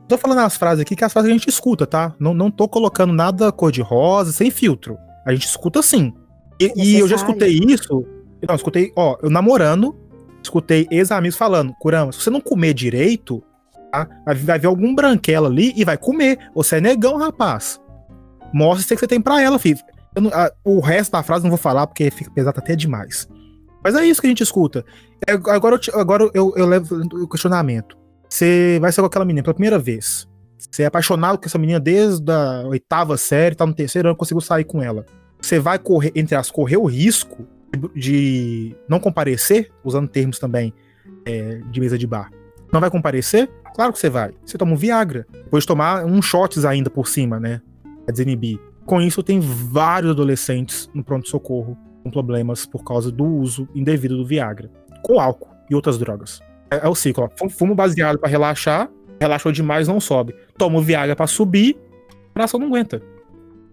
Tô 0.08 0.18
falando 0.18 0.40
as 0.40 0.56
frases 0.58 0.82
aqui 0.82 0.96
que 0.96 1.04
as 1.04 1.12
frases 1.14 1.30
a 1.30 1.34
gente 1.34 1.48
escuta, 1.50 1.86
tá? 1.86 2.16
Não, 2.20 2.34
não 2.34 2.50
tô 2.50 2.68
colocando 2.68 3.14
nada 3.14 3.52
cor-de-rosa, 3.52 4.32
sem 4.32 4.50
filtro. 4.50 4.98
A 5.26 5.34
gente 5.34 5.46
escuta 5.46 5.82
sim. 5.82 6.14
E, 6.60 6.72
e 6.76 6.98
eu 7.00 7.08
já 7.08 7.18
escutei 7.18 7.60
isso. 7.68 8.06
Não, 8.48 8.50
eu 8.50 8.56
escutei, 8.56 8.92
ó, 8.96 9.18
eu 9.22 9.30
namorando, 9.30 9.96
escutei 10.42 10.88
ex-amigos 10.90 11.38
falando, 11.38 11.74
Kurama, 11.80 12.12
se 12.12 12.22
você 12.22 12.30
não 12.30 12.40
comer 12.42 12.74
direito, 12.74 13.44
tá? 13.92 14.08
Vai, 14.26 14.36
vai 14.36 14.60
ver 14.60 14.68
algum 14.68 14.96
branquelo 14.96 15.46
ali 15.46 15.74
e 15.76 15.84
vai 15.84 15.98
comer. 15.98 16.40
Você 16.56 16.78
é 16.78 16.82
negão, 16.82 17.18
rapaz. 17.18 17.80
Mostra 18.54 18.84
o 18.84 18.88
que 18.98 19.00
você 19.00 19.08
tem 19.08 19.22
pra 19.22 19.42
ela, 19.42 19.58
filho. 19.60 19.80
Não- 20.20 20.32
a- 20.34 20.52
o 20.64 20.80
resto 20.80 21.12
da 21.12 21.22
frase 21.24 21.44
não 21.44 21.50
vou 21.52 21.58
falar 21.58 21.86
porque 21.88 22.10
fica 22.10 22.32
pesado 22.32 22.58
até 22.60 22.76
demais. 22.76 23.28
Mas 23.84 23.96
é 23.96 24.06
isso 24.06 24.20
que 24.20 24.28
a 24.28 24.30
gente 24.30 24.44
escuta. 24.44 24.84
É, 25.28 25.34
Agora, 25.34 25.80
eu, 25.94 26.00
agora 26.00 26.30
eu, 26.34 26.54
eu 26.56 26.66
levo 26.68 26.96
o 27.24 27.28
questionamento. 27.28 27.98
Você 28.30 28.78
vai 28.82 28.92
ser 28.92 29.02
com 29.02 29.08
aquela 29.08 29.24
menina 29.26 29.44
pela 29.44 29.54
primeira 29.54 29.80
vez. 29.80 30.28
Você 30.72 30.84
é 30.84 30.86
apaixonado 30.88 31.38
com 31.38 31.46
essa 31.46 31.58
menina 31.58 31.80
desde 31.80 32.30
a 32.32 32.64
oitava 32.68 33.16
série, 33.16 33.56
tá 33.56 33.66
no 33.66 33.74
terceiro 33.74 34.10
ano, 34.10 34.18
conseguiu 34.18 34.42
sair 34.42 34.64
com 34.66 34.82
ela. 34.82 35.06
Você 35.40 35.60
vai 35.60 35.78
correr, 35.80 36.12
entre 36.16 36.36
as, 36.36 36.50
correr 36.52 36.78
o 36.78 36.86
risco 36.86 37.48
de, 37.96 38.76
não 38.90 39.00
comparecer, 39.00 39.72
usando 39.84 40.08
termos 40.08 40.40
também 40.40 40.74
é, 41.26 41.62
de 41.70 41.80
mesa 41.80 41.98
de 41.98 42.08
bar. 42.08 42.32
Não 42.74 42.82
vai 42.82 42.90
comparecer? 42.90 43.50
Claro 43.76 43.94
que 43.94 44.00
você 44.00 44.10
vai. 44.10 44.34
Você 44.44 44.58
toma 44.58 44.74
um 44.74 44.76
Viagra. 44.76 45.26
Depois 45.32 45.64
de 45.64 45.68
tomar 45.68 46.04
uns 46.06 46.26
shots 46.26 46.66
ainda 46.66 46.90
por 46.90 47.08
cima, 47.08 47.40
né? 47.40 47.62
Pra 48.08 48.14
desinibir. 48.14 48.58
Com 48.86 49.02
isso, 49.02 49.22
tem 49.22 49.42
vários 49.42 50.12
adolescentes 50.12 50.90
no 50.94 51.04
pronto-socorro 51.04 51.78
com 52.04 52.10
problemas 52.10 52.66
por 52.66 52.86
causa 52.86 53.12
do 53.12 53.26
uso 53.26 53.68
indevido 53.76 54.16
do 54.16 54.26
Viagra. 54.26 54.72
Com 55.04 55.20
álcool 55.20 55.50
e 55.70 55.76
outras 55.76 55.98
drogas. 55.98 56.40
É, 56.72 56.86
é 56.86 56.88
o 56.88 56.96
ciclo, 56.96 57.26
ó. 57.26 57.30
Fu- 57.38 57.50
Fumo 57.50 57.76
baseado 57.76 58.18
pra 58.18 58.30
relaxar, 58.30 58.90
relaxou 59.20 59.52
demais, 59.52 59.90
não 59.90 60.00
sobe. 60.00 60.34
Toma 60.58 60.80
o 60.80 60.82
Viagra 60.82 61.18
pra 61.18 61.28
subir, 61.28 61.76
o 62.30 62.34
coração 62.34 62.58
não 62.62 62.68
aguenta. 62.68 63.02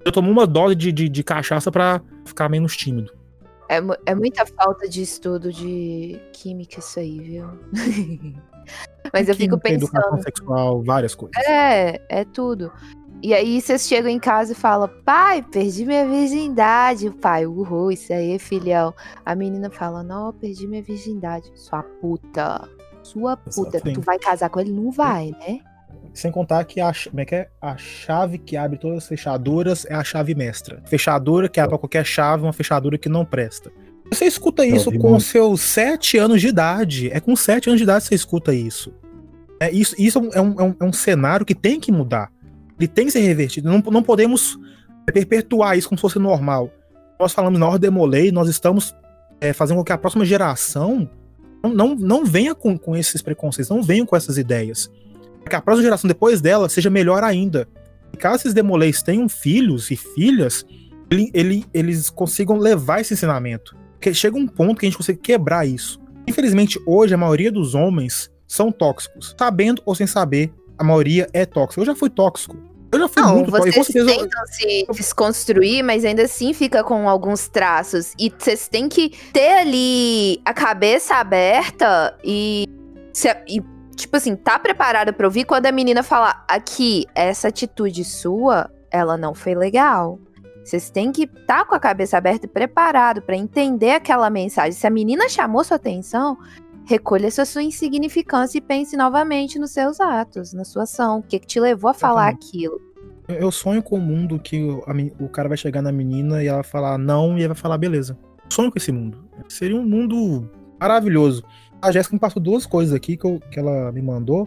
Eu 0.04 0.10
tomo 0.10 0.28
uma 0.30 0.48
dose 0.48 0.74
de, 0.74 0.90
de, 0.90 1.08
de 1.08 1.22
cachaça 1.22 1.70
pra 1.70 2.02
ficar 2.24 2.48
menos 2.48 2.76
tímido. 2.76 3.12
É, 3.68 3.76
é 4.04 4.14
muita 4.16 4.44
falta 4.44 4.88
de 4.88 5.00
estudo 5.00 5.52
de 5.52 6.20
química 6.32 6.80
isso 6.80 6.98
aí, 6.98 7.20
viu? 7.20 7.46
Mas 9.12 9.28
eu 9.28 9.34
fico 9.34 9.58
Química, 9.58 9.84
Educação 9.84 10.10
pensando. 10.16 10.22
sexual, 10.24 10.82
várias 10.82 11.14
coisas. 11.14 11.36
É, 11.46 12.00
é 12.08 12.24
tudo. 12.24 12.72
E 13.22 13.32
aí 13.32 13.60
vocês 13.60 13.86
chegam 13.86 14.10
em 14.10 14.18
casa 14.18 14.52
e 14.52 14.54
falam, 14.54 14.90
pai, 15.04 15.42
perdi 15.42 15.86
minha 15.86 16.06
virgindade. 16.06 17.08
O 17.08 17.12
pai, 17.12 17.46
uhul, 17.46 17.90
isso 17.90 18.12
aí, 18.12 18.38
filhão. 18.38 18.92
A 19.24 19.34
menina 19.34 19.70
fala, 19.70 20.02
não, 20.02 20.32
perdi 20.32 20.66
minha 20.66 20.82
virgindade. 20.82 21.50
Sua 21.54 21.82
puta. 21.82 22.68
Sua 23.02 23.36
puta. 23.36 23.78
Exato. 23.78 23.92
Tu 23.92 24.00
vai 24.00 24.18
casar 24.18 24.50
com 24.50 24.60
ele? 24.60 24.72
Não 24.72 24.90
vai, 24.90 25.30
né? 25.40 25.60
Sem 26.12 26.30
contar 26.30 26.64
que 26.64 26.80
a, 26.80 26.92
como 27.10 27.20
é 27.20 27.24
que 27.24 27.34
é? 27.34 27.48
a 27.60 27.76
chave 27.76 28.38
que 28.38 28.56
abre 28.56 28.78
todas 28.78 28.98
as 28.98 29.08
fechaduras 29.08 29.84
é 29.86 29.94
a 29.94 30.04
chave 30.04 30.34
mestra. 30.34 30.82
Fechadura 30.86 31.48
que 31.48 31.58
abre 31.58 31.76
qualquer 31.78 32.04
chave, 32.04 32.44
uma 32.44 32.52
fechadura 32.52 32.96
que 32.96 33.08
não 33.08 33.24
presta. 33.24 33.72
Você 34.10 34.26
escuta 34.26 34.64
isso 34.64 34.92
com 34.98 35.10
muito. 35.10 35.24
seus 35.24 35.60
sete 35.60 36.18
anos 36.18 36.40
de 36.40 36.48
idade. 36.48 37.10
É 37.10 37.20
com 37.20 37.34
sete 37.34 37.68
anos 37.68 37.78
de 37.78 37.84
idade 37.84 38.02
que 38.02 38.08
você 38.08 38.14
escuta 38.14 38.54
isso. 38.54 38.94
É, 39.58 39.70
isso 39.70 39.94
isso 39.98 40.18
é 40.32 40.40
um, 40.40 40.58
é 40.58 40.62
um, 40.62 40.76
é 40.80 40.84
um 40.84 40.92
cenário 40.92 41.44
que 41.46 41.54
tem 41.54 41.80
que 41.80 41.90
mudar. 41.90 42.30
Ele 42.78 42.88
tem 42.88 43.06
que 43.06 43.12
ser 43.12 43.20
revertido. 43.20 43.68
Não, 43.70 43.78
não 43.90 44.02
podemos 44.02 44.58
perpetuar 45.12 45.76
isso 45.76 45.88
como 45.88 45.98
se 45.98 46.02
fosse 46.02 46.18
normal. 46.18 46.70
Nós 47.18 47.32
falamos 47.32 47.58
na 47.58 47.66
ordem 47.66 47.90
demolei, 47.90 48.32
nós 48.32 48.48
estamos 48.48 48.94
é, 49.40 49.52
fazendo 49.52 49.76
com 49.78 49.84
que 49.84 49.92
a 49.92 49.98
próxima 49.98 50.24
geração 50.24 51.08
não, 51.62 51.70
não, 51.74 51.94
não 51.94 52.24
venha 52.24 52.54
com, 52.54 52.76
com 52.78 52.96
esses 52.96 53.22
preconceitos, 53.22 53.70
não 53.74 53.82
venha 53.82 54.04
com 54.04 54.16
essas 54.16 54.38
ideias 54.38 54.90
que 55.48 55.54
a 55.54 55.60
próxima 55.60 55.84
geração 55.84 56.08
depois 56.08 56.40
dela 56.40 56.70
seja 56.70 56.88
melhor 56.88 57.22
ainda. 57.22 57.68
E 58.12 58.16
caso 58.16 58.36
esses 58.36 58.54
demoleis 58.54 59.02
tenham 59.02 59.28
filhos 59.28 59.90
e 59.90 59.96
filhas, 59.96 60.64
ele, 61.10 61.30
ele- 61.34 61.66
eles 61.74 62.08
consigam 62.08 62.56
levar 62.56 63.02
esse 63.02 63.12
ensinamento. 63.12 63.76
Porque 63.92 64.14
chega 64.14 64.38
um 64.38 64.46
ponto 64.46 64.78
que 64.80 64.86
a 64.86 64.88
gente 64.88 64.96
consegue 64.96 65.18
quebrar 65.20 65.66
isso. 65.66 66.00
Infelizmente, 66.26 66.80
hoje, 66.86 67.12
a 67.12 67.18
maioria 67.18 67.52
dos 67.52 67.74
homens 67.74 68.30
são 68.48 68.72
tóxicos. 68.72 69.34
Sabendo 69.38 69.82
ou 69.84 69.94
sem 69.94 70.06
saber, 70.06 70.50
a 70.78 70.84
maioria 70.84 71.28
é 71.32 71.44
tóxica. 71.46 71.80
Eu 71.80 71.86
já 71.86 71.94
fui 71.94 72.10
tóxico. 72.10 72.56
Eu 72.92 72.98
já 73.00 73.08
fui 73.08 73.22
Não, 73.22 73.34
muito 73.36 73.50
tóxico. 73.50 73.68
E 73.68 73.72
com 73.72 73.82
vocês 73.82 73.86
certeza 73.86 74.10
eu- 74.10 74.22
tentam 74.28 74.46
se 74.46 74.86
desconstruir, 74.92 75.82
mas 75.82 76.04
ainda 76.04 76.22
assim 76.22 76.52
fica 76.52 76.84
com 76.84 77.08
alguns 77.08 77.48
traços. 77.48 78.12
E 78.18 78.32
vocês 78.36 78.68
têm 78.68 78.88
que 78.88 79.10
ter 79.32 79.58
ali 79.58 80.40
a 80.44 80.52
cabeça 80.54 81.16
aberta 81.16 82.16
e, 82.22 82.66
se- 83.12 83.36
e, 83.48 83.60
tipo 83.96 84.16
assim, 84.16 84.36
tá 84.36 84.58
preparado 84.58 85.12
pra 85.12 85.26
ouvir 85.26 85.44
quando 85.44 85.66
a 85.66 85.72
menina 85.72 86.02
falar 86.02 86.44
aqui, 86.48 87.04
essa 87.14 87.48
atitude 87.48 88.04
sua, 88.04 88.70
ela 88.90 89.16
não 89.16 89.34
foi 89.34 89.54
legal. 89.56 90.18
Vocês 90.64 90.88
têm 90.88 91.12
que 91.12 91.24
estar 91.24 91.58
tá 91.58 91.64
com 91.66 91.74
a 91.74 91.80
cabeça 91.80 92.16
aberta 92.16 92.46
e 92.46 92.48
preparado 92.48 93.20
pra 93.20 93.36
entender 93.36 93.90
aquela 93.90 94.30
mensagem. 94.30 94.72
Se 94.72 94.86
a 94.86 94.90
menina 94.90 95.28
chamou 95.28 95.62
sua 95.62 95.76
atenção, 95.76 96.38
recolha 96.86 97.30
sua 97.44 97.62
insignificância 97.62 98.58
e 98.58 98.60
pense 98.60 98.96
novamente 98.96 99.58
nos 99.58 99.70
seus 99.70 100.00
atos, 100.00 100.52
na 100.52 100.64
sua 100.64 100.82
ação. 100.84 101.18
O 101.18 101.22
que, 101.22 101.38
que 101.38 101.46
te 101.46 101.58
levou 101.60 101.90
a 101.90 101.94
falar 101.94 102.28
Exatamente. 102.32 102.46
aquilo? 102.48 102.80
Eu- 103.28 103.50
sonho 103.50 103.82
com 103.82 103.96
o 103.96 104.00
mundo 104.00 104.38
que 104.38 104.62
o, 104.62 104.82
a 104.86 104.92
men- 104.92 105.12
o 105.18 105.28
cara 105.28 105.48
vai 105.48 105.56
chegar 105.56 105.80
na 105.80 105.90
menina 105.90 106.42
e 106.42 106.46
ela 106.46 106.62
falar 106.62 106.98
não 106.98 107.38
e 107.38 107.42
ela 107.42 107.54
vai 107.54 107.60
falar 107.62 107.78
beleza. 107.78 108.18
Sonho 108.50 108.70
com 108.70 108.76
esse 108.78 108.92
mundo. 108.92 109.24
Seria 109.48 109.76
um 109.76 109.86
mundo 109.86 110.48
maravilhoso. 110.78 111.42
A 111.80 111.90
Jéssica 111.90 112.14
me 112.14 112.20
passou 112.20 112.42
duas 112.42 112.66
coisas 112.66 112.94
aqui 112.94 113.16
que, 113.16 113.24
eu- 113.26 113.40
que 113.50 113.58
ela 113.58 113.90
me 113.92 114.02
mandou. 114.02 114.46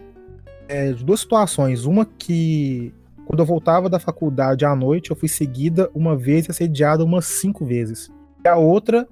É, 0.68 0.92
duas 0.92 1.20
situações. 1.20 1.84
Uma 1.86 2.04
que 2.04 2.94
quando 3.26 3.40
eu 3.40 3.46
voltava 3.46 3.88
da 3.88 3.98
faculdade 3.98 4.64
à 4.64 4.74
noite, 4.76 5.10
eu 5.10 5.16
fui 5.16 5.28
seguida 5.28 5.90
uma 5.94 6.16
vez 6.16 6.46
e 6.46 6.50
assediada 6.50 7.04
umas 7.04 7.26
cinco 7.26 7.64
vezes. 7.66 8.10
E 8.44 8.48
a 8.48 8.56
outra, 8.56 9.08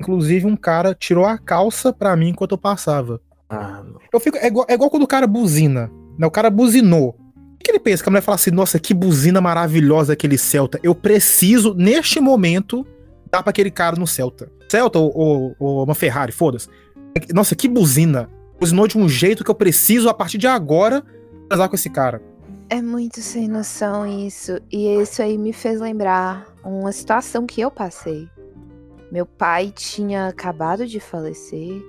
inclusive, 0.00 0.46
um 0.46 0.56
cara 0.56 0.94
tirou 0.94 1.24
a 1.26 1.38
calça 1.38 1.92
pra 1.92 2.16
mim 2.16 2.30
enquanto 2.30 2.52
eu 2.52 2.58
passava. 2.58 3.20
Ah. 3.48 3.82
Eu 4.12 4.18
fico, 4.20 4.36
é, 4.38 4.46
igual, 4.46 4.66
é 4.68 4.74
igual 4.74 4.90
quando 4.90 5.02
o 5.02 5.06
cara 5.08 5.26
buzina. 5.26 5.90
Né? 6.18 6.26
O 6.26 6.30
cara 6.30 6.50
buzinou. 6.50 7.16
O 7.36 7.62
que 7.62 7.70
ele 7.70 7.78
pensa? 7.80 8.02
Que 8.02 8.08
a 8.08 8.12
mulher 8.12 8.22
fala 8.22 8.36
assim, 8.36 8.50
nossa, 8.50 8.78
que 8.78 8.94
buzina 8.94 9.40
maravilhosa 9.40 10.12
aquele 10.14 10.38
Celta. 10.38 10.78
Eu 10.82 10.94
preciso, 10.94 11.74
neste 11.74 12.18
momento, 12.20 12.86
dar 13.30 13.42
pra 13.42 13.50
aquele 13.50 13.70
cara 13.70 13.96
no 13.96 14.06
Celta. 14.06 14.50
Celta 14.68 14.98
ou, 14.98 15.12
ou- 15.16 15.56
ou 15.58 15.84
uma 15.84 15.94
Ferrari, 15.94 16.32
foda-se. 16.32 16.68
Nossa, 17.34 17.54
que 17.54 17.68
buzina. 17.68 18.28
Buzinou 18.58 18.86
de 18.86 18.96
um 18.96 19.08
jeito 19.08 19.44
que 19.44 19.50
eu 19.50 19.54
preciso, 19.54 20.08
a 20.08 20.14
partir 20.14 20.38
de 20.38 20.46
agora, 20.46 21.02
casar 21.50 21.68
com 21.68 21.74
esse 21.74 21.90
cara. 21.90 22.22
É 22.68 22.80
muito 22.80 23.20
sem 23.20 23.48
noção 23.48 24.06
isso. 24.06 24.58
E 24.70 24.86
isso 25.00 25.20
aí 25.20 25.36
me 25.36 25.52
fez 25.52 25.80
lembrar 25.80 26.46
uma 26.64 26.92
situação 26.92 27.44
que 27.46 27.60
eu 27.60 27.70
passei. 27.70 28.28
Meu 29.10 29.26
pai 29.26 29.72
tinha 29.74 30.28
acabado 30.28 30.86
de 30.86 31.00
falecer 31.00 31.82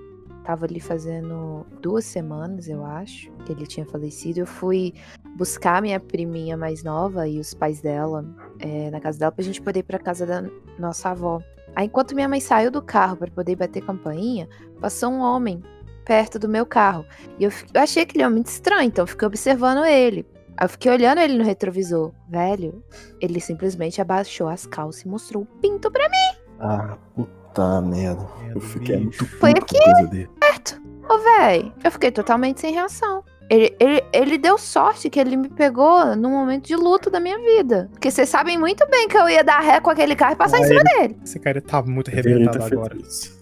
tava 0.44 0.66
ali 0.66 0.80
fazendo 0.80 1.66
duas 1.82 2.06
semanas, 2.06 2.68
eu 2.68 2.86
acho, 2.86 3.32
que 3.46 3.52
ele 3.52 3.66
tinha 3.66 3.86
falecido. 3.86 4.40
Eu 4.40 4.48
fui 4.48 4.94
buscar 5.38 5.82
minha 5.82 6.00
priminha 6.00 6.58
mais 6.58 6.84
nova 6.84 7.28
e 7.28 7.40
os 7.40 7.54
pais 7.54 7.82
dela 7.82 8.26
é, 8.60 8.90
na 8.92 9.00
casa 9.00 9.20
dela 9.20 9.32
pra 9.32 9.44
gente 9.44 9.62
poder 9.62 9.80
ir 9.80 9.84
pra 9.84 10.00
casa 10.00 10.26
da 10.26 10.44
nossa 10.78 11.10
avó. 11.10 11.42
Aí, 11.76 11.86
enquanto 11.86 12.16
minha 12.16 12.28
mãe 12.28 12.40
saiu 12.40 12.70
do 12.70 12.82
carro 12.82 13.18
para 13.18 13.32
poder 13.32 13.56
bater 13.56 13.82
campainha, 13.86 14.48
passou 14.80 15.12
um 15.12 15.20
homem 15.20 15.62
perto 16.06 16.38
do 16.38 16.50
meu 16.50 16.66
carro. 16.66 17.06
E 17.40 17.44
eu, 17.44 17.52
eu 17.74 17.82
achei 17.82 18.04
aquele 18.04 18.24
homem 18.24 18.38
muito 18.38 18.48
estranho, 18.48 18.88
então 18.88 19.08
fiquei 19.08 19.28
observando 19.28 19.86
ele. 19.86 20.26
Eu 20.60 20.68
fiquei 20.68 20.92
olhando 20.92 21.20
ele 21.20 21.38
no 21.38 21.44
retrovisor. 21.44 22.12
Velho, 22.30 22.84
ele 23.22 23.40
simplesmente 23.40 24.02
abaixou 24.02 24.48
as 24.48 24.66
calças 24.66 25.04
e 25.04 25.08
mostrou 25.08 25.44
o 25.44 25.60
pinto 25.60 25.90
pra 25.90 26.10
mim. 26.10 26.41
Ah, 26.62 26.97
puta 27.16 27.82
merda. 27.82 28.26
Eu 28.53 28.62
fiquei 28.62 28.97
bicho. 28.97 29.24
muito 29.24 29.38
Foi 29.39 29.53
puto 29.53 29.66
com 29.74 29.82
a 29.82 29.93
coisa 29.93 30.07
dele. 30.09 30.30
Certo. 30.43 30.82
Ô, 31.09 31.18
véi, 31.18 31.74
eu 31.84 31.91
fiquei 31.91 32.12
totalmente 32.12 32.62
sem 32.62 32.74
reação. 32.74 33.24
Ele, 33.49 33.76
ele, 33.82 34.03
ele 34.14 34.38
deu 34.38 34.57
sorte 34.57 35.09
que 35.09 35.20
ele 35.20 35.36
me 35.36 35.49
pegou 35.49 36.16
num 36.16 36.30
momento 36.30 36.68
de 36.68 36.76
luto 36.76 37.09
da 37.09 37.20
minha 37.20 37.38
vida. 37.38 37.89
Porque 37.91 38.09
vocês 38.09 38.30
sabem 38.30 38.57
muito 38.57 38.88
bem 38.89 39.09
que 39.09 39.18
eu 39.18 39.28
ia 39.28 39.43
dar 39.43 39.59
ré 39.59 39.82
com 39.82 39.89
aquele 39.89 40.16
carro 40.16 40.34
e 40.34 40.38
passar 40.38 40.59
em 40.59 40.64
cima 40.64 40.82
dele. 40.84 41.18
Esse 41.22 41.38
cara 41.38 41.62
tá 41.62 41.82
muito 41.82 42.09
ter 42.09 42.20
arrebentado 42.20 42.62
feito 42.62 42.74
agora. 42.76 42.95
isso. 42.97 43.41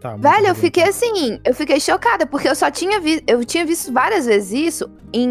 Tá 0.00 0.14
Velho, 0.16 0.48
eu 0.48 0.54
fiquei 0.54 0.82
assim, 0.84 1.40
eu 1.44 1.54
fiquei 1.54 1.80
chocada, 1.80 2.26
porque 2.26 2.46
eu 2.48 2.54
só 2.54 2.70
tinha 2.70 3.00
visto, 3.00 3.24
eu 3.26 3.42
tinha 3.44 3.64
visto 3.64 3.92
várias 3.92 4.26
vezes 4.26 4.52
isso 4.52 4.90
em 5.12 5.26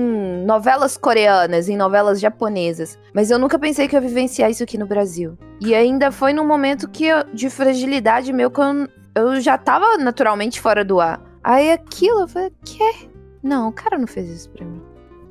novelas 0.45 0.97
coreanas, 0.97 1.69
em 1.69 1.77
novelas 1.77 2.19
japonesas, 2.19 2.97
mas 3.13 3.29
eu 3.29 3.37
nunca 3.37 3.59
pensei 3.59 3.87
que 3.87 3.95
eu 3.95 4.01
ia 4.01 4.07
vivenciar 4.07 4.49
isso 4.49 4.63
aqui 4.63 4.77
no 4.77 4.87
Brasil. 4.87 5.37
E 5.61 5.75
ainda 5.75 6.11
foi 6.11 6.33
num 6.33 6.47
momento 6.47 6.89
que 6.89 7.05
eu- 7.05 7.23
de 7.33 7.49
fragilidade 7.49 8.33
meu 8.33 8.49
que 8.49 8.59
eu, 8.59 8.87
eu 9.15 9.39
já 9.41 9.57
tava 9.57 9.97
naturalmente 9.97 10.59
fora 10.59 10.83
do 10.83 10.99
ar. 10.99 11.21
Aí 11.43 11.71
aquilo, 11.71 12.21
eu 12.21 12.27
falei, 12.27 12.51
quê? 12.65 12.91
Não, 13.43 13.69
o 13.69 13.71
cara 13.71 13.97
não 13.97 14.07
fez 14.07 14.29
isso 14.29 14.49
pra 14.49 14.65
mim. 14.65 14.81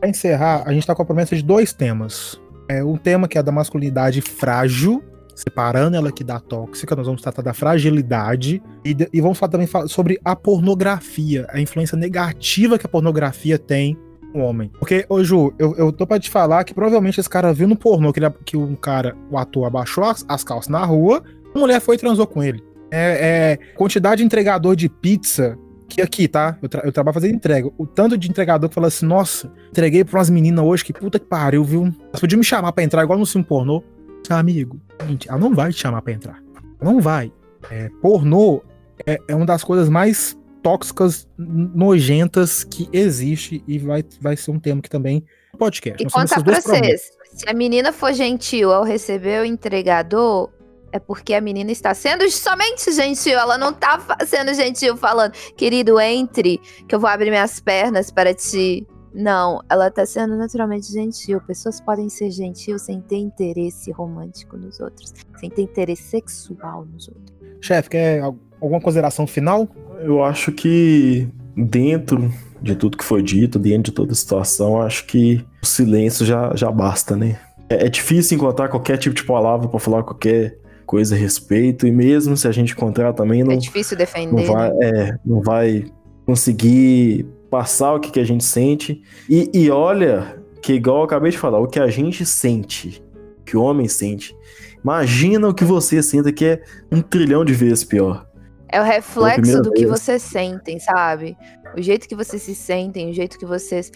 Pra 0.00 0.08
encerrar, 0.08 0.62
a 0.64 0.72
gente 0.72 0.86
tá 0.86 0.94
com 0.94 1.02
a 1.02 1.04
promessa 1.04 1.34
de 1.34 1.42
dois 1.42 1.72
temas. 1.72 2.40
É, 2.68 2.84
um 2.84 2.96
tema 2.96 3.26
que 3.26 3.36
é 3.38 3.42
da 3.42 3.50
masculinidade 3.50 4.20
frágil, 4.20 5.02
separando 5.38 5.96
ela 5.96 6.08
aqui 6.08 6.24
da 6.24 6.40
tóxica, 6.40 6.96
nós 6.96 7.06
vamos 7.06 7.22
tratar 7.22 7.42
da 7.42 7.54
fragilidade 7.54 8.60
e, 8.84 8.96
e 9.12 9.20
vamos 9.20 9.38
falar 9.38 9.52
também 9.52 9.68
sobre 9.86 10.18
a 10.24 10.34
pornografia, 10.34 11.46
a 11.50 11.60
influência 11.60 11.96
negativa 11.96 12.76
que 12.76 12.84
a 12.84 12.88
pornografia 12.88 13.56
tem 13.56 13.96
no 14.34 14.40
homem. 14.40 14.70
Porque, 14.80 15.06
ô 15.08 15.22
Ju, 15.22 15.54
eu, 15.56 15.76
eu 15.76 15.92
tô 15.92 16.06
pra 16.06 16.18
te 16.18 16.28
falar 16.28 16.64
que 16.64 16.74
provavelmente 16.74 17.20
esse 17.20 17.30
cara 17.30 17.52
viu 17.52 17.68
no 17.68 17.76
pornô 17.76 18.12
que, 18.12 18.18
ele, 18.18 18.30
que 18.44 18.56
um 18.56 18.74
cara, 18.74 19.16
o 19.30 19.38
ator, 19.38 19.64
abaixou 19.64 20.02
as, 20.02 20.24
as 20.28 20.42
calças 20.42 20.68
na 20.68 20.84
rua, 20.84 21.22
a 21.54 21.58
mulher 21.58 21.80
foi 21.80 21.94
e 21.94 21.98
transou 21.98 22.26
com 22.26 22.42
ele. 22.42 22.60
É, 22.90 23.58
é 23.70 23.74
quantidade 23.76 24.18
de 24.18 24.24
entregador 24.26 24.74
de 24.74 24.88
pizza 24.88 25.56
que 25.88 26.02
aqui, 26.02 26.26
tá? 26.26 26.58
Eu, 26.60 26.68
tra 26.68 26.82
eu 26.84 26.92
trabalho 26.92 27.14
fazendo 27.14 27.34
entrega. 27.34 27.70
O 27.78 27.86
tanto 27.86 28.18
de 28.18 28.28
entregador 28.28 28.68
que 28.68 28.74
fala 28.74 28.88
assim, 28.88 29.06
nossa, 29.06 29.52
entreguei 29.70 30.04
pra 30.04 30.18
umas 30.18 30.30
meninas 30.30 30.64
hoje, 30.64 30.84
que 30.84 30.92
puta 30.92 31.18
que 31.18 31.26
pariu, 31.26 31.62
viu? 31.62 31.84
Elas 32.08 32.20
podiam 32.20 32.38
me 32.38 32.44
chamar 32.44 32.72
pra 32.72 32.82
entrar 32.82 33.04
igual 33.04 33.18
no 33.18 33.24
filme 33.24 33.46
pornô. 33.46 33.84
Amigo, 34.28 34.78
gente, 35.08 35.28
ela 35.28 35.38
não 35.38 35.54
vai 35.54 35.72
te 35.72 35.80
chamar 35.80 36.02
pra 36.02 36.12
entrar. 36.12 36.42
Não 36.80 37.00
vai. 37.00 37.32
É, 37.70 37.90
pornô 38.00 38.62
é, 39.06 39.18
é 39.28 39.34
uma 39.34 39.46
das 39.46 39.64
coisas 39.64 39.88
mais 39.88 40.38
tóxicas, 40.62 41.26
nojentas 41.36 42.64
que 42.64 42.88
existe 42.92 43.62
e 43.66 43.78
vai, 43.78 44.04
vai 44.20 44.36
ser 44.36 44.50
um 44.50 44.58
tema 44.58 44.82
que 44.82 44.90
também 44.90 45.24
podcast. 45.58 46.00
E 46.02 46.04
Nós 46.04 46.12
temos 46.12 46.32
contar 46.32 46.52
esses 46.52 46.64
pra 46.64 46.78
vocês, 46.78 47.10
se 47.32 47.48
a 47.48 47.52
menina 47.54 47.92
for 47.92 48.12
gentil 48.12 48.72
ao 48.72 48.84
receber 48.84 49.42
o 49.42 49.44
entregador, 49.44 50.50
é 50.92 50.98
porque 50.98 51.34
a 51.34 51.40
menina 51.40 51.70
está 51.70 51.94
sendo 51.94 52.28
somente 52.30 52.90
gentil. 52.92 53.38
Ela 53.38 53.58
não 53.58 53.72
tá 53.72 53.98
fa- 53.98 54.18
sendo 54.26 54.52
gentil 54.54 54.96
falando, 54.96 55.32
querido, 55.56 56.00
entre, 56.00 56.58
que 56.88 56.94
eu 56.94 57.00
vou 57.00 57.08
abrir 57.08 57.30
minhas 57.30 57.60
pernas 57.60 58.10
para 58.10 58.32
ti. 58.34 58.86
Não, 59.14 59.60
ela 59.68 59.90
tá 59.90 60.04
sendo 60.06 60.36
naturalmente 60.36 60.92
gentil. 60.92 61.40
Pessoas 61.40 61.80
podem 61.80 62.08
ser 62.08 62.30
gentil 62.30 62.78
sem 62.78 63.00
ter 63.00 63.16
interesse 63.16 63.90
romântico 63.90 64.56
nos 64.56 64.78
outros, 64.80 65.12
sem 65.38 65.50
ter 65.50 65.62
interesse 65.62 66.02
sexual 66.02 66.84
nos 66.84 67.08
outros. 67.08 67.36
Chefe, 67.60 67.90
quer 67.90 68.20
al- 68.22 68.36
alguma 68.60 68.80
consideração 68.80 69.26
final? 69.26 69.66
Eu 70.00 70.22
acho 70.22 70.52
que 70.52 71.28
dentro 71.56 72.32
de 72.62 72.76
tudo 72.76 72.96
que 72.96 73.04
foi 73.04 73.22
dito, 73.22 73.58
dentro 73.58 73.84
de 73.84 73.92
toda 73.92 74.12
a 74.12 74.14
situação, 74.16 74.80
acho 74.80 75.06
que 75.06 75.44
o 75.62 75.66
silêncio 75.66 76.24
já, 76.24 76.54
já 76.54 76.70
basta, 76.70 77.16
né? 77.16 77.38
É, 77.68 77.86
é 77.86 77.88
difícil 77.88 78.36
encontrar 78.36 78.68
qualquer 78.68 78.96
tipo 78.98 79.14
de 79.14 79.24
palavra 79.24 79.68
pra 79.68 79.80
falar 79.80 80.02
qualquer 80.02 80.58
coisa 80.86 81.14
a 81.14 81.18
respeito, 81.18 81.86
e 81.86 81.90
mesmo 81.90 82.36
se 82.36 82.48
a 82.48 82.52
gente 82.52 82.72
encontrar 82.72 83.12
também, 83.12 83.42
não, 83.44 83.52
é 83.52 83.56
difícil 83.56 83.96
não, 83.96 84.04
defender. 84.04 84.46
vai, 84.46 84.70
né? 84.70 84.76
é, 84.82 85.18
não 85.24 85.40
vai 85.40 85.84
conseguir 86.24 87.26
passar 87.50 87.94
o 87.94 88.00
que, 88.00 88.10
que 88.10 88.20
a 88.20 88.24
gente 88.24 88.44
sente. 88.44 89.02
E, 89.28 89.50
e 89.52 89.70
olha, 89.70 90.42
que 90.62 90.74
igual 90.74 90.98
eu 90.98 91.04
acabei 91.04 91.30
de 91.30 91.38
falar, 91.38 91.58
o 91.58 91.66
que 91.66 91.80
a 91.80 91.88
gente 91.88 92.24
sente, 92.24 93.02
que 93.44 93.56
o 93.56 93.62
homem 93.62 93.88
sente, 93.88 94.36
imagina 94.82 95.48
o 95.48 95.54
que 95.54 95.64
você 95.64 96.02
senta 96.02 96.32
que 96.32 96.44
é 96.44 96.62
um 96.90 97.00
trilhão 97.00 97.44
de 97.44 97.52
vezes 97.52 97.84
pior. 97.84 98.26
É 98.70 98.80
o 98.80 98.84
reflexo 98.84 99.62
do 99.62 99.72
que 99.72 99.86
vez. 99.86 99.90
vocês 99.90 100.22
sentem, 100.22 100.78
sabe? 100.78 101.36
O 101.76 101.80
jeito 101.80 102.06
que 102.06 102.14
vocês 102.14 102.42
se 102.42 102.54
sentem, 102.54 103.10
o 103.10 103.14
jeito 103.14 103.38
que 103.38 103.46
vocês 103.46 103.90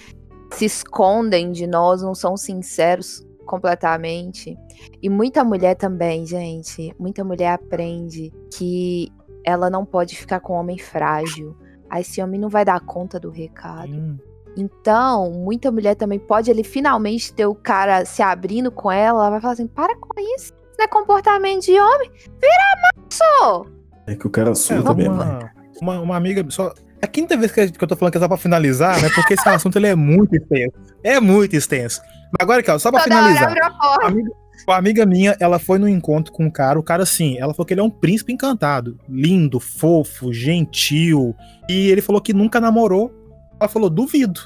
se 0.52 0.64
escondem 0.64 1.52
de 1.52 1.66
nós, 1.66 2.02
não 2.02 2.14
são 2.14 2.36
sinceros 2.36 3.26
completamente. 3.44 4.56
E 5.02 5.10
muita 5.10 5.44
mulher 5.44 5.74
também, 5.74 6.24
gente. 6.24 6.94
Muita 6.98 7.22
mulher 7.22 7.52
aprende 7.52 8.32
que 8.54 9.12
ela 9.44 9.68
não 9.68 9.84
pode 9.84 10.16
ficar 10.16 10.40
com 10.40 10.54
um 10.54 10.60
homem 10.60 10.78
frágil. 10.78 11.54
Aí 11.92 12.00
esse 12.00 12.22
homem 12.22 12.40
não 12.40 12.48
vai 12.48 12.64
dar 12.64 12.80
conta 12.80 13.20
do 13.20 13.28
recado. 13.30 13.92
Hum, 13.92 14.16
Então, 14.56 15.30
muita 15.30 15.70
mulher 15.70 15.94
também 15.94 16.18
pode 16.18 16.50
ele 16.50 16.64
finalmente 16.64 17.32
ter 17.34 17.44
o 17.46 17.54
cara 17.54 18.04
se 18.06 18.22
abrindo 18.22 18.70
com 18.70 18.90
ela, 18.90 19.20
ela 19.20 19.30
vai 19.30 19.40
falar 19.40 19.52
assim: 19.52 19.66
para 19.66 19.94
com 19.96 20.08
isso. 20.36 20.54
Isso 20.54 20.54
não 20.78 20.84
é 20.86 20.88
comportamento 20.88 21.64
de 21.66 21.78
homem. 21.78 22.10
Vira 22.40 22.92
maço! 22.96 23.66
É 24.06 24.14
que 24.16 24.26
o 24.26 24.30
cara 24.30 24.50
É, 24.50 24.54
surta 24.54 24.94
mesmo. 24.94 25.14
uma, 25.14 25.50
uma, 25.80 26.00
uma 26.00 26.16
amiga 26.16 26.44
só. 26.50 26.72
É 27.00 27.04
a 27.04 27.08
quinta 27.08 27.36
vez 27.36 27.52
que 27.52 27.60
eu 27.60 27.86
tô 27.88 27.94
falando 27.96 28.12
que 28.12 28.18
é 28.18 28.20
só 28.20 28.28
pra 28.28 28.36
finalizar, 28.36 29.00
né? 29.02 29.08
Porque 29.14 29.34
esse 29.34 29.46
assunto 29.48 29.76
ele 29.76 29.88
é 29.88 29.94
muito 29.94 30.34
extenso. 30.34 30.72
É 31.04 31.20
muito 31.20 31.54
extenso. 31.54 32.00
Mas 32.00 32.38
agora 32.40 32.60
aqui, 32.60 32.70
ó, 32.70 32.78
só 32.78 32.90
pra 32.90 33.02
Toda 33.02 33.14
hora 33.16 33.26
finalizar. 33.34 33.48
abre 33.50 33.60
a 34.04 34.06
amiga, 34.08 34.30
uma 34.66 34.76
amiga 34.76 35.04
minha, 35.06 35.36
ela 35.40 35.58
foi 35.58 35.78
no 35.78 35.88
encontro 35.88 36.32
com 36.32 36.44
um 36.44 36.50
cara, 36.50 36.78
o 36.78 36.82
cara 36.82 37.02
assim, 37.02 37.38
ela 37.38 37.52
falou 37.54 37.66
que 37.66 37.74
ele 37.74 37.80
é 37.80 37.84
um 37.84 37.90
príncipe 37.90 38.32
encantado. 38.32 38.98
Lindo, 39.08 39.58
fofo, 39.58 40.32
gentil. 40.32 41.34
E 41.68 41.88
ele 41.90 42.00
falou 42.00 42.20
que 42.20 42.32
nunca 42.32 42.60
namorou. 42.60 43.12
Ela 43.60 43.68
falou, 43.68 43.88
duvido. 43.90 44.40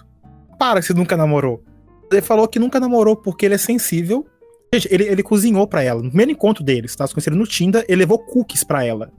Para 0.59 0.81
que 0.81 0.87
você 0.87 0.95
nunca 0.95 1.17
namorou. 1.17 1.63
Ele 2.11 2.23
falou 2.23 2.47
que 2.49 2.59
nunca 2.59 2.79
namorou 2.81 3.17
porque 3.17 3.47
ele 3.47 3.55
é 3.55 3.59
sensível. 3.59 4.27
Gente, 4.75 4.89
ele, 4.91 5.05
ele 5.05 5.23
cozinhou 5.23 5.67
pra 5.67 5.83
ela. 5.83 6.03
No 6.03 6.09
primeiro 6.09 6.33
encontro 6.33 6.63
deles, 6.65 6.95
tá? 6.95 7.07
Se 7.07 7.15
conheceram 7.15 7.37
no 7.37 7.47
Tinder, 7.47 7.85
ele 7.89 8.01
levou 8.01 8.19
cookies 8.19 8.65
pra 8.65 8.85
ela. 8.85 9.11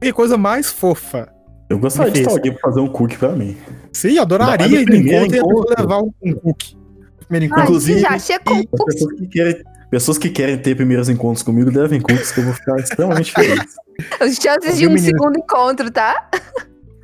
Que 0.00 0.12
coisa 0.12 0.36
mais 0.36 0.70
fofa. 0.70 1.32
Eu 1.68 1.78
gostaria 1.78 2.12
de 2.12 2.22
ter 2.22 2.28
alguém 2.30 2.52
pra 2.52 2.60
fazer 2.60 2.80
um 2.80 2.88
cookie 2.88 3.16
pra 3.16 3.30
mim. 3.32 3.56
Sim, 3.92 4.12
eu 4.16 4.22
adoraria 4.22 4.66
ir 4.66 4.80
no 4.80 4.84
primeiro 4.84 5.24
encontro 5.26 5.36
e 5.36 5.40
encontro- 5.40 5.74
levar 5.78 5.98
um, 6.02 6.12
um 6.22 6.32
cookie. 6.34 6.76
Primeiro 7.20 7.46
encontro. 7.46 7.64
Inclusive, 7.64 8.00
já 8.00 8.10
As 8.14 8.26
pessoas 8.28 9.12
que, 9.18 9.26
querem, 9.26 9.64
pessoas 9.90 10.18
que 10.18 10.28
querem 10.30 10.58
ter 10.58 10.74
primeiros 10.74 11.08
encontros 11.08 11.42
comigo 11.42 11.70
devem 11.70 12.00
cookies 12.00 12.32
que 12.32 12.40
eu 12.40 12.44
vou 12.44 12.54
ficar 12.54 12.76
extremamente 12.76 13.32
feliz. 13.32 13.74
as 14.20 14.34
chances 14.36 14.78
de 14.78 14.86
um 14.86 14.90
menina? 14.90 15.06
segundo 15.06 15.38
encontro, 15.38 15.90
tá? 15.90 16.28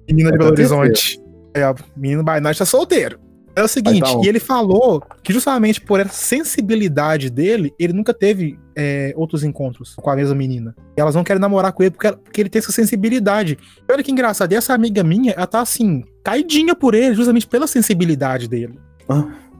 Menina 0.09 0.33
de 0.33 0.39
Belo. 0.39 0.51
Horizonte. 0.51 1.21
É, 1.55 1.69
o 1.69 1.75
menino 1.97 2.23
night 2.23 2.59
tá 2.59 2.65
solteiro. 2.65 3.19
É 3.55 3.63
o 3.63 3.69
seguinte, 3.69 4.01
tá 4.01 4.21
e 4.25 4.29
ele 4.29 4.41
falou 4.41 5.03
que 5.23 5.31
justamente 5.31 5.79
por 5.79 6.01
essa 6.01 6.15
sensibilidade 6.15 7.29
dele, 7.29 7.71
ele 7.79 7.93
nunca 7.93 8.15
teve 8.15 8.59
é, 8.75 9.13
outros 9.15 9.45
encontros 9.45 9.95
com 9.95 10.09
a 10.09 10.17
mesma 10.17 10.35
menina. 10.35 10.75
E 10.97 11.01
elas 11.01 11.15
não 11.15 11.23
querem 11.23 11.39
namorar 11.41 11.71
com 11.73 11.83
ele 11.83 11.91
porque, 11.91 12.07
ela- 12.07 12.17
porque 12.17 12.41
ele 12.41 12.49
tem 12.49 12.61
essa 12.61 12.73
sensibilidade. 12.73 13.59
E 13.87 13.93
olha 13.93 14.03
que 14.03 14.11
engraçado, 14.11 14.53
e 14.53 14.55
essa 14.55 14.73
amiga 14.73 15.05
minha, 15.05 15.33
ela 15.33 15.47
tá 15.47 15.61
assim, 15.61 16.03
caidinha 16.25 16.75
por 16.75 16.95
ele, 16.95 17.15
justamente 17.15 17.47
pela 17.47 17.67
sensibilidade 17.67 18.49
dele. 18.49 18.79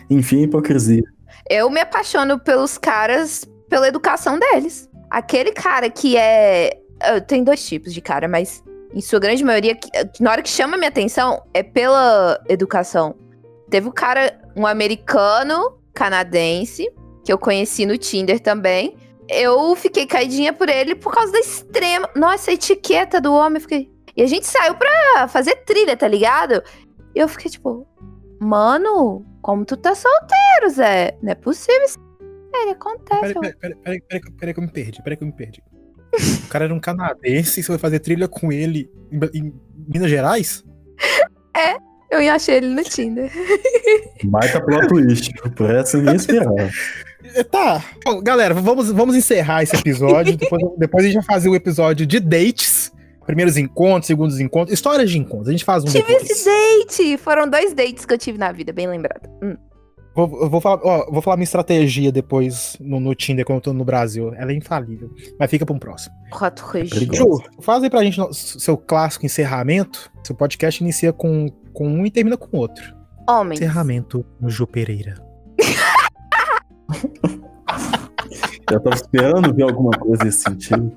Enfim, 0.09 0.43
hipocrisia. 0.45 1.03
Eu 1.49 1.69
me 1.71 1.81
apaixono 1.81 2.39
pelos 2.39 2.79
caras 2.79 3.45
pela 3.69 3.89
educação 3.89 4.39
deles. 4.39 4.89
Aquele 5.11 5.53
cara 5.53 5.91
que 5.91 6.17
é. 6.17 6.79
Tem 7.27 7.43
dois 7.43 7.67
tipos 7.67 7.93
de 7.93 8.01
cara, 8.01 8.29
mas 8.29 8.63
em 8.95 9.01
sua 9.01 9.19
grande 9.19 9.43
maioria, 9.43 9.77
na 10.21 10.31
hora 10.31 10.43
que 10.43 10.49
chama 10.49 10.77
minha 10.77 10.89
atenção 10.89 11.43
é 11.53 11.63
pela 11.63 12.41
educação. 12.49 13.15
Teve 13.71 13.89
um 13.89 13.93
cara, 13.93 14.39
um 14.55 14.67
americano 14.67 15.79
canadense, 15.95 16.89
que 17.25 17.33
eu 17.33 17.39
conheci 17.39 17.87
no 17.87 17.97
Tinder 17.97 18.39
também. 18.39 18.97
Eu 19.29 19.75
fiquei 19.75 20.07
caidinha 20.07 20.53
por 20.53 20.69
ele 20.69 20.95
por 20.95 21.13
causa 21.13 21.33
da 21.33 21.39
extrema. 21.41 22.09
Nossa, 22.15 22.51
a 22.51 22.55
etiqueta 22.55 23.21
do 23.21 23.33
homem. 23.33 23.61
Fiquei... 23.61 23.91
E 24.15 24.23
a 24.23 24.27
gente 24.27 24.47
saiu 24.47 24.75
pra 24.75 25.27
fazer 25.29 25.57
trilha, 25.65 25.97
tá 25.97 26.07
ligado? 26.07 26.63
E 27.15 27.19
eu 27.19 27.27
fiquei 27.29 27.51
tipo, 27.51 27.87
mano, 28.39 29.25
como 29.43 29.65
tu 29.65 29.77
tá 29.77 29.95
solteiro, 29.95 30.71
Zé? 30.71 31.19
Não 31.23 31.33
é 31.33 31.35
possível 31.35 31.85
isso. 31.85 31.99
É, 32.55 32.63
ele 32.63 32.71
acontece. 32.73 33.21
Peraí, 33.21 33.35
eu- 33.35 33.41
peraí, 33.41 33.55
peraí, 33.55 33.77
peraí, 33.77 34.01
peraí, 34.01 34.33
peraí 34.39 34.55
que 34.55 34.61
eu 34.61 34.65
me 34.65 34.73
perdi, 34.73 35.03
peraí 35.03 35.17
que 35.17 35.23
eu 35.25 35.27
me 35.27 35.33
perdi. 35.35 35.63
O 36.45 36.49
cara 36.49 36.67
era 36.67 36.75
um 36.75 36.81
canadense 36.81 37.61
e 37.61 37.63
você 37.63 37.69
foi 37.69 37.79
fazer 37.79 37.99
trilha 38.01 38.29
com 38.29 38.53
ele 38.53 38.91
em, 39.11 39.19
em 39.39 39.55
Minas 39.89 40.11
Gerais? 40.11 40.63
Eu 42.13 42.21
ia 42.21 42.35
achar 42.35 42.53
ele 42.53 42.69
no 42.69 42.85
Tinder. 42.85 43.33
Baita 44.25 44.61
plot 44.61 44.87
twist. 44.87 45.33
Por 45.57 45.71
essa 45.71 45.97
eu 45.97 46.03
nem 46.03 46.17
esperava. 46.17 46.71
Tá. 47.51 47.83
Bom, 48.05 48.21
galera, 48.23 48.53
vamos, 48.53 48.93
vamos 48.93 49.17
encerrar 49.17 49.63
esse 49.63 49.75
episódio. 49.75 50.37
depois, 50.37 50.63
depois 50.77 51.05
a 51.05 51.09
gente 51.09 51.15
vai 51.15 51.25
fazer 51.25 51.49
o 51.49 51.55
episódio 51.55 52.05
de 52.05 52.21
dates. 52.21 52.93
Primeiros 53.27 53.57
encontros, 53.57 54.07
segundos 54.07 54.41
encontros, 54.41 54.73
histórias 54.75 55.11
de 55.11 55.19
encontros. 55.19 55.49
A 55.49 55.53
gente 55.53 55.65
faz 55.65 55.83
um 55.85 55.87
tive 55.87 56.05
depois. 56.07 56.31
esse 56.31 56.45
date! 56.45 57.17
Foram 57.19 57.49
dois 57.49 57.73
dates 57.75 58.05
que 58.05 58.13
eu 58.13 58.19
tive 58.19 58.39
na 58.39 58.51
vida, 58.53 58.73
bem 58.73 58.87
lembrado. 58.89 59.29
Hum. 59.43 59.57
Vou, 60.15 60.43
eu 60.43 60.51
vou, 60.51 60.61
falar, 60.61 60.79
ó, 60.85 61.11
vou 61.11 61.23
falar 61.23 61.37
minha 61.37 61.45
estratégia 61.45 62.13
depois 62.13 62.77
no, 62.79 63.01
no 63.01 63.15
Tinder 63.15 63.47
quando 63.47 63.57
eu 63.57 63.63
tô 63.63 63.73
no 63.73 63.83
Brasil. 63.85 64.35
Ela 64.35 64.53
é 64.53 64.55
infalível. 64.55 65.09
Mas 65.41 65.51
fica 65.51 65.65
pra 65.65 65.75
um 65.75 65.79
próximo. 65.79 66.15
Roto 66.31 66.63
perigoso. 66.71 67.17
Ju, 67.17 67.43
faz 67.63 67.83
aí 67.83 67.89
pra 67.89 68.05
gente 68.05 68.19
no- 68.19 68.33
seu 68.35 68.77
clássico 68.77 69.25
encerramento. 69.25 70.11
Seu 70.23 70.37
podcast 70.37 70.83
inicia 70.83 71.15
com, 71.15 71.47
com 71.73 71.89
um 71.89 72.05
e 72.05 72.11
termina 72.11 72.37
com 72.37 72.59
outro. 72.59 72.95
Homens. 73.27 73.59
Encerramento 73.61 74.23
no 74.39 74.51
Ju 74.51 74.67
Pereira. 74.67 75.15
Eu 78.71 78.81
tava 78.81 78.97
esperando 78.97 79.55
ver 79.55 79.65
alguma 79.65 79.91
coisa 79.93 80.25
nesse 80.25 80.41
sentido. 80.41 80.93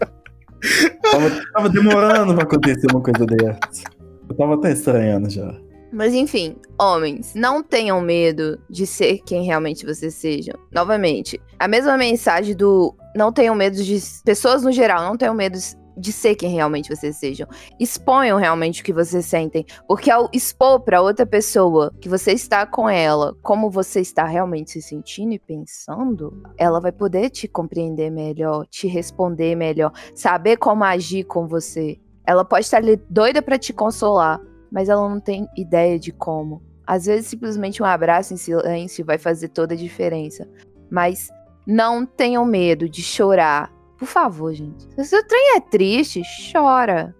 Tava, 1.01 1.29
tava 1.53 1.69
demorando 1.69 2.33
pra 2.33 2.43
acontecer 2.43 2.87
uma 2.91 3.01
coisa 3.01 3.25
dessa. 3.25 3.83
Eu 4.29 4.35
tava 4.35 4.55
até 4.55 4.71
estranhando 4.71 5.29
já. 5.29 5.55
Mas 5.91 6.13
enfim, 6.13 6.57
homens, 6.77 7.33
não 7.35 7.63
tenham 7.63 8.01
medo 8.01 8.59
de 8.69 8.85
ser 8.85 9.19
quem 9.25 9.45
realmente 9.45 9.85
vocês 9.85 10.13
sejam. 10.13 10.55
Novamente, 10.71 11.39
a 11.57 11.67
mesma 11.67 11.97
mensagem 11.97 12.55
do 12.55 12.93
não 13.15 13.31
tenham 13.31 13.55
medo 13.55 13.81
de. 13.81 14.01
Pessoas 14.25 14.63
no 14.63 14.73
geral, 14.73 15.03
não 15.03 15.15
tenham 15.15 15.33
medo 15.33 15.57
de 15.97 16.11
ser 16.11 16.35
quem 16.35 16.51
realmente 16.51 16.93
vocês 16.93 17.15
sejam. 17.17 17.47
Exponham 17.79 18.37
realmente 18.37 18.81
o 18.81 18.85
que 18.85 18.93
vocês 18.93 19.25
sentem. 19.25 19.65
Porque 19.87 20.11
ao 20.11 20.29
expor 20.33 20.79
pra 20.81 21.01
outra 21.01 21.25
pessoa 21.25 21.93
que 21.99 22.09
você 22.09 22.31
está 22.31 22.65
com 22.65 22.89
ela, 22.89 23.35
como 23.41 23.69
você 23.69 24.01
está 24.01 24.25
realmente 24.25 24.71
se 24.71 24.81
sentindo 24.81 25.33
e 25.33 25.39
pensando, 25.39 26.43
ela 26.57 26.79
vai 26.79 26.91
poder 26.91 27.29
te 27.29 27.47
compreender 27.47 28.09
melhor, 28.09 28.65
te 28.67 28.87
responder 28.87 29.55
melhor, 29.55 29.91
saber 30.13 30.57
como 30.57 30.83
agir 30.83 31.23
com 31.23 31.47
você. 31.47 31.99
Ela 32.25 32.43
pode 32.43 32.65
estar 32.65 32.81
doida 33.09 33.41
pra 33.41 33.57
te 33.57 33.71
consolar, 33.71 34.41
mas 34.71 34.89
ela 34.89 35.07
não 35.07 35.19
tem 35.19 35.47
ideia 35.55 35.99
de 35.99 36.11
como. 36.11 36.61
Às 36.85 37.05
vezes, 37.05 37.27
simplesmente 37.27 37.81
um 37.81 37.85
abraço 37.85 38.33
em 38.33 38.37
silêncio 38.37 39.05
vai 39.05 39.17
fazer 39.17 39.49
toda 39.49 39.73
a 39.73 39.77
diferença. 39.77 40.47
Mas 40.89 41.29
não 41.65 42.05
tenham 42.05 42.45
medo 42.45 42.87
de 42.87 43.01
chorar. 43.01 43.73
Por 43.97 44.07
favor, 44.07 44.53
gente. 44.53 44.87
Se 45.03 45.17
o 45.17 45.27
trem 45.27 45.55
é 45.57 45.59
triste, 45.59 46.21
chora. 46.51 47.15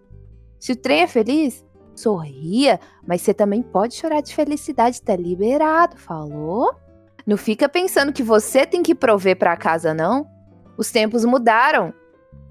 Se 0.60 0.72
o 0.72 0.76
trem 0.76 1.02
é 1.02 1.08
feliz, 1.08 1.64
sorria. 1.96 2.80
Mas 3.08 3.22
você 3.22 3.34
também 3.34 3.62
pode 3.62 3.96
chorar 3.96 4.22
de 4.22 4.36
felicidade, 4.36 5.02
tá 5.02 5.16
liberado, 5.16 5.98
falou? 5.98 6.76
Não 7.26 7.38
fica 7.38 7.68
pensando 7.70 8.14
que 8.14 8.22
você 8.22 8.66
tem 8.66 8.84
que 8.84 8.94
prover 8.94 9.38
pra 9.38 9.58
casa, 9.58 9.94
não. 9.94 10.28
Os 10.78 10.92
tempos 10.92 11.24
mudaram. 11.26 11.94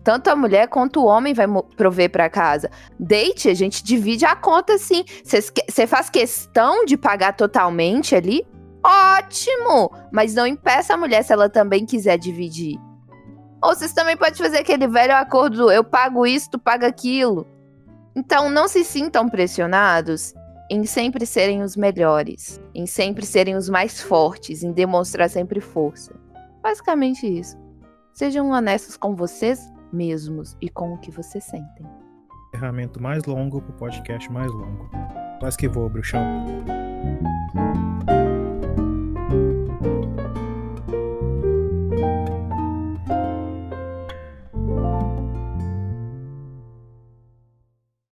Tanto 0.03 0.29
a 0.29 0.37
mulher 0.37 0.69
quanto 0.69 1.01
o 1.01 1.07
homem 1.07 1.33
vai 1.33 1.47
prover 1.77 2.11
pra 2.11 2.29
casa. 2.29 2.71
Date, 2.99 3.49
a 3.49 3.55
gente 3.55 3.83
divide 3.83 4.25
a 4.25 4.37
conta 4.37 4.77
sim. 4.79 5.05
Você 5.25 5.87
faz 5.87 6.11
questão 6.11 6.85
de 6.85 6.97
pagar 6.97 7.35
totalmente 7.35 8.15
ali? 8.15 8.47
Ótimo! 8.85 9.91
Mas 10.13 10.35
não 10.35 10.47
impeça 10.47 10.93
a 10.93 10.97
mulher 10.97 11.23
se 11.25 11.33
ela 11.33 11.49
também 11.49 11.87
quiser 11.87 12.19
dividir. 12.19 12.79
Ou 13.65 13.75
vocês 13.75 13.95
também 13.95 14.15
podem 14.15 14.35
fazer 14.35 14.59
aquele 14.59 14.87
velho 14.87 15.17
acordo: 15.17 15.73
eu 15.73 15.83
pago 15.83 16.27
isso, 16.27 16.51
tu 16.51 16.59
paga 16.59 16.87
aquilo. 16.87 17.47
Então 18.15 18.51
não 18.51 18.69
se 18.69 18.85
sintam 18.85 19.29
pressionados 19.29 20.35
em 20.71 20.85
sempre 20.85 21.27
serem 21.27 21.63
os 21.63 21.75
melhores, 21.75 22.61
em 22.75 22.87
sempre 22.87 23.25
serem 23.25 23.57
os 23.57 23.69
mais 23.69 24.01
fortes, 24.01 24.63
em 24.63 24.71
demonstrar 24.71 25.31
sempre 25.31 25.61
força. 25.61 26.15
Basicamente 26.63 27.27
isso. 27.27 27.57
Sejam 28.13 28.51
honestos 28.51 28.97
com 28.97 29.17
vocês 29.17 29.73
mesmos 29.93 30.57
e 30.61 30.69
com 30.69 30.95
o 30.95 30.99
que 30.99 31.11
vocês 31.11 31.45
sentem. 31.45 31.87
Encerramento 32.49 33.03
mais 33.03 33.25
longo 33.25 33.61
pro 33.61 33.73
podcast 33.75 34.31
mais 34.31 34.53
longo. 34.53 34.89
Quase 35.41 35.57
que 35.57 35.69
vou, 35.69 35.89
bruxão. 35.89 36.23